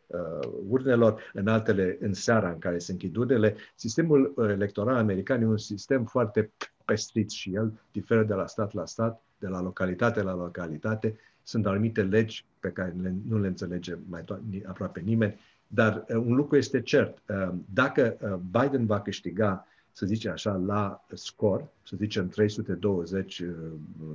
urnelor, 0.69 1.21
în 1.33 1.47
altele 1.47 1.99
în 2.01 2.13
seara 2.13 2.51
în 2.51 2.59
care 2.59 2.79
se 2.79 2.93
închid 2.93 3.17
urnele. 3.17 3.57
Sistemul 3.75 4.33
uh, 4.37 4.49
electoral 4.49 4.97
american 4.97 5.43
e 5.43 5.47
un 5.47 5.59
sistem 5.59 6.05
foarte 6.05 6.51
pestrit 6.85 7.31
și 7.31 7.55
el 7.55 7.73
diferă 7.93 8.23
de 8.23 8.35
la 8.35 8.47
stat 8.47 8.73
la 8.73 8.87
stat, 8.87 9.23
de 9.39 9.47
la 9.47 9.63
localitate 9.63 10.23
la 10.23 10.35
localitate. 10.35 11.19
Sunt 11.43 11.67
anumite 11.67 12.03
legi 12.03 12.45
pe 12.61 12.69
care 12.69 12.95
le, 13.03 13.15
nu 13.29 13.39
le 13.39 13.47
înțelege 13.47 13.97
mai 14.09 14.23
to- 14.23 14.67
aproape 14.67 15.01
nimeni, 15.01 15.41
dar 15.67 16.05
uh, 16.09 16.17
un 16.17 16.35
lucru 16.35 16.57
este 16.57 16.83
cert. 16.83 17.19
Uh, 17.29 17.55
dacă 17.75 18.17
uh, 18.21 18.61
Biden 18.61 18.87
va 18.87 19.01
câștiga 19.01 19.67
să 19.93 20.07
zicem 20.07 20.33
așa, 20.33 20.57
la 20.67 21.05
scor, 21.13 21.67
să 21.83 21.97
zicem 21.97 22.29
320 22.29 23.39
uh, 23.39 23.49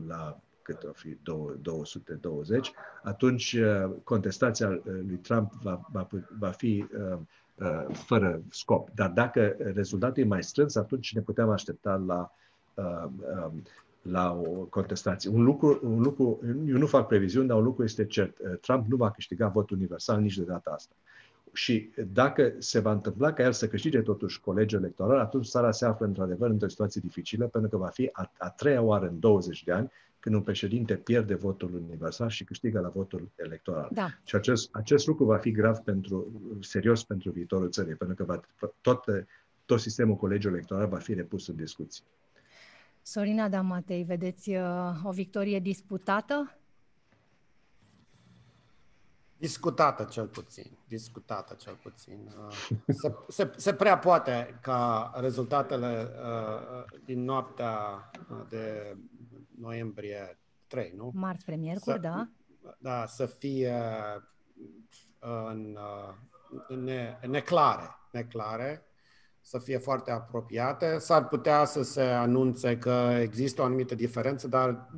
la 0.07 0.39
cât 0.69 0.83
o 0.89 0.93
fi 0.93 1.17
220, 1.61 2.71
atunci 3.03 3.53
uh, 3.53 3.91
contestația 4.03 4.69
uh, 4.69 4.81
lui 4.83 5.19
Trump 5.21 5.51
va, 5.61 5.81
va, 5.91 6.07
va 6.39 6.49
fi 6.49 6.85
fără 7.91 8.41
scop. 8.49 8.89
Dar 8.95 9.09
dacă 9.09 9.55
rezultatul 9.59 10.23
e 10.23 10.25
mai 10.25 10.43
strâns, 10.43 10.75
atunci 10.75 11.13
ne 11.15 11.21
putem 11.21 11.49
aștepta 11.49 11.95
la, 11.95 12.31
um, 12.73 13.63
la 14.01 14.33
o 14.33 14.49
contestație. 14.49 15.29
Un 15.29 15.43
lucru, 15.43 15.79
un 15.83 16.01
lucru, 16.01 16.39
eu 16.67 16.77
nu 16.77 16.85
fac 16.85 17.07
previziuni, 17.07 17.47
dar 17.47 17.57
un 17.57 17.63
lucru 17.63 17.83
este 17.83 18.05
cert. 18.05 18.37
Trump 18.61 18.87
nu 18.87 18.95
va 18.95 19.11
câștiga 19.11 19.47
votul 19.47 19.77
universal 19.77 20.21
nici 20.21 20.37
de 20.37 20.43
data 20.43 20.71
asta. 20.71 20.95
Și 21.59 21.89
dacă 22.11 22.53
se 22.57 22.79
va 22.79 22.91
întâmpla 22.91 23.33
ca 23.33 23.43
el 23.43 23.51
să 23.51 23.67
câștige 23.67 24.01
totuși 24.01 24.39
colegiul 24.39 24.81
electoral, 24.81 25.19
atunci 25.19 25.47
țara 25.47 25.71
se 25.71 25.85
află 25.85 26.05
într-adevăr 26.05 26.49
într-o 26.49 26.67
situație 26.67 27.01
dificilă, 27.03 27.47
pentru 27.47 27.69
că 27.69 27.77
va 27.77 27.87
fi 27.87 28.09
a, 28.11 28.31
a 28.37 28.49
treia 28.49 28.81
oară 28.81 29.07
în 29.07 29.19
20 29.19 29.63
de 29.63 29.71
ani 29.71 29.91
când 30.19 30.35
un 30.35 30.41
președinte 30.41 30.95
pierde 30.95 31.35
votul 31.35 31.73
universal 31.73 32.29
și 32.29 32.43
câștigă 32.43 32.79
la 32.79 32.87
votul 32.87 33.29
electoral. 33.35 33.89
Da. 33.91 34.09
Și 34.23 34.35
acest, 34.35 34.69
acest 34.71 35.07
lucru 35.07 35.25
va 35.25 35.37
fi 35.37 35.51
grav 35.51 35.77
pentru, 35.77 36.41
serios 36.61 37.03
pentru 37.03 37.31
viitorul 37.31 37.69
țării, 37.69 37.95
pentru 37.95 38.15
că 38.15 38.23
va, 38.23 38.41
tot, 38.81 39.03
tot 39.65 39.79
sistemul 39.79 40.15
colegiului 40.15 40.57
electoral 40.57 40.87
va 40.87 40.97
fi 40.97 41.13
repus 41.13 41.47
în 41.47 41.55
discuție. 41.55 42.03
Sorina 43.01 43.49
Damatei, 43.49 44.03
vedeți 44.03 44.49
uh, 44.49 44.63
o 45.03 45.11
victorie 45.11 45.59
disputată 45.59 46.58
Discutată 49.39 50.03
cel 50.03 50.27
puțin, 50.27 50.77
discutată 50.87 51.53
cel 51.53 51.75
puțin. 51.75 52.31
Uh, 52.47 52.77
se, 52.87 53.15
se, 53.27 53.51
se 53.55 53.73
prea 53.73 53.97
poate 53.97 54.59
ca 54.61 55.11
rezultatele 55.15 56.11
uh, 56.23 56.99
din 57.05 57.23
noaptea 57.23 58.09
uh, 58.29 58.45
de 58.49 58.95
noiembrie 59.57 60.39
3, 60.67 60.93
nu? 60.95 61.11
Marți 61.13 61.41
spre 61.41 61.55
miercuri, 61.55 62.01
da. 62.01 62.29
Da, 62.77 63.05
să 63.05 63.25
fie 63.25 63.83
în, 65.19 65.77
în 66.67 66.83
ne, 66.83 67.19
neclare, 67.27 67.95
neclare, 68.11 68.88
să 69.49 69.57
fie 69.57 69.77
foarte 69.77 70.11
apropiate. 70.11 70.97
S-ar 70.97 71.27
putea 71.27 71.65
să 71.65 71.83
se 71.83 72.01
anunțe 72.01 72.77
că 72.77 73.17
există 73.21 73.61
o 73.61 73.65
anumită 73.65 73.95
diferență, 73.95 74.47
dar 74.47 74.89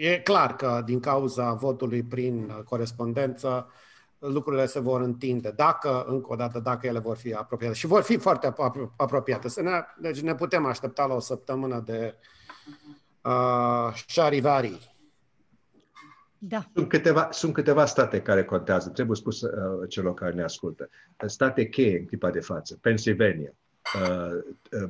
e 0.00 0.18
clar 0.18 0.56
că 0.56 0.82
din 0.84 1.00
cauza 1.00 1.52
votului 1.52 2.02
prin 2.02 2.62
corespondență, 2.64 3.70
lucrurile 4.18 4.66
se 4.66 4.80
vor 4.80 5.00
întinde, 5.00 5.52
dacă, 5.56 6.04
încă 6.08 6.32
o 6.32 6.36
dată, 6.36 6.60
dacă 6.60 6.86
ele 6.86 6.98
vor 6.98 7.16
fi 7.16 7.34
apropiate. 7.34 7.74
Și 7.74 7.86
vor 7.86 8.02
fi 8.02 8.16
foarte 8.16 8.54
apropiate. 8.96 9.48
Să 9.48 9.62
ne, 9.62 9.70
deci 10.00 10.20
ne 10.20 10.34
putem 10.34 10.66
aștepta 10.66 11.06
la 11.06 11.14
o 11.14 11.20
săptămână 11.20 11.82
de 11.84 12.14
uh, 13.22 13.94
șarivari. 14.06 14.96
Da. 16.38 16.64
Sunt 16.74 16.88
câteva, 16.88 17.28
sunt 17.30 17.52
câteva 17.52 17.86
state 17.86 18.20
care 18.20 18.44
contează, 18.44 18.88
trebuie 18.88 19.16
spus 19.16 19.40
uh, 19.40 19.50
celor 19.88 20.14
care 20.14 20.32
ne 20.32 20.42
ascultă. 20.42 20.88
State 21.26 21.68
cheie 21.68 21.98
în 21.98 22.06
clipa 22.06 22.30
de 22.30 22.40
față. 22.40 22.78
Pennsylvania, 22.80 23.52
Uh, 23.52 23.52
uh, 23.52 23.71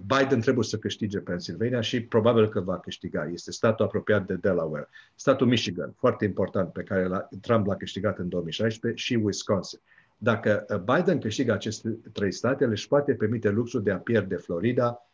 Biden 0.07 0.41
trebuie 0.41 0.65
să 0.65 0.79
câștige 0.79 1.19
Pennsylvania 1.19 1.81
și 1.81 2.03
probabil 2.03 2.49
că 2.49 2.61
va 2.61 2.79
câștiga. 2.79 3.31
Este 3.33 3.53
statul 3.53 3.85
apropiat 3.85 4.27
de 4.27 4.35
Delaware. 4.35 4.89
Statul 5.15 5.47
Michigan, 5.47 5.95
foarte 5.97 6.25
important, 6.25 6.73
pe 6.73 6.83
care 6.83 7.29
Trump 7.41 7.67
l-a 7.67 7.77
câștigat 7.77 8.19
în 8.19 8.29
2016 8.29 9.03
și 9.03 9.15
Wisconsin. 9.15 9.81
Dacă 10.17 10.65
uh, 10.69 10.97
Biden 10.97 11.21
câștigă 11.21 11.53
aceste 11.53 11.99
trei 12.13 12.33
state, 12.33 12.65
le 12.65 12.71
își 12.71 12.89
poate 12.89 13.15
permite 13.15 13.51
luxul 13.51 13.83
de 13.83 13.91
a 13.91 13.99
pierde 13.99 14.37
Florida, 14.37 15.07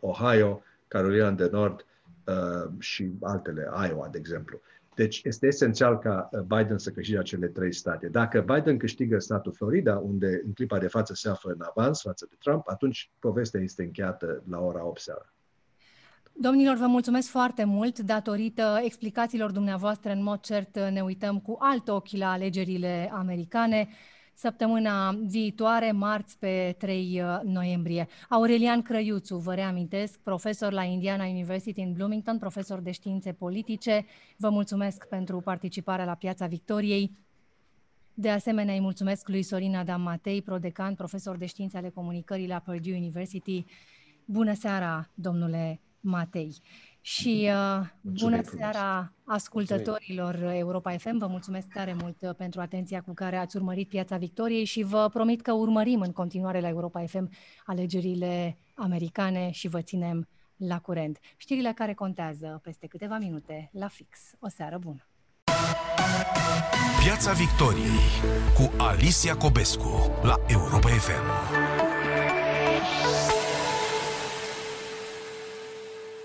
Ohio, 0.00 0.62
Carolina 0.88 1.30
de 1.30 1.48
Nord 1.52 1.86
și 2.78 3.10
altele, 3.20 3.68
Iowa, 3.88 4.08
de 4.08 4.18
exemplu. 4.18 4.60
Deci 4.98 5.20
este 5.24 5.46
esențial 5.46 5.98
ca 5.98 6.28
uh, 6.32 6.40
Biden 6.40 6.78
să 6.78 6.90
câștige 6.90 7.18
acele 7.18 7.46
trei 7.46 7.72
state. 7.74 8.08
Dacă 8.08 8.40
Biden 8.40 8.78
câștigă 8.78 9.18
statul 9.18 9.52
Florida, 9.52 9.96
unde 9.96 10.42
în 10.44 10.52
clipa 10.52 10.78
de 10.78 10.86
față 10.86 11.14
se 11.14 11.28
află 11.28 11.52
în 11.52 11.64
avans 11.74 12.00
față 12.00 12.26
de 12.30 12.36
Trump, 12.38 12.68
atunci 12.68 13.10
povestea 13.18 13.60
este 13.60 13.82
încheiată 13.82 14.42
la 14.48 14.60
ora 14.60 14.84
8 14.84 15.00
seara. 15.00 15.32
Domnilor, 16.32 16.76
vă 16.76 16.86
mulțumesc 16.86 17.28
foarte 17.28 17.64
mult. 17.64 17.98
Datorită 17.98 18.80
explicațiilor 18.82 19.50
dumneavoastră, 19.50 20.12
în 20.12 20.22
mod 20.22 20.40
cert, 20.40 20.78
ne 20.78 21.00
uităm 21.00 21.40
cu 21.40 21.56
alt 21.60 21.88
ochi 21.88 22.10
la 22.10 22.30
alegerile 22.30 23.10
americane 23.12 23.88
săptămâna 24.38 25.12
viitoare, 25.26 25.92
marți 25.92 26.38
pe 26.38 26.74
3 26.78 27.20
uh, 27.22 27.40
noiembrie. 27.44 28.08
Aurelian 28.28 28.82
Crăiuțu, 28.82 29.36
vă 29.36 29.54
reamintesc, 29.54 30.18
profesor 30.18 30.72
la 30.72 30.82
Indiana 30.82 31.24
University 31.24 31.80
în 31.80 31.92
Bloomington, 31.92 32.38
profesor 32.38 32.80
de 32.80 32.90
științe 32.90 33.32
politice. 33.32 34.06
Vă 34.36 34.48
mulțumesc 34.48 35.06
pentru 35.08 35.40
participarea 35.40 36.04
la 36.04 36.14
Piața 36.14 36.46
Victoriei. 36.46 37.16
De 38.14 38.30
asemenea, 38.30 38.74
îi 38.74 38.80
mulțumesc 38.80 39.28
lui 39.28 39.42
Sorin 39.42 39.76
Adam 39.76 40.00
Matei, 40.00 40.42
prodecan, 40.42 40.94
profesor 40.94 41.36
de 41.36 41.46
științe 41.46 41.76
ale 41.76 41.88
comunicării 41.88 42.48
la 42.48 42.58
Purdue 42.58 42.96
University. 42.96 43.64
Bună 44.24 44.54
seara, 44.54 45.10
domnule 45.14 45.80
Matei. 46.00 46.56
Și 47.08 47.50
uh, 47.50 47.86
bună 48.00 48.40
seara 48.42 49.12
ascultătorilor 49.24 50.42
Europa 50.42 50.96
FM. 50.96 51.18
Vă 51.18 51.26
mulțumesc 51.26 51.66
tare 51.72 51.96
mult 52.00 52.16
uh, 52.20 52.30
pentru 52.36 52.60
atenția 52.60 53.00
cu 53.00 53.14
care 53.14 53.36
ați 53.36 53.56
urmărit 53.56 53.88
Piața 53.88 54.16
Victoriei 54.16 54.64
și 54.64 54.82
vă 54.82 55.08
promit 55.12 55.42
că 55.42 55.52
urmărim 55.52 56.00
în 56.00 56.12
continuare 56.12 56.60
la 56.60 56.68
Europa 56.68 57.04
FM 57.06 57.30
alegerile 57.66 58.56
americane 58.74 59.50
și 59.50 59.68
vă 59.68 59.80
ținem 59.80 60.28
la 60.56 60.78
curent. 60.78 61.18
Știrile 61.36 61.72
care 61.74 61.94
contează 61.94 62.60
peste 62.62 62.86
câteva 62.86 63.18
minute 63.18 63.70
la 63.72 63.88
fix. 63.88 64.18
O 64.38 64.48
seară 64.48 64.78
bună! 64.78 65.06
Piața 67.04 67.32
Victoriei 67.32 68.08
cu 68.54 68.82
Alicia 68.82 69.36
Cobescu 69.36 70.12
la 70.22 70.36
Europa 70.48 70.88
FM. 70.88 71.87